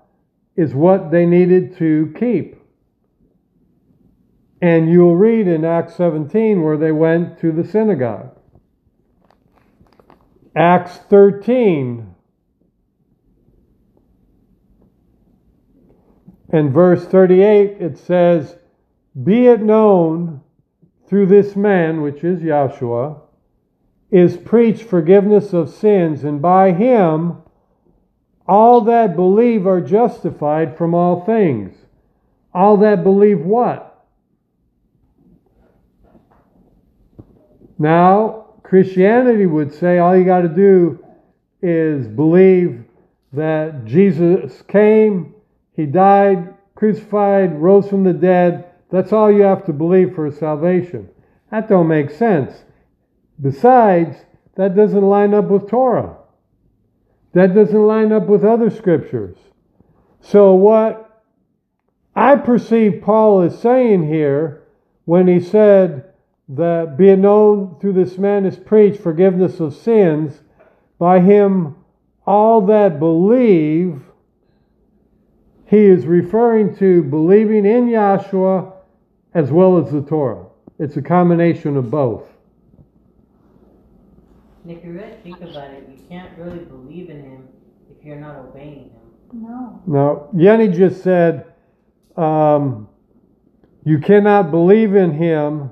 is 0.55 0.73
what 0.73 1.11
they 1.11 1.25
needed 1.25 1.77
to 1.77 2.13
keep. 2.17 2.55
And 4.61 4.89
you'll 4.89 5.17
read 5.17 5.47
in 5.47 5.65
Acts 5.65 5.95
17 5.95 6.63
where 6.63 6.77
they 6.77 6.91
went 6.91 7.39
to 7.39 7.51
the 7.51 7.67
synagogue. 7.67 8.31
Acts 10.55 10.97
13 11.09 12.15
and 16.49 16.71
verse 16.71 17.05
38 17.05 17.81
it 17.81 17.97
says, 17.97 18.57
Be 19.21 19.47
it 19.47 19.61
known 19.61 20.41
through 21.09 21.25
this 21.25 21.55
man, 21.55 22.01
which 22.01 22.23
is 22.23 22.39
Yahshua, 22.39 23.19
is 24.09 24.37
preached 24.37 24.83
forgiveness 24.83 25.51
of 25.51 25.69
sins, 25.69 26.23
and 26.23 26.41
by 26.41 26.71
him 26.71 27.43
all 28.47 28.81
that 28.81 29.15
believe 29.15 29.65
are 29.65 29.81
justified 29.81 30.77
from 30.77 30.93
all 30.93 31.25
things. 31.25 31.75
All 32.53 32.77
that 32.77 33.03
believe 33.03 33.39
what? 33.39 34.05
Now, 37.77 38.45
Christianity 38.63 39.45
would 39.45 39.73
say 39.73 39.97
all 39.97 40.15
you 40.15 40.23
got 40.23 40.41
to 40.41 40.49
do 40.49 41.03
is 41.61 42.07
believe 42.07 42.83
that 43.33 43.85
Jesus 43.85 44.61
came, 44.67 45.33
he 45.73 45.85
died, 45.85 46.53
crucified, 46.75 47.59
rose 47.59 47.89
from 47.89 48.03
the 48.03 48.13
dead. 48.13 48.65
That's 48.91 49.11
all 49.11 49.31
you 49.31 49.41
have 49.41 49.65
to 49.65 49.73
believe 49.73 50.15
for 50.15 50.31
salvation. 50.31 51.09
That 51.51 51.67
don't 51.67 51.87
make 51.87 52.11
sense. 52.11 52.53
Besides, 53.41 54.17
that 54.55 54.75
doesn't 54.75 55.01
line 55.01 55.33
up 55.33 55.45
with 55.45 55.67
Torah. 55.69 56.15
That 57.35 57.53
doesn't 57.53 57.85
line 57.85 58.13
up 58.13 58.27
with 58.27 58.45
other 58.45 58.69
scriptures. 58.69 59.35
So 60.21 60.53
what 60.53 61.21
I 62.15 62.37
perceive 62.37 63.01
Paul 63.01 63.41
is 63.41 63.59
saying 63.59 64.07
here 64.07 64.63
when 65.03 65.27
he 65.27 65.41
said 65.41 66.13
that 66.47 66.95
being 66.97 67.21
known 67.21 67.75
through 67.81 67.91
this 67.91 68.17
man 68.17 68.45
is 68.45 68.55
preached 68.55 69.01
forgiveness 69.01 69.59
of 69.59 69.75
sins 69.75 70.43
by 70.97 71.19
him 71.19 71.75
all 72.25 72.61
that 72.67 72.99
believe 72.99 74.01
he 75.65 75.85
is 75.85 76.05
referring 76.05 76.73
to 76.77 77.03
believing 77.03 77.65
in 77.65 77.87
Yahshua 77.87 78.71
as 79.33 79.51
well 79.51 79.77
as 79.77 79.91
the 79.91 80.01
Torah. 80.01 80.45
It's 80.79 80.95
a 80.95 81.01
combination 81.01 81.75
of 81.75 81.91
both. 81.91 82.29
And 84.65 84.75
if 84.75 84.83
you 84.83 84.93
really 84.93 85.13
think 85.21 85.41
about 85.41 85.69
it, 85.69 85.87
you 85.87 86.03
can't 86.09 86.35
really 86.39 86.65
believe 86.65 87.11
in 87.11 87.21
him 87.21 87.47
if 87.87 88.03
you're 88.03 88.15
not 88.15 88.37
obeying 88.37 88.89
him. 88.89 89.43
No. 89.43 89.79
Now, 89.85 90.29
Yenny 90.35 90.75
just 90.75 91.03
said 91.03 91.45
um, 92.17 92.87
you 93.83 93.99
cannot 93.99 94.49
believe 94.49 94.95
in 94.95 95.11
him 95.11 95.69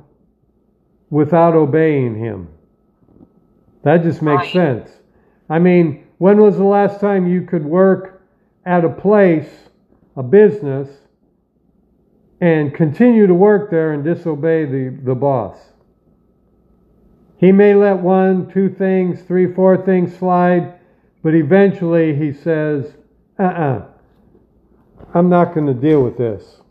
without 1.09 1.55
obeying 1.55 2.15
him. 2.15 2.49
That 3.81 4.03
just 4.03 4.21
makes 4.21 4.43
Right. 4.43 4.51
sense. 4.53 5.01
I 5.49 5.57
mean, 5.57 6.03
when 6.19 6.37
was 6.39 6.57
the 6.57 6.63
last 6.63 6.99
time 6.99 7.27
you 7.27 7.41
could 7.41 7.65
work 7.65 8.21
at 8.63 8.85
a 8.85 8.89
place, 8.89 9.69
a 10.15 10.21
business, 10.21 10.87
and 12.41 12.71
continue 12.75 13.25
to 13.25 13.33
work 13.33 13.71
there 13.71 13.93
and 13.93 14.03
disobey 14.03 14.65
the, 14.65 14.89
the 15.03 15.15
boss? 15.15 15.72
He 17.43 17.51
may 17.51 17.75
let 17.75 17.97
one, 17.97 18.49
two 18.49 18.69
things, 18.69 19.21
three, 19.23 19.53
four 19.53 19.75
things 19.75 20.15
slide, 20.17 20.75
but 21.23 21.35
eventually 21.35 22.15
he 22.15 22.31
says, 22.31 22.93
uh 23.37 23.43
uh-uh, 23.43 23.79
uh, 23.79 23.85
i 25.13 25.19
am 25.19 25.27
not 25.27 25.53
going 25.53 25.67
to 25.67 25.73
deal 25.73 26.01
with 26.01 26.17
this. 26.17 26.61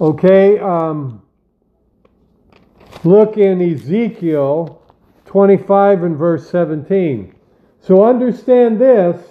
Okay, 0.00 0.58
um, 0.58 1.20
look 3.04 3.36
in 3.36 3.60
Ezekiel 3.60 4.90
25 5.26 6.04
and 6.04 6.16
verse 6.16 6.48
17. 6.48 7.34
So 7.82 8.06
understand 8.06 8.80
this 8.80 9.22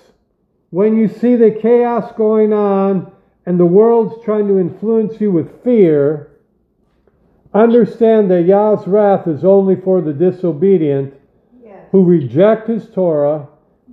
when 0.69 0.95
you 0.95 1.07
see 1.07 1.35
the 1.35 1.49
chaos 1.49 2.11
going 2.15 2.53
on 2.53 3.11
and 3.47 3.59
the 3.59 3.65
world's 3.65 4.23
trying 4.23 4.47
to 4.49 4.59
influence 4.59 5.19
you 5.19 5.31
with 5.31 5.63
fear, 5.63 6.28
understand 7.63 8.31
that 8.31 8.43
Yah's 8.43 8.87
wrath 8.87 9.27
is 9.27 9.43
only 9.43 9.75
for 9.75 10.01
the 10.01 10.13
disobedient 10.13 11.13
Yes. 11.63 11.87
who 11.91 12.03
reject 12.03 12.67
his 12.67 12.89
Torah, 12.89 13.47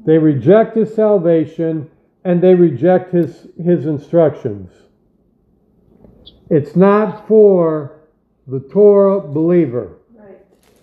they 0.04 0.18
reject 0.18 0.76
his 0.76 0.94
salvation, 0.94 1.90
and 2.24 2.42
they 2.42 2.54
reject 2.54 3.12
his, 3.12 3.46
his 3.62 3.86
instructions. 3.86 4.70
It's 6.48 6.76
not 6.76 7.26
for 7.26 8.00
the 8.46 8.60
Torah 8.60 9.20
believer. 9.20 9.96
Right. 10.14 10.38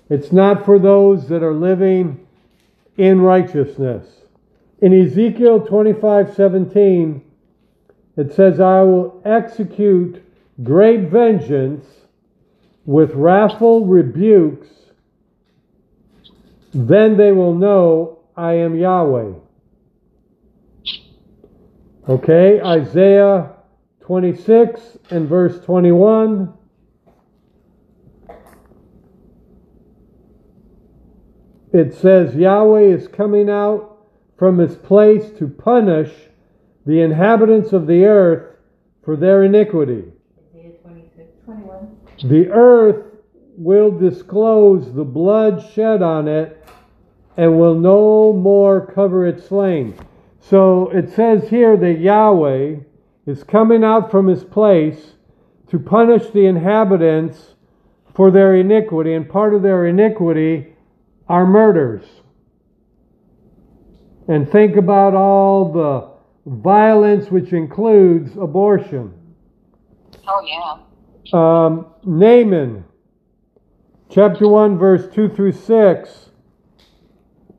It's 0.09 0.31
not 0.31 0.65
for 0.65 0.79
those 0.79 1.27
that 1.29 1.43
are 1.43 1.53
living 1.53 2.25
in 2.97 3.21
righteousness. 3.21 4.05
In 4.81 4.93
Ezekiel 4.93 5.61
25 5.61 6.33
17, 6.33 7.21
it 8.17 8.33
says, 8.33 8.59
I 8.59 8.81
will 8.81 9.21
execute 9.25 10.23
great 10.61 11.09
vengeance 11.09 11.85
with 12.85 13.13
wrathful 13.13 13.85
rebukes. 13.85 14.67
Then 16.73 17.17
they 17.17 17.31
will 17.31 17.53
know 17.53 18.19
I 18.35 18.53
am 18.53 18.75
Yahweh. 18.75 19.33
Okay, 22.09 22.61
Isaiah 22.61 23.51
26 24.01 24.97
and 25.09 25.29
verse 25.29 25.63
21. 25.63 26.53
It 31.71 31.93
says, 31.95 32.35
Yahweh 32.35 32.81
is 32.81 33.07
coming 33.07 33.49
out 33.49 33.97
from 34.37 34.57
his 34.57 34.75
place 34.75 35.31
to 35.39 35.47
punish 35.47 36.11
the 36.85 37.01
inhabitants 37.01 37.71
of 37.71 37.87
the 37.87 38.05
earth 38.05 38.57
for 39.03 39.15
their 39.15 39.43
iniquity. 39.43 40.03
Isaiah 40.53 40.73
26. 40.83 41.29
21. 41.45 42.02
The 42.21 42.49
earth 42.49 43.05
will 43.57 43.91
disclose 43.91 44.93
the 44.93 45.03
blood 45.03 45.63
shed 45.73 46.01
on 46.01 46.27
it 46.27 46.65
and 47.37 47.59
will 47.59 47.75
no 47.75 48.33
more 48.33 48.85
cover 48.85 49.25
its 49.25 49.47
slain. 49.47 49.95
So 50.39 50.89
it 50.89 51.09
says 51.09 51.49
here 51.49 51.77
that 51.77 51.99
Yahweh 51.99 52.75
is 53.25 53.43
coming 53.43 53.83
out 53.83 54.11
from 54.11 54.27
his 54.27 54.43
place 54.43 55.13
to 55.69 55.79
punish 55.79 56.29
the 56.29 56.45
inhabitants 56.45 57.55
for 58.13 58.29
their 58.29 58.55
iniquity, 58.55 59.13
and 59.13 59.27
part 59.27 59.55
of 59.55 59.63
their 59.63 59.87
iniquity 59.87 60.75
are 61.27 61.47
murders. 61.47 62.05
And 64.27 64.49
think 64.49 64.75
about 64.75 65.15
all 65.15 65.71
the 65.71 66.11
violence 66.45 67.31
which 67.31 67.53
includes 67.53 68.37
abortion. 68.37 69.13
Oh 70.27 70.45
yeah. 70.45 70.92
Um, 71.31 71.87
Nahum, 72.03 72.83
chapter 74.09 74.47
1, 74.47 74.77
verse 74.77 75.13
2 75.13 75.29
through 75.29 75.53
6. 75.53 76.29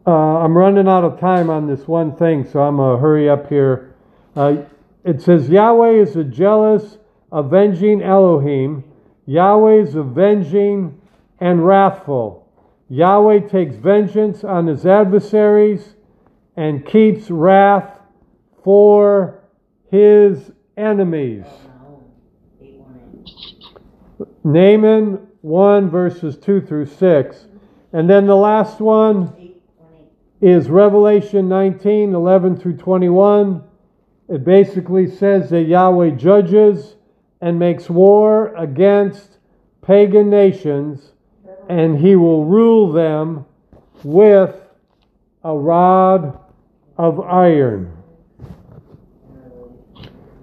Uh, 0.07 0.11
I'm 0.11 0.57
running 0.57 0.87
out 0.87 1.05
of 1.05 1.19
time 1.19 1.49
on 1.49 1.67
this 1.67 1.89
one 1.89 2.15
thing, 2.15 2.45
so 2.45 2.61
I'm 2.61 2.77
going 2.77 2.97
to 2.97 3.01
hurry 3.01 3.29
up 3.31 3.49
here. 3.49 3.95
Uh, 4.37 4.57
it 5.03 5.23
says, 5.23 5.49
Yahweh 5.49 5.93
is 5.93 6.15
a 6.17 6.25
jealous, 6.25 6.99
avenging 7.33 8.03
Elohim. 8.03 8.85
Yahweh 9.25 9.81
is 9.81 9.95
avenging 9.95 11.01
and 11.41 11.67
wrathful. 11.67 12.47
Yahweh 12.91 13.49
takes 13.49 13.77
vengeance 13.77 14.45
on 14.45 14.67
his 14.67 14.85
adversaries 14.85 15.95
and 16.55 16.85
keeps 16.85 17.31
wrath 17.31 17.99
for 18.63 19.43
his 19.91 20.53
enemies. 20.77 21.45
Nahum 24.45 24.55
8 24.55 24.81
1 24.83 24.83
Nahum 24.83 25.29
1 25.41 25.91
verses 25.91 26.37
2 26.37 26.61
through 26.61 26.87
6. 26.87 27.47
And 27.93 28.09
then 28.09 28.27
the 28.27 28.37
last 28.37 28.81
one 28.81 29.35
8 29.39 29.57
1 29.77 29.89
8. 30.43 30.49
is 30.49 30.69
Revelation 30.69 31.49
19 31.49 32.15
11 32.15 32.57
through 32.57 32.77
21. 32.77 33.63
It 34.29 34.45
basically 34.45 35.11
says 35.11 35.51
that 35.51 35.63
Yahweh 35.63 36.11
judges 36.11 36.97
and 37.41 37.59
makes 37.59 37.91
war 37.91 38.55
against 38.55 39.39
pagan 39.83 40.31
nations, 40.31 41.13
and 41.69 41.99
he 41.99 42.17
will 42.17 42.45
rule 42.45 42.91
them 42.91 43.45
with 44.03 44.57
a 45.43 45.55
rod 45.55 46.39
of 46.97 47.21
iron. 47.21 47.95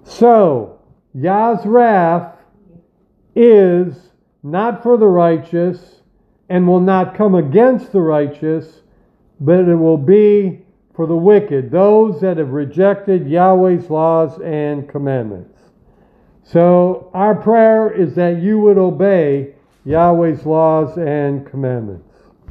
So, 0.04 0.78
Yah's 1.12 1.66
wrath 1.66 2.31
is 3.34 4.10
not 4.42 4.82
for 4.82 4.96
the 4.96 5.06
righteous 5.06 6.02
and 6.48 6.66
will 6.66 6.80
not 6.80 7.14
come 7.14 7.34
against 7.34 7.92
the 7.92 8.00
righteous, 8.00 8.82
but 9.40 9.68
it 9.68 9.76
will 9.76 9.96
be 9.96 10.62
for 10.94 11.06
the 11.06 11.16
wicked, 11.16 11.70
those 11.70 12.20
that 12.20 12.36
have 12.36 12.50
rejected 12.50 13.26
Yahweh's 13.26 13.88
laws 13.88 14.38
and 14.40 14.88
commandments. 14.88 15.58
So, 16.44 17.10
our 17.14 17.34
prayer 17.34 17.90
is 17.90 18.14
that 18.16 18.42
you 18.42 18.58
would 18.58 18.76
obey 18.76 19.54
Yahweh's 19.84 20.44
laws 20.44 20.98
and 20.98 21.46
commandments. 21.46 22.11